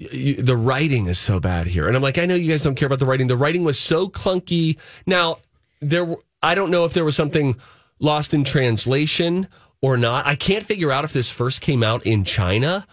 "Y- 0.00 0.08
y- 0.12 0.34
"The 0.38 0.56
writing 0.56 1.06
is 1.06 1.18
so 1.20 1.38
bad 1.38 1.68
here," 1.68 1.86
and 1.86 1.94
I'm 1.96 2.02
like, 2.02 2.18
"I 2.18 2.26
know 2.26 2.34
you 2.34 2.48
guys 2.50 2.64
don't 2.64 2.74
care 2.74 2.86
about 2.86 2.98
the 2.98 3.06
writing. 3.06 3.28
The 3.28 3.36
writing 3.36 3.62
was 3.62 3.78
so 3.78 4.08
clunky." 4.08 4.76
Now, 5.06 5.38
there, 5.80 6.04
were- 6.04 6.18
I 6.42 6.56
don't 6.56 6.70
know 6.70 6.84
if 6.84 6.92
there 6.94 7.04
was 7.04 7.14
something 7.14 7.54
lost 8.00 8.34
in 8.34 8.44
translation 8.44 9.48
or 9.80 9.96
not. 9.96 10.26
I 10.26 10.34
can't 10.36 10.64
figure 10.64 10.90
out 10.92 11.04
if 11.04 11.12
this 11.12 11.30
first 11.30 11.60
came 11.60 11.82
out 11.82 12.06
in 12.06 12.24
China 12.24 12.86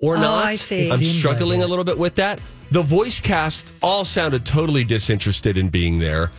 or 0.00 0.16
Oh, 0.16 0.20
not. 0.20 0.44
I 0.44 0.54
see. 0.54 0.90
I'm 0.90 1.02
struggling 1.02 1.60
like 1.60 1.66
a 1.66 1.70
little 1.70 1.84
bit 1.84 1.98
with 1.98 2.16
that. 2.16 2.40
The 2.70 2.82
voice 2.82 3.20
cast 3.20 3.72
all 3.82 4.04
sounded 4.04 4.44
totally 4.44 4.84
disinterested 4.84 5.56
in 5.56 5.68
being 5.68 5.98
there. 5.98 6.32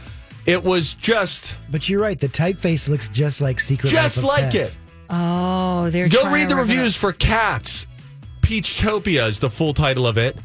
It 0.46 0.64
was 0.64 0.94
just 0.94 1.58
But 1.70 1.88
you're 1.90 2.00
right. 2.02 2.20
The 2.20 2.30
typeface 2.30 2.88
looks 2.90 3.10
just 3.10 3.42
like 3.42 3.60
Secret 3.60 3.90
just 3.92 4.18
Life 4.18 4.24
of 4.24 4.24
like 4.24 4.52
Pets. 4.54 4.76
it. 4.76 4.80
Oh, 5.10 5.90
they're 5.90 6.10
Go 6.10 6.30
read 6.32 6.50
the 6.50 6.56
reviews 6.56 6.96
for 6.98 7.14
Cats. 7.14 7.88
Peachtopia 8.42 9.28
is 9.28 9.40
the 9.40 9.50
full 9.50 9.74
title 9.74 10.08
of 10.08 10.18
it. 10.18 10.38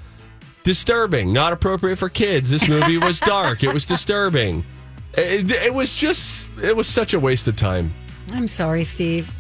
Disturbing, 0.65 1.33
not 1.33 1.53
appropriate 1.53 1.97
for 1.97 2.09
kids. 2.09 2.51
This 2.51 2.69
movie 2.69 2.99
was 2.99 3.19
dark. 3.21 3.65
It 3.65 3.73
was 3.73 3.85
disturbing. 3.85 4.65
It, 5.15 5.51
it 5.51 5.75
was 5.75 5.97
just, 5.97 6.51
it 6.63 6.75
was 6.75 6.87
such 6.87 7.15
a 7.15 7.21
waste 7.21 7.47
of 7.49 7.57
time. 7.57 7.93
I'm 8.33 8.49
sorry, 8.49 8.85
Steve. 8.85 9.35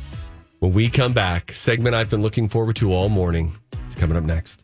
When 0.58 0.72
we 0.72 0.88
come 0.88 1.12
back, 1.12 1.52
segment 1.52 1.94
I've 1.94 2.10
been 2.10 2.22
looking 2.22 2.46
forward 2.46 2.76
to 2.76 2.92
all 2.92 3.08
morning. 3.08 3.56
It's 3.86 3.94
coming 3.94 4.16
up 4.16 4.24
next. 4.24 4.62